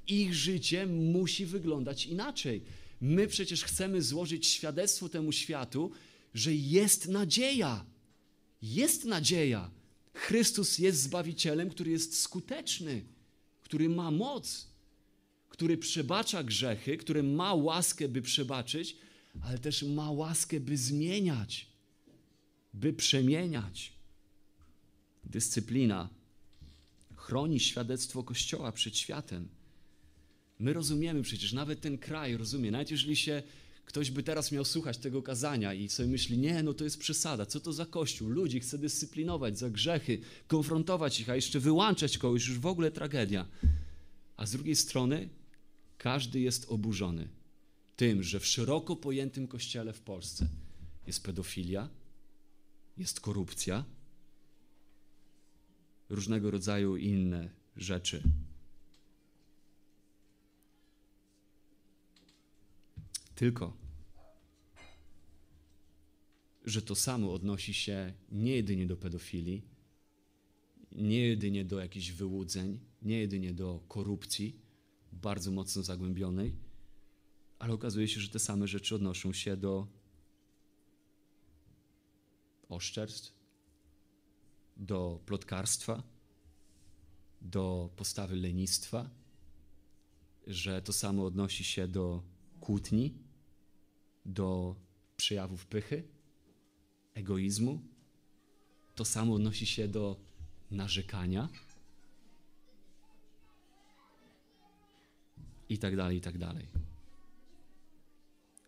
Ich 0.07 0.33
życie 0.33 0.85
musi 0.85 1.45
wyglądać 1.45 2.05
inaczej. 2.05 2.63
My 3.01 3.27
przecież 3.27 3.63
chcemy 3.63 4.01
złożyć 4.01 4.47
świadectwo 4.47 5.09
temu 5.09 5.31
światu, 5.31 5.91
że 6.33 6.55
jest 6.55 7.07
nadzieja. 7.07 7.85
Jest 8.61 9.05
nadzieja. 9.05 9.71
Chrystus 10.13 10.79
jest 10.79 11.01
Zbawicielem, 11.01 11.69
który 11.69 11.91
jest 11.91 12.19
skuteczny 12.19 13.05
który 13.67 13.89
ma 13.89 14.11
moc, 14.11 14.67
który 15.49 15.77
przebacza 15.77 16.43
grzechy, 16.43 16.97
który 16.97 17.23
ma 17.23 17.53
łaskę, 17.53 18.07
by 18.07 18.21
przebaczyć, 18.21 18.95
ale 19.41 19.57
też 19.57 19.83
ma 19.83 20.11
łaskę, 20.11 20.59
by 20.59 20.77
zmieniać, 20.77 21.67
by 22.79 22.93
przemieniać. 22.93 23.93
Dyscyplina 25.23 26.09
chroni 27.15 27.59
świadectwo 27.59 28.23
Kościoła 28.23 28.71
przed 28.71 28.97
światem. 28.97 29.47
My 30.59 30.73
rozumiemy 30.73 31.21
przecież, 31.21 31.53
nawet 31.53 31.81
ten 31.81 31.97
kraj 31.97 32.37
rozumie, 32.37 32.71
nawet 32.71 32.91
jeżeli 32.91 33.15
się 33.15 33.43
ktoś 33.85 34.11
by 34.11 34.23
teraz 34.23 34.51
miał 34.51 34.65
słuchać 34.65 34.97
tego 34.97 35.21
kazania 35.21 35.73
i 35.73 35.89
sobie 35.89 36.09
myśli, 36.09 36.37
nie, 36.37 36.63
no 36.63 36.73
to 36.73 36.83
jest 36.83 36.97
przesada, 36.97 37.45
co 37.45 37.59
to 37.59 37.73
za 37.73 37.85
Kościół? 37.85 38.29
Ludzi 38.29 38.59
chce 38.59 38.77
dyscyplinować 38.77 39.59
za 39.59 39.69
grzechy, 39.69 40.19
konfrontować 40.47 41.19
ich, 41.19 41.29
a 41.29 41.35
jeszcze 41.35 41.59
wyłączać 41.59 42.17
kogoś, 42.17 42.47
już 42.47 42.59
w 42.59 42.65
ogóle 42.65 42.91
tragedia. 42.91 43.47
A 44.37 44.45
z 44.45 44.51
drugiej 44.51 44.75
strony 44.75 45.29
każdy 45.97 46.39
jest 46.39 46.65
oburzony 46.69 47.27
tym, 47.95 48.23
że 48.23 48.39
w 48.39 48.45
szeroko 48.45 48.95
pojętym 48.95 49.47
Kościele 49.47 49.93
w 49.93 50.01
Polsce 50.01 50.47
jest 51.07 51.23
pedofilia, 51.23 51.89
jest 52.97 53.19
korupcja, 53.19 53.85
różnego 56.09 56.51
rodzaju 56.51 56.97
inne 56.97 57.49
rzeczy. 57.75 58.23
Tylko, 63.35 63.77
że 66.65 66.81
to 66.81 66.95
samo 66.95 67.33
odnosi 67.33 67.73
się 67.73 68.13
nie 68.31 68.55
jedynie 68.55 68.87
do 68.87 68.97
pedofilii, 68.97 69.61
nie 70.91 71.19
jedynie 71.19 71.65
do 71.65 71.79
jakichś 71.79 72.11
wyłudzeń, 72.11 72.79
nie 73.01 73.19
jedynie 73.19 73.53
do 73.53 73.83
korupcji 73.87 74.59
bardzo 75.11 75.51
mocno 75.51 75.83
zagłębionej, 75.83 76.55
ale 77.59 77.73
okazuje 77.73 78.07
się, 78.07 78.19
że 78.19 78.29
te 78.29 78.39
same 78.39 78.67
rzeczy 78.67 78.95
odnoszą 78.95 79.33
się 79.33 79.57
do 79.57 79.87
oszczerstw, 82.69 83.33
do 84.77 85.19
plotkarstwa, 85.25 86.03
do 87.41 87.89
postawy 87.95 88.35
lenistwa, 88.35 89.09
że 90.47 90.81
to 90.81 90.93
samo 90.93 91.25
odnosi 91.25 91.63
się 91.63 91.87
do 91.87 92.23
kłótni, 92.59 93.13
do 94.25 94.75
przejawów 95.17 95.65
pychy, 95.65 96.03
egoizmu. 97.13 97.81
To 98.95 99.05
samo 99.05 99.33
odnosi 99.33 99.65
się 99.65 99.87
do 99.87 100.19
narzekania 100.71 101.49
i 105.69 105.77
tak 105.77 105.95
dalej, 105.95 106.17
i 106.17 106.21
tak 106.21 106.37
dalej. 106.37 106.67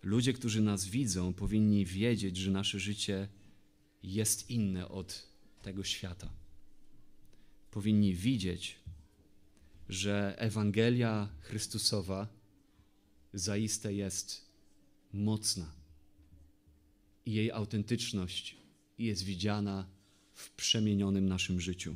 Ludzie, 0.04 0.34
którzy 0.34 0.62
nas 0.62 0.86
widzą, 0.86 1.34
powinni 1.34 1.86
wiedzieć, 1.86 2.38
że 2.38 2.52
nasze 2.52 2.80
życie 2.80 3.28
jest 4.04 4.50
inne 4.50 4.90
od 4.90 5.28
tego 5.62 5.84
świata. 5.84 6.30
Powinni 7.72 8.16
widzieć, 8.16 8.80
że 9.90 10.36
Ewangelia 10.38 11.30
Chrystusowa 11.40 12.28
zaiste 13.34 13.94
jest 13.94 14.50
mocna 15.14 15.72
i 17.26 17.34
jej 17.34 17.52
autentyczność 17.52 18.56
jest 18.98 19.24
widziana 19.24 19.90
w 20.34 20.52
przemienionym 20.52 21.30
naszym 21.30 21.62
życiu. 21.62 21.96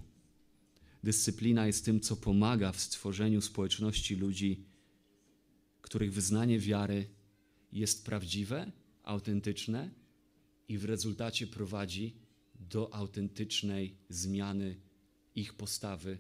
Dyscyplina 1.04 1.68
jest 1.68 1.86
tym, 1.86 2.00
co 2.00 2.16
pomaga 2.16 2.72
w 2.72 2.80
stworzeniu 2.80 3.42
społeczności 3.42 4.16
ludzi, 4.16 4.66
których 5.82 6.14
wyznanie 6.14 6.60
wiary 6.60 7.08
jest 7.72 8.06
prawdziwe, 8.06 8.72
autentyczne 9.04 9.90
i 10.68 10.78
w 10.78 10.86
rezultacie 10.86 11.48
prowadzi 11.48 12.16
do 12.60 12.94
autentycznej 12.94 13.98
zmiany 14.10 14.76
ich 15.36 15.54
postawy 15.54 16.18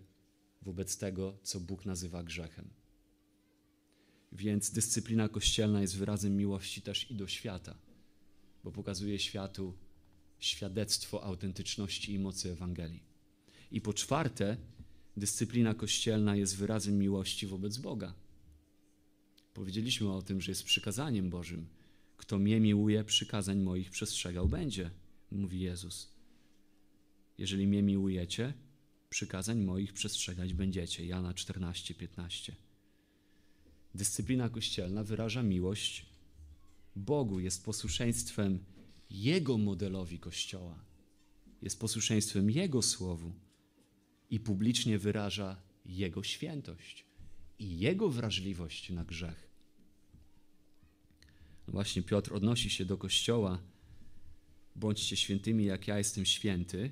wobec 0.61 0.97
tego, 0.97 1.37
co 1.43 1.59
Bóg 1.59 1.85
nazywa 1.85 2.23
grzechem. 2.23 2.69
Więc 4.31 4.71
dyscyplina 4.71 5.29
kościelna 5.29 5.81
jest 5.81 5.97
wyrazem 5.97 6.37
miłości 6.37 6.81
też 6.81 7.11
i 7.11 7.15
do 7.15 7.27
świata, 7.27 7.77
bo 8.63 8.71
pokazuje 8.71 9.19
światu 9.19 9.73
świadectwo 10.39 11.23
autentyczności 11.23 12.13
i 12.13 12.19
mocy 12.19 12.51
Ewangelii. 12.51 13.03
I 13.71 13.81
po 13.81 13.93
czwarte, 13.93 14.57
dyscyplina 15.17 15.73
kościelna 15.73 16.35
jest 16.35 16.57
wyrazem 16.57 16.97
miłości 16.99 17.47
wobec 17.47 17.77
Boga. 17.77 18.13
Powiedzieliśmy 19.53 20.13
o 20.13 20.21
tym, 20.21 20.41
że 20.41 20.51
jest 20.51 20.63
przykazaniem 20.63 21.29
Bożym. 21.29 21.67
Kto 22.23 22.39
mnie 22.39 22.59
miłuje, 22.59 23.03
przykazań 23.03 23.59
moich 23.59 23.91
przestrzegał 23.91 24.47
będzie, 24.47 24.89
mówi 25.31 25.59
Jezus. 25.59 26.11
Jeżeli 27.37 27.67
mnie 27.67 27.83
miłujecie, 27.83 28.53
przykazań 29.09 29.59
moich 29.59 29.93
przestrzegać 29.93 30.53
będziecie. 30.53 31.05
Jana 31.05 31.33
14, 31.33 31.93
15. 31.93 32.55
Dyscyplina 33.95 34.49
kościelna 34.49 35.03
wyraża 35.03 35.43
miłość 35.43 36.05
Bogu, 36.95 37.39
jest 37.39 37.65
posłuszeństwem 37.65 38.59
Jego 39.09 39.57
modelowi 39.57 40.19
Kościoła, 40.19 40.85
jest 41.61 41.79
posłuszeństwem 41.79 42.51
Jego 42.51 42.81
słowu 42.81 43.33
i 44.29 44.39
publicznie 44.39 44.99
wyraża 44.99 45.61
Jego 45.85 46.23
świętość 46.23 47.05
i 47.59 47.79
Jego 47.79 48.09
wrażliwość 48.09 48.89
na 48.89 49.03
grzech. 49.05 49.52
Właśnie 51.67 52.01
Piotr 52.01 52.33
odnosi 52.33 52.69
się 52.69 52.85
do 52.85 52.97
Kościoła, 52.97 53.59
bądźcie 54.75 55.15
świętymi, 55.15 55.65
jak 55.65 55.87
ja 55.87 55.97
jestem 55.97 56.25
święty, 56.25 56.91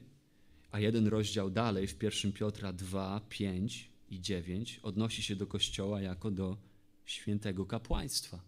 a 0.71 0.79
jeden 0.79 1.07
rozdział 1.07 1.49
dalej, 1.49 1.87
w 1.87 2.03
1 2.03 2.31
Piotra 2.31 2.73
2, 2.73 3.21
5 3.29 3.89
i 4.09 4.21
9, 4.21 4.79
odnosi 4.83 5.23
się 5.23 5.35
do 5.35 5.47
Kościoła 5.47 6.01
jako 6.01 6.31
do 6.31 6.57
świętego 7.05 7.65
kapłaństwa, 7.65 8.43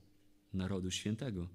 narodu 0.53 0.91
świętego. 0.91 1.47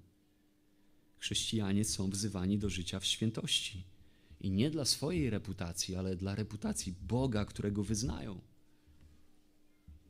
Chrześcijanie 1.17 1.85
są 1.85 2.09
wzywani 2.09 2.57
do 2.57 2.69
życia 2.69 2.99
w 2.99 3.05
świętości. 3.05 3.83
I 4.41 4.51
nie 4.51 4.69
dla 4.69 4.85
swojej 4.85 5.29
reputacji, 5.29 5.95
ale 5.95 6.15
dla 6.15 6.35
reputacji 6.35 6.93
Boga, 7.01 7.45
którego 7.45 7.83
wyznają. 7.83 8.41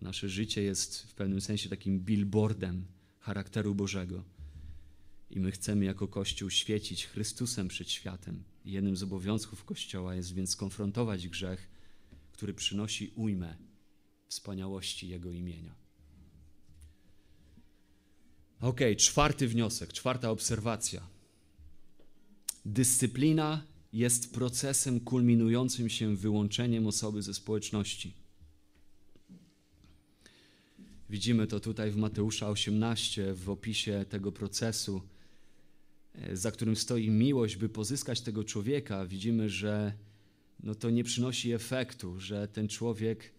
Nasze 0.01 0.30
życie 0.30 0.62
jest 0.64 1.01
w 1.01 1.14
pewnym 1.14 1.41
sensie 1.41 1.70
takim 1.70 1.99
billboardem 1.99 2.86
charakteru 3.20 3.76
Bożego. 3.76 4.24
I 5.32 5.39
my 5.39 5.51
chcemy 5.51 5.86
jako 5.86 6.07
Kościół 6.07 6.49
świecić 6.49 7.05
Chrystusem 7.05 7.67
przed 7.67 7.91
światem. 7.91 8.43
Jednym 8.65 8.95
z 8.95 9.03
obowiązków 9.03 9.65
Kościoła 9.65 10.15
jest 10.15 10.34
więc 10.34 10.55
konfrontować 10.55 11.27
grzech, 11.27 11.69
który 12.32 12.53
przynosi 12.53 13.11
ujmę 13.15 13.57
wspaniałości 14.27 15.07
Jego 15.07 15.32
imienia. 15.32 15.75
Ok, 18.61 18.80
czwarty 18.97 19.47
wniosek, 19.47 19.93
czwarta 19.93 20.32
obserwacja. 20.32 21.07
Dyscyplina 22.65 23.63
jest 23.93 24.34
procesem 24.34 24.99
kulminującym 24.99 25.89
się 25.89 26.15
wyłączeniem 26.15 26.88
osoby 26.88 27.21
ze 27.21 27.34
społeczności. 27.34 28.13
Widzimy 31.09 31.47
to 31.47 31.59
tutaj 31.59 31.91
w 31.91 31.97
Mateusza 31.97 32.49
18 32.49 33.34
w 33.34 33.49
opisie 33.49 34.05
tego 34.09 34.32
procesu, 34.32 35.01
za 36.34 36.51
którym 36.51 36.76
stoi 36.76 37.10
miłość, 37.10 37.55
by 37.55 37.70
pozyskać 37.70 38.22
tego 38.22 38.43
człowieka. 38.43 39.05
Widzimy, 39.05 39.49
że 39.49 39.93
no 40.64 40.76
to 40.76 40.89
nie 40.89 41.03
przynosi 41.03 41.51
efektu, 41.51 42.20
że 42.20 42.47
ten 42.47 42.68
człowiek 42.68 43.32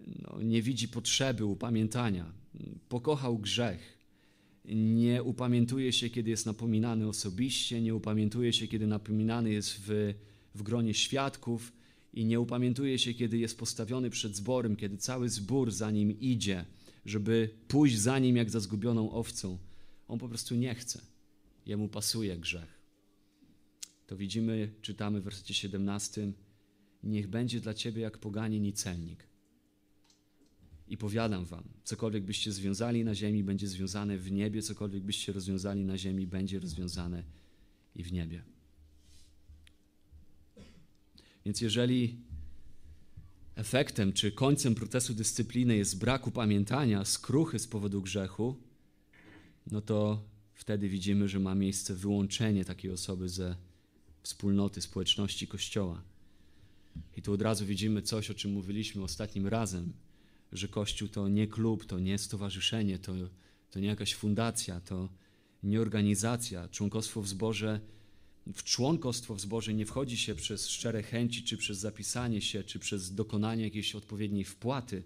no, 0.00 0.42
nie 0.42 0.62
widzi 0.62 0.88
potrzeby 0.88 1.44
upamiętania. 1.44 2.32
Pokochał 2.88 3.38
grzech. 3.38 3.96
Nie 4.74 5.22
upamiętuje 5.22 5.92
się, 5.92 6.10
kiedy 6.10 6.30
jest 6.30 6.46
napominany 6.46 7.08
osobiście, 7.08 7.82
nie 7.82 7.94
upamiętuje 7.94 8.52
się, 8.52 8.68
kiedy 8.68 8.86
napominany 8.86 9.50
jest 9.52 9.80
w, 9.86 10.14
w 10.54 10.62
gronie 10.62 10.94
świadków 10.94 11.72
i 12.14 12.24
nie 12.24 12.40
upamiętuje 12.40 12.98
się, 12.98 13.14
kiedy 13.14 13.38
jest 13.38 13.58
postawiony 13.58 14.10
przed 14.10 14.36
zborem, 14.36 14.76
kiedy 14.76 14.96
cały 14.96 15.28
zbór 15.28 15.72
za 15.72 15.90
nim 15.90 16.20
idzie, 16.20 16.64
żeby 17.06 17.50
pójść 17.68 17.98
za 17.98 18.18
nim 18.18 18.36
jak 18.36 18.50
za 18.50 18.60
zgubioną 18.60 19.10
owcą. 19.10 19.58
On 20.08 20.18
po 20.18 20.28
prostu 20.28 20.54
nie 20.54 20.74
chce. 20.74 21.15
Jemu 21.66 21.88
pasuje 21.88 22.36
grzech. 22.36 22.80
To 24.06 24.16
widzimy, 24.16 24.72
czytamy 24.82 25.20
w 25.20 25.24
wersecie 25.24 25.54
17: 25.54 26.32
Niech 27.02 27.26
będzie 27.26 27.60
dla 27.60 27.74
ciebie 27.74 28.02
jak 28.02 28.18
poganin 28.18 28.66
i 28.66 28.72
celnik. 28.72 29.26
I 30.88 30.96
powiadam 30.96 31.44
wam, 31.44 31.64
cokolwiek 31.84 32.24
byście 32.24 32.52
związali 32.52 33.04
na 33.04 33.14
ziemi, 33.14 33.44
będzie 33.44 33.68
związane 33.68 34.18
w 34.18 34.32
niebie, 34.32 34.62
cokolwiek 34.62 35.02
byście 35.02 35.32
rozwiązali 35.32 35.84
na 35.84 35.98
ziemi, 35.98 36.26
będzie 36.26 36.60
rozwiązane 36.60 37.22
i 37.94 38.02
w 38.02 38.12
niebie. 38.12 38.42
Więc 41.44 41.60
jeżeli 41.60 42.16
efektem 43.54 44.12
czy 44.12 44.32
końcem 44.32 44.74
procesu 44.74 45.14
dyscypliny 45.14 45.76
jest 45.76 45.98
brak 45.98 46.26
upamiętania, 46.26 47.04
skruchy 47.04 47.58
z 47.58 47.66
powodu 47.66 48.02
grzechu, 48.02 48.56
no 49.70 49.80
to 49.80 50.24
wtedy 50.56 50.88
widzimy, 50.88 51.28
że 51.28 51.40
ma 51.40 51.54
miejsce 51.54 51.94
wyłączenie 51.94 52.64
takiej 52.64 52.90
osoby 52.90 53.28
ze 53.28 53.56
wspólnoty, 54.22 54.80
społeczności 54.80 55.46
Kościoła. 55.46 56.02
I 57.16 57.22
tu 57.22 57.32
od 57.32 57.42
razu 57.42 57.66
widzimy 57.66 58.02
coś, 58.02 58.30
o 58.30 58.34
czym 58.34 58.52
mówiliśmy 58.52 59.02
ostatnim 59.02 59.46
razem, 59.46 59.92
że 60.52 60.68
Kościół 60.68 61.08
to 61.08 61.28
nie 61.28 61.46
klub, 61.46 61.86
to 61.86 61.98
nie 61.98 62.18
stowarzyszenie, 62.18 62.98
to, 62.98 63.12
to 63.70 63.80
nie 63.80 63.88
jakaś 63.88 64.14
fundacja, 64.14 64.80
to 64.80 65.08
nie 65.62 65.80
organizacja. 65.80 66.68
Członkostwo 66.68 67.22
w 67.22 67.28
zborze 67.28 67.80
w 68.54 68.62
członkostwo 68.62 69.34
w 69.34 69.40
zborze 69.40 69.74
nie 69.74 69.86
wchodzi 69.86 70.16
się 70.16 70.34
przez 70.34 70.68
szczere 70.68 71.02
chęci, 71.02 71.42
czy 71.42 71.56
przez 71.56 71.78
zapisanie 71.78 72.42
się, 72.42 72.64
czy 72.64 72.78
przez 72.78 73.14
dokonanie 73.14 73.64
jakiejś 73.64 73.94
odpowiedniej 73.94 74.44
wpłaty, 74.44 75.02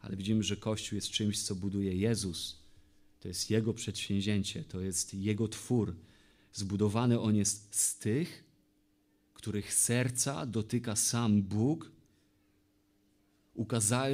ale 0.00 0.16
widzimy, 0.16 0.42
że 0.42 0.56
Kościół 0.56 0.96
jest 0.96 1.10
czymś, 1.10 1.42
co 1.42 1.54
buduje 1.54 1.96
Jezus. 1.96 2.61
To 3.22 3.28
jest 3.28 3.50
Jego 3.50 3.74
przedsięwzięcie, 3.74 4.64
to 4.64 4.80
jest 4.80 5.14
Jego 5.14 5.48
twór. 5.48 5.96
Zbudowany 6.52 7.20
On 7.20 7.36
jest 7.36 7.74
z 7.76 7.98
tych, 7.98 8.44
których 9.34 9.74
serca 9.74 10.46
dotyka 10.46 10.96
sam 10.96 11.42
Bóg, 11.42 11.92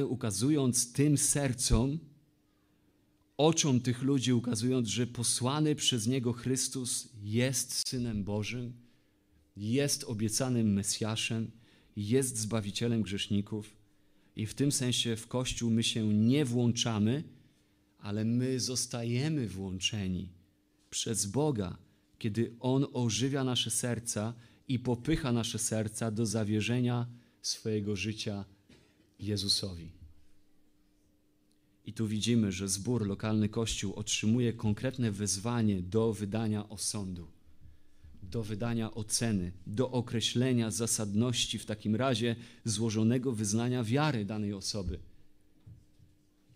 ukazując 0.09 0.93
tym 0.93 1.17
sercom, 1.17 1.99
oczom 3.37 3.79
tych 3.81 4.01
ludzi, 4.01 4.33
ukazując, 4.33 4.87
że 4.87 5.07
posłany 5.07 5.75
przez 5.75 6.07
Niego 6.07 6.33
Chrystus 6.33 7.09
jest 7.23 7.87
Synem 7.87 8.23
Bożym, 8.23 8.73
jest 9.57 10.03
obiecanym 10.03 10.73
Mesjaszem, 10.73 11.51
jest 11.95 12.37
Zbawicielem 12.37 13.01
grzeszników. 13.01 13.75
I 14.35 14.45
w 14.45 14.53
tym 14.53 14.71
sensie 14.71 15.15
w 15.15 15.27
Kościół 15.27 15.71
my 15.71 15.83
się 15.83 16.07
nie 16.07 16.45
włączamy, 16.45 17.38
ale 17.99 18.25
my 18.25 18.59
zostajemy 18.59 19.47
włączeni 19.47 20.29
przez 20.89 21.25
Boga, 21.25 21.77
kiedy 22.19 22.55
On 22.59 22.85
ożywia 22.93 23.43
nasze 23.43 23.69
serca 23.69 24.33
i 24.67 24.79
popycha 24.79 25.31
nasze 25.31 25.59
serca 25.59 26.11
do 26.11 26.25
zawierzenia 26.25 27.07
swojego 27.41 27.95
życia 27.95 28.45
Jezusowi. 29.19 29.91
I 31.85 31.93
tu 31.93 32.07
widzimy, 32.07 32.51
że 32.51 32.67
zbór, 32.67 33.07
lokalny 33.07 33.49
kościół 33.49 33.93
otrzymuje 33.93 34.53
konkretne 34.53 35.11
wezwanie 35.11 35.81
do 35.81 36.13
wydania 36.13 36.69
osądu, 36.69 37.27
do 38.23 38.43
wydania 38.43 38.93
oceny, 38.93 39.51
do 39.67 39.91
określenia 39.91 40.71
zasadności 40.71 41.59
w 41.59 41.65
takim 41.65 41.95
razie 41.95 42.35
złożonego 42.65 43.31
wyznania 43.31 43.83
wiary 43.83 44.25
danej 44.25 44.53
osoby. 44.53 44.99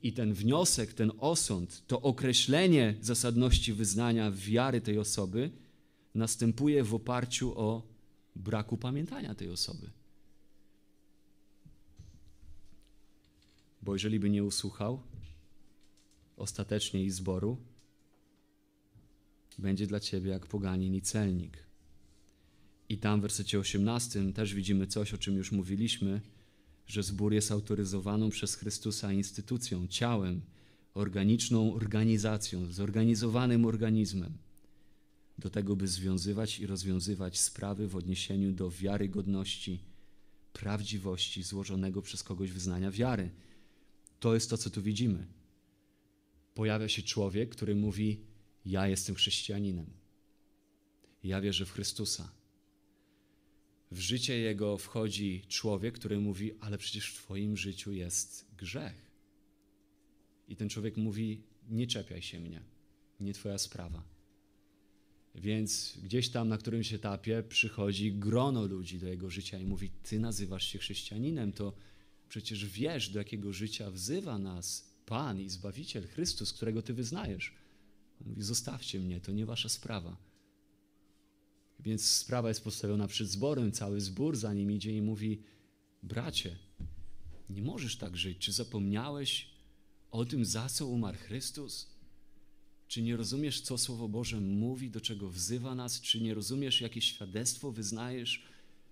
I 0.03 0.13
ten 0.13 0.33
wniosek, 0.33 0.93
ten 0.93 1.11
osąd, 1.19 1.83
to 1.87 2.01
określenie 2.01 2.95
zasadności 3.01 3.73
wyznania 3.73 4.31
wiary 4.31 4.81
tej 4.81 4.99
osoby 4.99 5.51
następuje 6.15 6.83
w 6.83 6.93
oparciu 6.93 7.59
o 7.59 7.87
braku 8.35 8.77
pamiętania 8.77 9.35
tej 9.35 9.49
osoby. 9.49 9.89
Bo 13.81 13.95
jeżeli 13.95 14.19
by 14.19 14.29
nie 14.29 14.43
usłuchał, 14.43 15.01
ostatecznie 16.37 17.03
i 17.03 17.09
zboru, 17.09 17.57
będzie 19.57 19.87
dla 19.87 19.99
ciebie 19.99 20.31
jak 20.31 20.47
poganin 20.47 20.95
i 20.95 21.01
celnik. 21.01 21.57
I 22.89 22.97
tam 22.97 23.19
w 23.19 23.21
wersecie 23.21 23.59
18 23.59 24.33
też 24.33 24.53
widzimy 24.53 24.87
coś, 24.87 25.13
o 25.13 25.17
czym 25.17 25.35
już 25.35 25.51
mówiliśmy, 25.51 26.21
że 26.87 27.03
zbór 27.03 27.33
jest 27.33 27.51
autoryzowaną 27.51 28.29
przez 28.29 28.55
Chrystusa 28.55 29.13
instytucją, 29.13 29.87
ciałem, 29.87 30.41
organiczną 30.93 31.73
organizacją, 31.73 32.71
zorganizowanym 32.71 33.65
organizmem, 33.65 34.37
do 35.39 35.49
tego, 35.49 35.75
by 35.75 35.87
związywać 35.87 36.59
i 36.59 36.67
rozwiązywać 36.67 37.39
sprawy 37.39 37.87
w 37.87 37.95
odniesieniu 37.95 38.51
do 38.51 38.69
wiarygodności, 38.69 39.79
prawdziwości 40.53 41.43
złożonego 41.43 42.01
przez 42.01 42.23
kogoś 42.23 42.51
wyznania 42.51 42.91
wiary. 42.91 43.31
To 44.19 44.33
jest 44.33 44.49
to, 44.49 44.57
co 44.57 44.69
tu 44.69 44.81
widzimy 44.81 45.27
pojawia 46.53 46.89
się 46.89 47.03
człowiek, 47.03 47.49
który 47.49 47.75
mówi: 47.75 48.19
Ja 48.65 48.87
jestem 48.87 49.15
chrześcijaninem. 49.15 49.85
Ja 51.23 51.41
wierzę 51.41 51.65
w 51.65 51.71
Chrystusa. 51.71 52.31
W 53.93 53.99
życie 53.99 54.37
jego 54.37 54.77
wchodzi 54.77 55.41
człowiek, 55.47 55.95
który 55.95 56.19
mówi: 56.19 56.51
Ale 56.59 56.77
przecież 56.77 57.11
w 57.11 57.17
Twoim 57.17 57.57
życiu 57.57 57.91
jest 57.91 58.45
grzech. 58.57 59.11
I 60.47 60.55
ten 60.55 60.69
człowiek 60.69 60.97
mówi: 60.97 61.41
Nie 61.69 61.87
czepiaj 61.87 62.21
się 62.21 62.39
mnie, 62.39 62.61
nie 63.19 63.33
Twoja 63.33 63.57
sprawa. 63.57 64.03
Więc 65.35 65.97
gdzieś 66.03 66.29
tam 66.29 66.47
na 66.47 66.57
którymś 66.57 66.93
etapie 66.93 67.43
przychodzi 67.49 68.13
grono 68.13 68.65
ludzi 68.65 68.99
do 68.99 69.07
jego 69.07 69.29
życia 69.29 69.59
i 69.59 69.65
mówi: 69.65 69.89
Ty 70.03 70.19
nazywasz 70.19 70.67
się 70.67 70.79
chrześcijaninem, 70.79 71.51
to 71.51 71.73
przecież 72.29 72.65
wiesz, 72.65 73.09
do 73.09 73.19
jakiego 73.19 73.53
życia 73.53 73.91
wzywa 73.91 74.37
nas 74.39 74.89
Pan 75.05 75.41
i 75.41 75.49
Zbawiciel 75.49 76.07
Chrystus, 76.07 76.53
którego 76.53 76.81
Ty 76.81 76.93
wyznajesz. 76.93 77.55
On 78.21 78.27
mówi: 78.27 78.41
Zostawcie 78.41 78.99
mnie, 78.99 79.21
to 79.21 79.31
nie 79.31 79.45
Wasza 79.45 79.69
sprawa. 79.69 80.32
Więc 81.83 82.05
sprawa 82.05 82.47
jest 82.47 82.63
postawiona 82.63 83.07
przed 83.07 83.27
zborem, 83.27 83.71
cały 83.71 84.01
zbór 84.01 84.37
za 84.37 84.53
nim 84.53 84.71
idzie 84.71 84.97
i 84.97 85.01
mówi: 85.01 85.41
Bracie, 86.03 86.57
nie 87.49 87.61
możesz 87.61 87.97
tak 87.97 88.17
żyć. 88.17 88.37
Czy 88.37 88.51
zapomniałeś 88.51 89.49
o 90.11 90.25
tym, 90.25 90.45
za 90.45 90.69
co 90.69 90.87
umarł 90.87 91.17
Chrystus? 91.17 91.93
Czy 92.87 93.01
nie 93.01 93.17
rozumiesz, 93.17 93.61
co 93.61 93.77
Słowo 93.77 94.07
Boże 94.07 94.39
mówi, 94.39 94.89
do 94.89 95.01
czego 95.01 95.29
wzywa 95.29 95.75
nas? 95.75 96.01
Czy 96.01 96.21
nie 96.21 96.33
rozumiesz, 96.33 96.81
jakie 96.81 97.01
świadectwo 97.01 97.71
wyznajesz, 97.71 98.43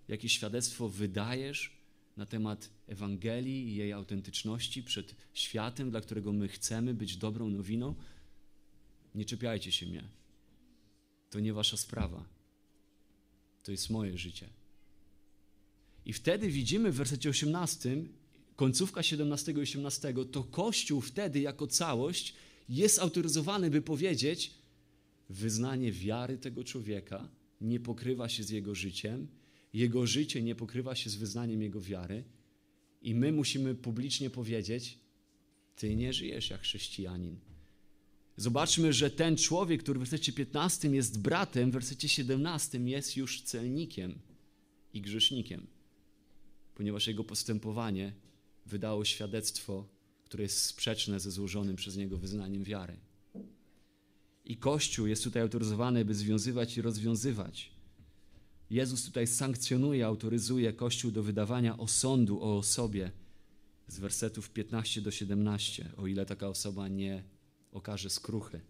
jakie 0.08 0.30
świadectwo 0.30 0.90
wydajesz 0.90 1.78
na 2.18 2.26
temat 2.26 2.70
Ewangelii 2.88 3.68
i 3.68 3.76
jej 3.76 3.94
autentyczności 3.94 4.84
przed 4.84 5.16
światem, 5.34 5.92
dla 5.92 6.02
którego 6.02 6.34
my 6.34 6.48
chcemy 6.48 6.94
być 6.94 7.18
dobrą 7.18 7.50
nowiną? 7.50 7.96
Nie 9.16 9.26
czepiajcie 9.26 9.72
się 9.72 9.86
mnie. 9.86 10.04
To 11.30 11.40
nie 11.40 11.54
wasza 11.54 11.78
sprawa. 11.78 12.41
To 13.64 13.72
jest 13.72 13.90
moje 13.90 14.18
życie. 14.18 14.50
I 16.06 16.14
wtedy 16.14 16.50
widzimy 16.50 16.92
w 16.92 16.96
wersecie 16.96 17.30
18, 17.30 18.04
końcówka 18.56 19.04
17 19.04 19.52
i 19.52 19.60
18, 19.60 20.14
to 20.32 20.44
Kościół 20.44 21.02
wtedy 21.02 21.40
jako 21.40 21.68
całość 21.68 22.34
jest 22.70 23.00
autoryzowany, 23.00 23.70
by 23.70 23.82
powiedzieć, 23.82 24.54
wyznanie 25.30 25.92
wiary 25.92 26.38
tego 26.38 26.64
człowieka 26.64 27.30
nie 27.62 27.80
pokrywa 27.80 28.30
się 28.30 28.44
z 28.44 28.50
jego 28.50 28.76
życiem, 28.76 29.28
jego 29.74 30.08
życie 30.08 30.42
nie 30.42 30.56
pokrywa 30.56 30.96
się 30.96 31.10
z 31.10 31.16
wyznaniem 31.16 31.62
jego 31.62 31.82
wiary, 31.82 32.24
i 33.02 33.16
my 33.16 33.32
musimy 33.32 33.76
publicznie 33.76 34.30
powiedzieć: 34.30 34.98
Ty 35.76 35.96
nie 35.96 36.14
żyjesz 36.14 36.50
jak 36.50 36.62
chrześcijanin. 36.62 37.40
Zobaczmy, 38.38 38.94
że 38.94 39.12
ten 39.12 39.38
człowiek, 39.38 39.84
który 39.84 40.00
w 40.00 40.02
wersecie 40.02 40.34
15 40.34 40.90
jest 40.90 41.22
bratem, 41.22 41.70
w 41.70 41.74
wersecie 41.74 42.10
17 42.10 42.80
jest 42.80 43.18
już 43.18 43.42
celnikiem 43.42 44.20
i 44.94 45.02
grzesznikiem, 45.02 45.68
ponieważ 46.76 47.08
jego 47.08 47.24
postępowanie 47.24 48.14
wydało 48.66 49.06
świadectwo 49.06 49.86
które 50.32 50.44
jest 50.44 50.66
sprzeczne 50.66 51.20
ze 51.20 51.32
złożonym 51.32 51.76
przez 51.76 51.98
niego 51.98 52.18
wyznaniem 52.18 52.64
wiary. 52.64 52.98
I 54.46 54.58
Kościół 54.58 55.08
jest 55.08 55.24
tutaj 55.24 55.42
autoryzowany, 55.42 56.06
by 56.06 56.16
związywać 56.16 56.78
i 56.78 56.82
rozwiązywać. 56.82 57.72
Jezus 58.70 59.06
tutaj 59.06 59.28
sankcjonuje, 59.28 60.06
autoryzuje 60.06 60.74
Kościół 60.74 61.12
do 61.12 61.24
wydawania 61.24 61.78
osądu 61.78 62.44
o 62.44 62.58
osobie 62.58 63.12
z 63.88 64.00
wersetów 64.00 64.50
15 64.50 65.02
do 65.02 65.12
17, 65.12 65.92
o 65.98 66.08
ile 66.08 66.26
taka 66.26 66.48
osoba 66.48 66.88
nie 66.88 67.24
okaże 67.72 68.10
skruchy 68.10 68.62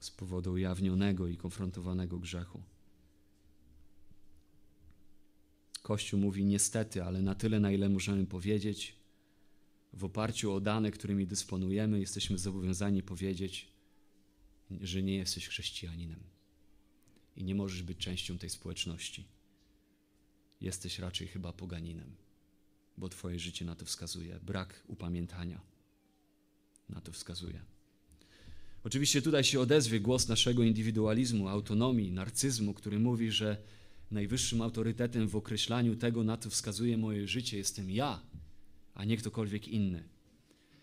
z 0.00 0.10
powodu 0.10 0.52
ujawnionego 0.52 1.28
i 1.28 1.36
konfrontowanego 1.36 2.18
grzechu. 2.18 2.62
Kościół 5.82 6.20
mówi 6.20 6.44
niestety, 6.44 7.02
ale 7.02 7.22
na 7.22 7.34
tyle, 7.34 7.60
na 7.60 7.72
ile 7.72 7.88
możemy 7.88 8.26
powiedzieć, 8.26 8.96
w 9.92 10.04
oparciu 10.04 10.52
o 10.52 10.60
dane, 10.60 10.90
którymi 10.90 11.26
dysponujemy, 11.26 12.00
jesteśmy 12.00 12.38
zobowiązani 12.38 13.02
powiedzieć, 13.02 13.68
że 14.70 15.02
nie 15.02 15.16
jesteś 15.16 15.48
chrześcijaninem 15.48 16.20
i 17.36 17.44
nie 17.44 17.54
możesz 17.54 17.82
być 17.82 17.98
częścią 17.98 18.38
tej 18.38 18.50
społeczności. 18.50 19.24
Jesteś 20.60 20.98
raczej 20.98 21.28
chyba 21.28 21.52
poganinem, 21.52 22.16
bo 22.96 23.08
Twoje 23.08 23.38
życie 23.38 23.64
na 23.64 23.74
to 23.74 23.84
wskazuje. 23.84 24.40
Brak 24.42 24.84
upamiętania 24.86 25.73
na 26.88 27.00
to 27.00 27.12
wskazuje. 27.12 27.62
Oczywiście 28.84 29.22
tutaj 29.22 29.44
się 29.44 29.60
odezwie 29.60 30.00
głos 30.00 30.28
naszego 30.28 30.62
indywidualizmu, 30.62 31.48
autonomii, 31.48 32.12
narcyzmu, 32.12 32.74
który 32.74 32.98
mówi, 32.98 33.30
że 33.30 33.56
najwyższym 34.10 34.62
autorytetem 34.62 35.28
w 35.28 35.36
określaniu 35.36 35.96
tego, 35.96 36.24
na 36.24 36.36
co 36.36 36.50
wskazuje 36.50 36.98
moje 36.98 37.28
życie, 37.28 37.56
jestem 37.56 37.90
ja 37.90 38.20
a 38.94 39.04
nie 39.04 39.16
ktokolwiek 39.16 39.68
inny. 39.68 40.08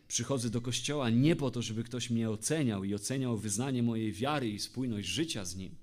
Przychodzę 0.08 0.49
do 0.49 0.62
kościoła 0.62 1.10
nie 1.10 1.36
po 1.36 1.52
to, 1.52 1.62
żeby 1.62 1.84
ktoś 1.84 2.10
mnie 2.10 2.30
oceniał 2.30 2.84
i 2.84 2.93
oceniał 2.95 3.38
wyznanie 3.38 3.84
mojej 3.84 4.14
wiary 4.14 4.49
i 4.49 4.60
spójność 4.60 5.08
życia 5.08 5.45
z 5.45 5.56
nim. 5.56 5.76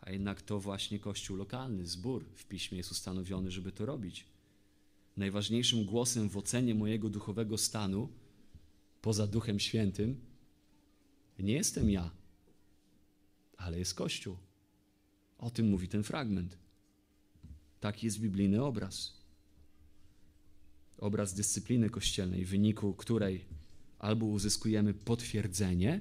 A 0.00 0.10
jednak 0.10 0.42
to 0.42 0.60
właśnie 0.60 0.98
kościół 0.98 1.36
lokalny, 1.36 1.86
zbór 1.86 2.24
w 2.34 2.44
piśmie 2.44 2.78
jest 2.78 2.92
ustanowiony, 2.92 3.50
żeby 3.50 3.72
to 3.72 3.86
robić. 3.86 4.24
Najważniejszym 5.16 5.84
głosem 5.84 6.28
w 6.28 6.36
ocenie 6.36 6.74
mojego 6.74 7.10
duchowego 7.10 7.58
stanu, 7.58 8.08
poza 9.04 9.26
Duchem 9.26 9.60
Świętym, 9.60 10.20
nie 11.38 11.52
jestem 11.52 11.90
ja, 11.90 12.10
ale 13.56 13.78
jest 13.78 13.94
Kościół. 13.94 14.36
O 15.38 15.50
tym 15.50 15.68
mówi 15.68 15.88
ten 15.88 16.02
fragment. 16.02 16.58
Taki 17.80 18.06
jest 18.06 18.20
biblijny 18.20 18.64
obraz 18.64 19.24
obraz 20.98 21.34
dyscypliny 21.34 21.90
kościelnej, 21.90 22.44
w 22.44 22.48
wyniku 22.48 22.94
której 22.94 23.44
albo 23.98 24.26
uzyskujemy 24.26 24.94
potwierdzenie, 24.94 26.00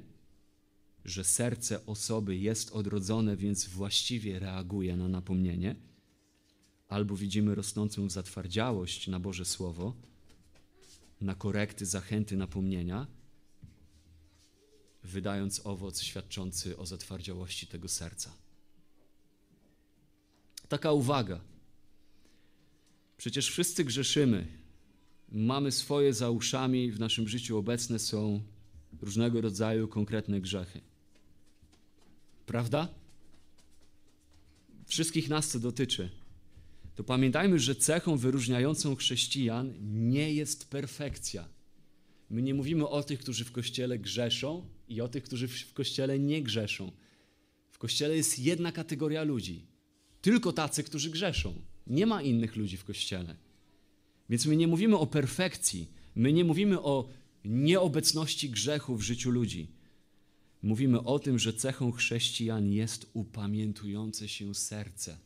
że 1.05 1.23
serce 1.23 1.85
osoby 1.85 2.37
jest 2.37 2.71
odrodzone, 2.71 3.37
więc 3.37 3.65
właściwie 3.65 4.39
reaguje 4.39 4.97
na 4.97 5.07
napomnienie, 5.07 5.75
albo 6.89 7.15
widzimy 7.15 7.55
rosnącą 7.55 8.09
zatwardziałość 8.09 9.07
na 9.07 9.19
Boże 9.19 9.45
Słowo, 9.45 10.12
na 11.23 11.35
korekty, 11.35 11.85
zachęty, 11.85 12.37
napomnienia, 12.37 13.07
wydając 15.03 15.65
owoc 15.65 16.01
świadczący 16.01 16.77
o 16.77 16.85
zatwardziałości 16.85 17.67
tego 17.67 17.87
serca. 17.87 18.33
Taka 20.69 20.91
uwaga. 20.91 21.41
Przecież 23.17 23.49
wszyscy 23.49 23.83
grzeszymy, 23.83 24.47
mamy 25.31 25.71
swoje 25.71 26.13
za 26.13 26.29
uszami, 26.29 26.91
w 26.91 26.99
naszym 26.99 27.27
życiu 27.27 27.57
obecne 27.57 27.99
są 27.99 28.41
różnego 29.01 29.41
rodzaju 29.41 29.87
konkretne 29.87 30.41
grzechy. 30.41 30.81
Prawda? 32.45 32.87
Wszystkich 34.87 35.29
nas 35.29 35.51
to 35.51 35.59
dotyczy. 35.59 36.22
To 36.95 37.03
pamiętajmy, 37.03 37.59
że 37.59 37.75
cechą 37.75 38.17
wyróżniającą 38.17 38.95
chrześcijan 38.95 39.73
nie 39.81 40.33
jest 40.33 40.69
perfekcja. 40.69 41.49
My 42.29 42.41
nie 42.41 42.53
mówimy 42.53 42.87
o 42.87 43.03
tych, 43.03 43.19
którzy 43.19 43.45
w 43.45 43.51
kościele 43.51 43.99
grzeszą 43.99 44.65
i 44.87 45.01
o 45.01 45.07
tych, 45.07 45.23
którzy 45.23 45.47
w 45.47 45.73
kościele 45.73 46.19
nie 46.19 46.43
grzeszą. 46.43 46.91
W 47.71 47.77
kościele 47.77 48.15
jest 48.15 48.39
jedna 48.39 48.71
kategoria 48.71 49.23
ludzi. 49.23 49.65
Tylko 50.21 50.53
tacy, 50.53 50.83
którzy 50.83 51.09
grzeszą. 51.09 51.53
Nie 51.87 52.05
ma 52.05 52.21
innych 52.21 52.55
ludzi 52.55 52.77
w 52.77 52.83
kościele. 52.83 53.35
Więc 54.29 54.45
my 54.45 54.55
nie 54.55 54.67
mówimy 54.67 54.97
o 54.97 55.07
perfekcji, 55.07 55.87
my 56.15 56.33
nie 56.33 56.43
mówimy 56.43 56.81
o 56.81 57.09
nieobecności 57.45 58.49
grzechu 58.49 58.95
w 58.95 59.01
życiu 59.01 59.31
ludzi. 59.31 59.67
Mówimy 60.61 61.03
o 61.03 61.19
tym, 61.19 61.39
że 61.39 61.53
cechą 61.53 61.91
chrześcijan 61.91 62.71
jest 62.71 63.09
upamiętujące 63.13 64.27
się 64.27 64.55
serce. 64.55 65.17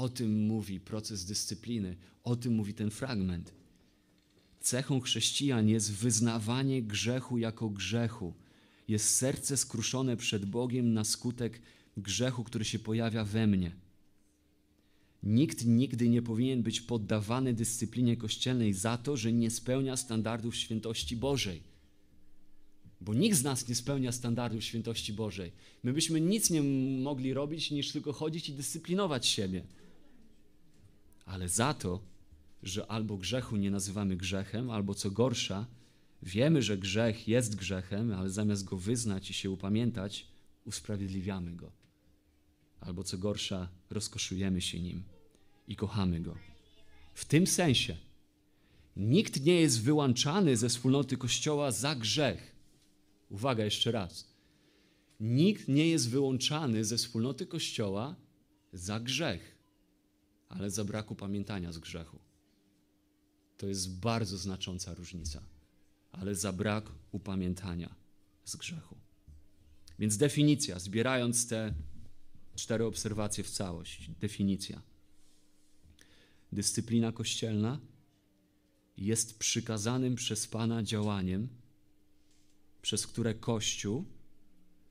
O 0.00 0.08
tym 0.08 0.46
mówi 0.46 0.80
proces 0.80 1.24
dyscypliny, 1.24 1.96
o 2.24 2.36
tym 2.36 2.54
mówi 2.54 2.74
ten 2.74 2.90
fragment. 2.90 3.52
Cechą 4.60 5.00
chrześcijan 5.00 5.68
jest 5.68 5.92
wyznawanie 5.92 6.82
grzechu 6.82 7.38
jako 7.38 7.68
grzechu. 7.68 8.34
Jest 8.88 9.16
serce 9.16 9.56
skruszone 9.56 10.16
przed 10.16 10.44
Bogiem 10.44 10.92
na 10.92 11.04
skutek 11.04 11.60
grzechu, 11.96 12.44
który 12.44 12.64
się 12.64 12.78
pojawia 12.78 13.24
we 13.24 13.46
mnie. 13.46 13.72
Nikt 15.22 15.66
nigdy 15.66 16.08
nie 16.08 16.22
powinien 16.22 16.62
być 16.62 16.80
poddawany 16.80 17.54
dyscyplinie 17.54 18.16
kościelnej 18.16 18.72
za 18.72 18.98
to, 18.98 19.16
że 19.16 19.32
nie 19.32 19.50
spełnia 19.50 19.96
standardów 19.96 20.56
świętości 20.56 21.16
Bożej. 21.16 21.62
Bo 23.00 23.14
nikt 23.14 23.36
z 23.36 23.42
nas 23.42 23.68
nie 23.68 23.74
spełnia 23.74 24.12
standardów 24.12 24.64
świętości 24.64 25.12
Bożej. 25.12 25.52
My 25.82 25.92
byśmy 25.92 26.20
nic 26.20 26.50
nie 26.50 26.62
mogli 27.02 27.34
robić, 27.34 27.70
niż 27.70 27.92
tylko 27.92 28.12
chodzić 28.12 28.48
i 28.48 28.54
dyscyplinować 28.54 29.26
siebie. 29.26 29.64
Ale 31.30 31.48
za 31.48 31.74
to, 31.74 32.00
że 32.62 32.86
albo 32.86 33.16
grzechu 33.16 33.56
nie 33.56 33.70
nazywamy 33.70 34.16
grzechem, 34.16 34.70
albo 34.70 34.94
co 34.94 35.10
gorsza, 35.10 35.66
Wiemy, 36.22 36.62
że 36.62 36.78
grzech 36.78 37.28
jest 37.28 37.56
grzechem, 37.56 38.12
ale 38.12 38.30
zamiast 38.30 38.64
go 38.64 38.76
wyznać 38.76 39.30
i 39.30 39.34
się 39.34 39.50
upamiętać, 39.50 40.26
usprawiedliwiamy 40.64 41.56
go. 41.56 41.72
Albo 42.80 43.04
co 43.04 43.18
gorsza, 43.18 43.68
rozkoszujemy 43.90 44.60
się 44.60 44.80
nim 44.80 45.02
i 45.68 45.76
kochamy 45.76 46.20
go. 46.20 46.36
W 47.14 47.24
tym 47.24 47.46
sensie 47.46 47.96
nikt 48.96 49.44
nie 49.44 49.60
jest 49.60 49.82
wyłączany 49.82 50.56
ze 50.56 50.68
wspólnoty 50.68 51.16
Kościoła 51.16 51.72
za 51.72 51.94
grzech. 51.94 52.56
Uwaga 53.30 53.64
jeszcze 53.64 53.92
raz. 53.92 54.34
Nikt 55.20 55.68
nie 55.68 55.88
jest 55.88 56.10
wyłączany 56.10 56.84
ze 56.84 56.96
wspólnoty 56.96 57.46
Kościoła 57.46 58.16
za 58.72 59.00
grzech, 59.00 59.56
ale 60.50 60.70
za 60.70 60.84
braku 60.84 61.14
pamiętania 61.14 61.72
z 61.72 61.78
grzechu. 61.78 62.18
To 63.56 63.66
jest 63.66 63.98
bardzo 63.98 64.36
znacząca 64.38 64.94
różnica, 64.94 65.42
ale 66.12 66.34
za 66.34 66.52
brak 66.52 66.92
upamiętania 67.12 67.94
z 68.44 68.56
grzechu. 68.56 68.96
Więc 69.98 70.16
definicja, 70.16 70.78
zbierając 70.78 71.48
te 71.48 71.74
cztery 72.54 72.84
obserwacje 72.84 73.44
w 73.44 73.50
całość. 73.50 74.10
Definicja. 74.20 74.82
Dyscyplina 76.52 77.12
kościelna 77.12 77.80
jest 78.96 79.38
przykazanym 79.38 80.14
przez 80.14 80.46
Pana 80.46 80.82
działaniem, 80.82 81.48
przez 82.82 83.06
które 83.06 83.34
Kościół 83.34 84.04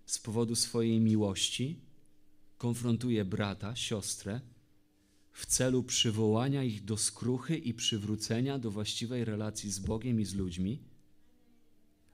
z 0.06 0.20
powodu 0.20 0.56
swojej 0.56 1.00
miłości 1.00 1.80
konfrontuje 2.58 3.26
brata, 3.26 3.76
siostrę 3.76 4.42
w 5.32 5.46
celu 5.46 5.84
przywołania 5.84 6.64
ich 6.64 6.86
do 6.86 6.98
skruchy 6.98 7.58
i 7.58 7.74
przywrócenia 7.74 8.60
do 8.60 8.72
właściwej 8.72 9.26
relacji 9.26 9.72
z 9.72 9.80
Bogiem 9.80 10.22
i 10.22 10.26
z 10.26 10.36
ludźmi, 10.36 10.80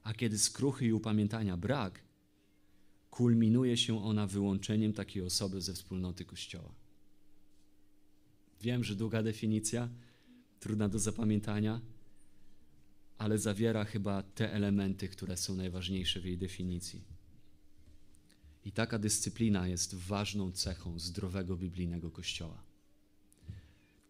a 0.03 0.13
kiedy 0.13 0.39
skruchy 0.39 0.85
i 0.85 0.93
upamiętania 0.93 1.57
brak, 1.57 2.01
kulminuje 3.09 3.77
się 3.77 4.03
ona 4.03 4.27
wyłączeniem 4.27 4.93
takiej 4.93 5.23
osoby 5.23 5.61
ze 5.61 5.73
wspólnoty 5.73 6.25
Kościoła. 6.25 6.71
Wiem, 8.61 8.83
że 8.83 8.95
długa 8.95 9.23
definicja, 9.23 9.89
trudna 10.59 10.89
do 10.89 10.99
zapamiętania, 10.99 11.81
ale 13.17 13.37
zawiera 13.37 13.85
chyba 13.85 14.23
te 14.23 14.53
elementy, 14.53 15.09
które 15.09 15.37
są 15.37 15.55
najważniejsze 15.55 16.19
w 16.19 16.25
jej 16.25 16.37
definicji. 16.37 17.03
I 18.65 18.71
taka 18.71 18.99
dyscyplina 18.99 19.67
jest 19.67 19.95
ważną 19.95 20.51
cechą 20.51 20.99
zdrowego 20.99 21.57
biblijnego 21.57 22.11
Kościoła. 22.11 22.64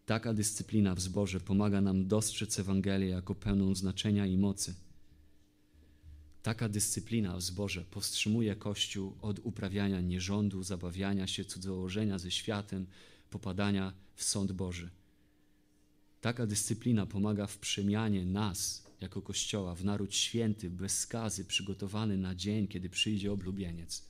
Taka 0.06 0.34
dyscyplina 0.34 0.94
w 0.94 1.00
zborze 1.00 1.40
pomaga 1.40 1.80
nam 1.80 2.08
dostrzec 2.08 2.58
Ewangelię 2.58 3.08
jako 3.08 3.34
pełną 3.34 3.74
znaczenia 3.74 4.26
i 4.26 4.38
mocy. 4.38 4.74
Taka 6.42 6.68
dyscyplina 6.68 7.36
w 7.36 7.42
zborze 7.42 7.84
powstrzymuje 7.84 8.56
Kościół 8.56 9.16
od 9.22 9.38
uprawiania 9.38 10.00
nierządu, 10.00 10.62
zabawiania 10.62 11.26
się, 11.26 11.44
cudzołożenia 11.44 12.18
ze 12.18 12.30
światem, 12.30 12.86
popadania 13.30 13.92
w 14.14 14.24
sąd 14.24 14.52
Boży. 14.52 14.90
Taka 16.20 16.46
dyscyplina 16.46 17.06
pomaga 17.06 17.46
w 17.46 17.58
przemianie 17.58 18.26
nas 18.26 18.86
jako 19.00 19.22
Kościoła 19.22 19.74
w 19.74 19.84
naród 19.84 20.14
święty, 20.14 20.70
bez 20.70 20.98
skazy, 20.98 21.44
przygotowany 21.44 22.16
na 22.16 22.34
dzień, 22.34 22.68
kiedy 22.68 22.88
przyjdzie 22.88 23.32
oblubieniec. 23.32 24.04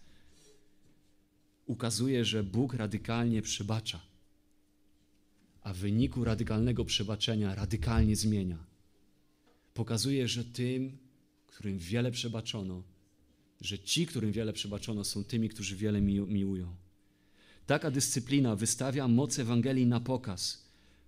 Ukazuje, 1.67 2.25
że 2.25 2.45
Bóg 2.45 2.75
radykalnie 2.75 3.43
przebacza 3.43 4.16
a 5.67 5.73
w 5.73 5.77
wyniku 5.77 6.25
radykalnego 6.25 6.85
przebaczenia 6.85 7.55
radykalnie 7.55 8.17
zmienia. 8.17 8.59
Pokazuje, 9.75 10.29
że 10.29 10.45
tym, 10.45 10.99
którym 11.47 11.79
wiele 11.79 12.11
przebaczono, 12.11 12.83
że 13.61 13.79
ci, 13.79 14.07
którym 14.07 14.33
wiele 14.33 14.53
przebaczono, 14.53 15.05
są 15.05 15.25
tymi, 15.25 15.49
którzy 15.49 15.77
wiele 15.77 16.01
miłują. 16.01 16.77
Taka 17.67 17.91
dyscyplina 17.91 18.57
wystawia 18.57 19.09
moc 19.09 19.39
Ewangelii 19.39 19.87
na 19.87 20.01
pokaz, 20.01 20.65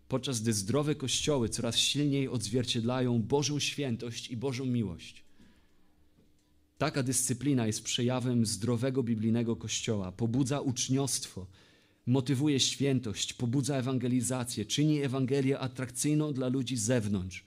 podczas 0.09 0.41
gdy 0.41 0.53
zdrowe 0.53 0.95
kościoły 0.95 1.49
coraz 1.49 1.77
silniej 1.77 2.29
odzwierciedlają 2.29 3.23
Bożą 3.23 3.59
świętość 3.59 4.31
i 4.31 4.37
Bożą 4.37 4.65
miłość. 4.65 5.25
Taka 6.79 7.03
dyscyplina 7.03 7.67
jest 7.67 7.83
przejawem 7.83 8.47
zdrowego 8.47 9.03
biblijnego 9.03 9.57
kościoła, 9.57 10.13
pobudza 10.13 10.61
uczniostwo, 10.61 11.47
motywuje 12.09 12.61
świętość, 12.61 13.33
pobudza 13.33 13.77
ewangelizację, 13.77 14.65
czyni 14.65 15.03
Ewangelię 15.03 15.59
atrakcyjną 15.59 16.33
dla 16.33 16.49
ludzi 16.49 16.77
z 16.77 16.83
zewnątrz. 16.83 17.45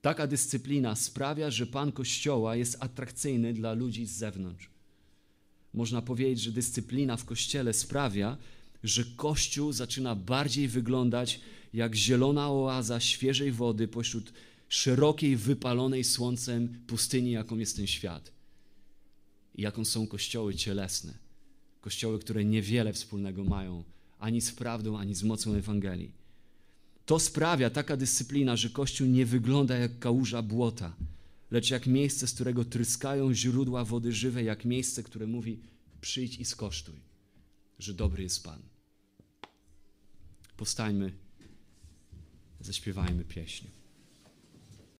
Taka 0.00 0.26
dyscyplina 0.26 0.96
sprawia, 0.96 1.50
że 1.50 1.66
Pan 1.66 1.92
Kościoła 1.92 2.56
jest 2.56 2.76
atrakcyjny 2.80 3.52
dla 3.52 3.72
ludzi 3.72 4.06
z 4.06 4.12
zewnątrz. 4.12 4.70
Można 5.74 6.02
powiedzieć, 6.02 6.40
że 6.40 6.52
dyscyplina 6.52 7.16
w 7.16 7.24
Kościele 7.24 7.72
sprawia, 7.72 8.36
że 8.84 9.04
Kościół 9.16 9.72
zaczyna 9.72 10.14
bardziej 10.14 10.68
wyglądać 10.68 11.40
jak 11.74 11.94
zielona 11.94 12.50
oaza 12.50 13.00
świeżej 13.00 13.52
wody 13.52 13.88
pośród 13.88 14.32
szerokiej, 14.68 15.36
wypalonej 15.36 16.04
słońcem 16.04 16.68
pustyni, 16.86 17.30
jaką 17.30 17.58
jest 17.58 17.76
ten 17.76 17.86
świat. 17.86 18.32
I 19.54 19.62
jaką 19.62 19.84
są 19.84 20.06
kościoły 20.06 20.54
cielesne 20.54 21.21
kościoły, 21.82 22.18
które 22.18 22.44
niewiele 22.44 22.92
wspólnego 22.92 23.44
mają 23.44 23.84
ani 24.18 24.40
z 24.40 24.52
prawdą, 24.52 24.98
ani 24.98 25.14
z 25.14 25.22
mocą 25.22 25.54
Ewangelii. 25.54 26.12
To 27.06 27.18
sprawia 27.18 27.70
taka 27.70 27.96
dyscyplina, 27.96 28.56
że 28.56 28.70
Kościół 28.70 29.06
nie 29.06 29.26
wygląda 29.26 29.76
jak 29.76 29.98
kałuża 29.98 30.42
błota, 30.42 30.96
lecz 31.50 31.70
jak 31.70 31.86
miejsce, 31.86 32.26
z 32.26 32.34
którego 32.34 32.64
tryskają 32.64 33.34
źródła 33.34 33.84
wody 33.84 34.12
żywej, 34.12 34.46
jak 34.46 34.64
miejsce, 34.64 35.02
które 35.02 35.26
mówi: 35.26 35.60
przyjdź 36.00 36.38
i 36.38 36.44
skosztuj, 36.44 37.00
że 37.78 37.94
dobry 37.94 38.22
jest 38.22 38.44
Pan. 38.44 38.62
Powstańmy, 40.56 41.12
zaśpiewajmy 42.60 43.24
pieśń. 43.24 43.66